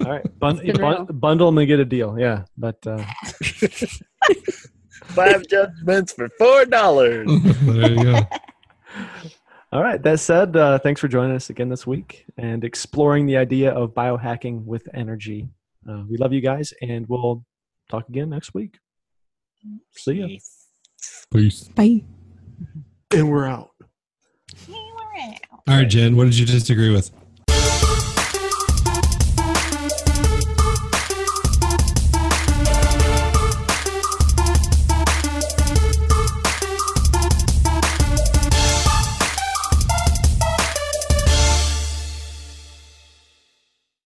right, 0.00 0.38
Bun- 0.38 0.60
bun- 0.78 1.06
bundle 1.12 1.46
them 1.48 1.58
and 1.58 1.66
get 1.66 1.80
a 1.80 1.84
deal. 1.84 2.16
Yeah, 2.18 2.44
but 2.56 2.84
uh, 2.86 3.02
Five 5.06 5.46
judgments 5.48 6.12
for 6.12 6.28
four 6.38 6.64
dollars. 6.64 7.28
there 7.62 7.90
you 7.90 8.02
go. 8.04 8.20
all 9.72 9.82
right. 9.82 10.02
That 10.02 10.20
said, 10.20 10.56
uh, 10.56 10.78
thanks 10.78 11.00
for 11.00 11.08
joining 11.08 11.34
us 11.34 11.50
again 11.50 11.68
this 11.68 11.86
week 11.86 12.24
and 12.36 12.62
exploring 12.64 13.26
the 13.26 13.36
idea 13.36 13.72
of 13.72 13.94
biohacking 13.94 14.64
with 14.64 14.88
energy. 14.94 15.48
Uh, 15.88 16.04
we 16.08 16.16
love 16.18 16.32
you 16.32 16.40
guys, 16.40 16.72
and 16.82 17.06
we'll 17.08 17.44
talk 17.90 18.08
again 18.08 18.30
next 18.30 18.54
week. 18.54 18.78
See 19.96 20.12
ya. 20.14 20.26
Peace. 21.32 21.68
Bye. 21.74 22.02
And 23.12 23.30
we're 23.30 23.46
out. 23.46 23.70
Wow. 24.68 24.78
All 25.68 25.76
right, 25.76 25.88
Jen, 25.88 26.16
what 26.16 26.24
did 26.24 26.38
you 26.38 26.46
disagree 26.46 26.90
with? 26.90 27.10